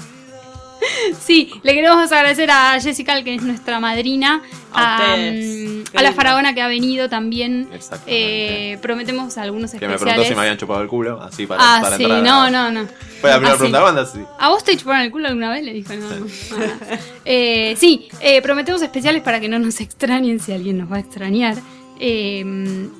Sí, 1.20 1.52
le 1.64 1.74
queremos 1.74 2.12
agradecer 2.12 2.50
a 2.52 2.80
Jessica, 2.80 3.24
que 3.24 3.36
es 3.36 3.42
nuestra 3.42 3.80
madrina, 3.80 4.42
A 4.74 5.16
mm, 5.18 5.84
a 5.98 6.02
la. 6.02 6.14
Faraona 6.14 6.54
que 6.54 6.62
ha 6.62 6.68
venido 6.68 7.10
también. 7.10 7.70
Eh, 8.08 8.78
prometemos 8.82 9.38
algunos 9.38 9.72
que 9.72 9.78
me 9.80 9.94
especiales. 9.94 10.00
preguntó 10.02 10.24
si 10.30 10.36
me 10.36 10.42
habían 10.42 10.58
chupado 10.58 10.82
el 10.82 10.88
culo, 10.88 11.22
así 11.22 11.46
para, 11.48 11.62
ah, 11.78 11.80
para 11.82 11.98
sí, 11.98 12.04
entrar 12.04 12.20
a- 12.20 12.24
no, 12.24 12.50
no, 12.50 12.72
no. 12.72 12.88
Fue 13.22 13.30
la 13.30 13.38
primera 13.38 13.54
Ah, 13.54 13.56
sí. 13.56 13.58
pregunta 13.60 13.80
banda, 13.82 14.06
sí. 14.06 14.20
¿A 14.40 14.50
vos 14.50 14.64
te 14.64 14.76
chuparon 14.78 15.02
el 15.04 15.12
culo 15.12 15.28
alguna 15.28 15.50
vez? 15.52 15.64
Le 15.64 15.74
dijo, 15.74 15.94
no. 15.94 16.10
no. 16.10 16.26
Ah. 16.58 16.98
Eh, 17.26 17.76
sí, 17.80 18.08
eh, 18.20 18.42
prometemos 18.42 18.82
especiales 18.82 19.22
para 19.22 19.40
que 19.40 19.48
no 19.48 19.60
nos 19.60 19.80
extrañen 19.80 20.40
si 20.40 20.52
alguien 20.52 20.78
nos 20.80 20.92
va 20.92 20.98
a 20.98 21.00
extrañar. 21.00 21.56
Eh, 22.00 22.44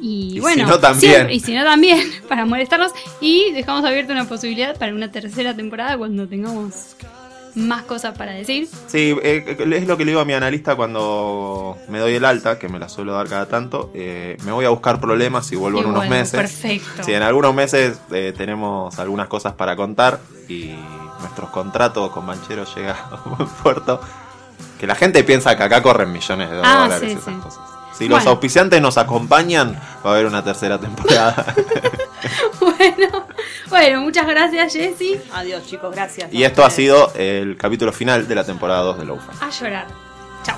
y, 0.02 0.38
Y 0.38 0.40
bueno, 0.40 0.64
si 0.66 0.70
no, 0.72 0.80
también. 0.80 1.12
siempre- 1.14 1.36
y 1.36 1.40
si 1.40 1.54
no 1.54 1.64
también, 1.64 2.00
para 2.30 2.46
molestarnos. 2.46 2.92
Y 3.20 3.52
dejamos 3.52 3.84
abierta 3.84 4.14
una 4.14 4.26
posibilidad 4.30 4.78
para 4.78 4.94
una 4.94 5.12
tercera 5.12 5.54
temporada 5.56 5.98
cuando 5.98 6.28
tengamos 6.28 6.96
más 7.56 7.84
cosas 7.84 8.18
para 8.18 8.32
decir. 8.32 8.68
Sí, 8.88 9.16
eh, 9.24 9.58
es 9.76 9.88
lo 9.88 9.98
que 9.98 10.06
le 10.06 10.12
digo 10.12 10.22
a 10.22 10.26
mi 10.26 10.34
analista 10.34 10.76
cuando 10.76 11.78
me 11.90 12.00
doy 12.00 12.16
el 12.16 12.26
alta, 12.26 12.58
que 12.60 12.68
me 12.70 12.80
la 12.80 12.90
suelo 12.90 13.14
dar 13.14 13.28
cada 13.28 13.46
tanto. 13.48 13.92
eh, 13.94 14.38
me 14.44 14.52
voy 14.52 14.66
a 14.66 14.70
buscar 14.70 15.00
problemas 15.00 15.52
y 15.52 15.56
vuelvo 15.56 15.80
Y 15.80 15.82
en 15.82 15.88
unos 15.88 16.00
vuelvo, 16.00 16.16
meses. 16.16 16.40
perfecto. 16.40 17.04
Sí, 17.04 17.14
en 17.14 17.22
algunos 17.24 17.54
meses 17.54 18.00
eh, 18.12 18.34
tenemos 18.36 18.98
algunas 19.00 19.28
cosas 19.28 19.54
para 19.54 19.76
contar 19.76 20.20
y 20.48 20.74
nuestros 21.22 21.50
contratos 21.52 22.12
con 22.12 22.26
Banchero 22.26 22.66
llega 22.76 22.94
a 22.94 23.30
buen 23.30 23.48
puerto. 23.62 24.00
Que 24.80 24.88
la 24.88 24.96
gente 24.96 25.24
piensa 25.24 25.56
que 25.56 25.64
acá 25.64 25.82
corren 25.82 26.12
millones 26.12 26.50
de 26.50 26.60
Ah, 26.64 26.84
dólares 26.84 27.00
sí, 27.00 27.16
y 27.16 27.20
esas 27.20 27.34
sí. 27.34 27.40
cosas. 27.42 27.62
Si 28.04 28.10
los 28.10 28.26
auspiciantes 28.26 28.82
nos 28.82 28.98
acompañan, 28.98 29.80
va 30.06 30.10
a 30.10 30.14
haber 30.14 30.26
una 30.26 30.44
tercera 30.44 30.78
temporada. 30.78 31.56
bueno, 32.60 33.28
bueno, 33.70 34.02
muchas 34.02 34.28
gracias, 34.28 34.74
Jessy. 34.74 35.20
Adiós, 35.34 35.66
chicos, 35.66 35.94
gracias. 35.96 36.32
y 36.34 36.44
esto 36.44 36.66
ha 36.66 36.70
sido 36.70 37.12
el 37.16 37.58
capítulo 37.58 37.94
final 37.94 38.28
de 38.28 38.36
la 38.36 38.44
temporada 38.44 38.82
2 38.82 39.00
de 39.00 39.06
Lo-Fi. 39.06 39.38
A 39.40 39.50
llorar. 39.50 39.88
Chao. 40.44 40.58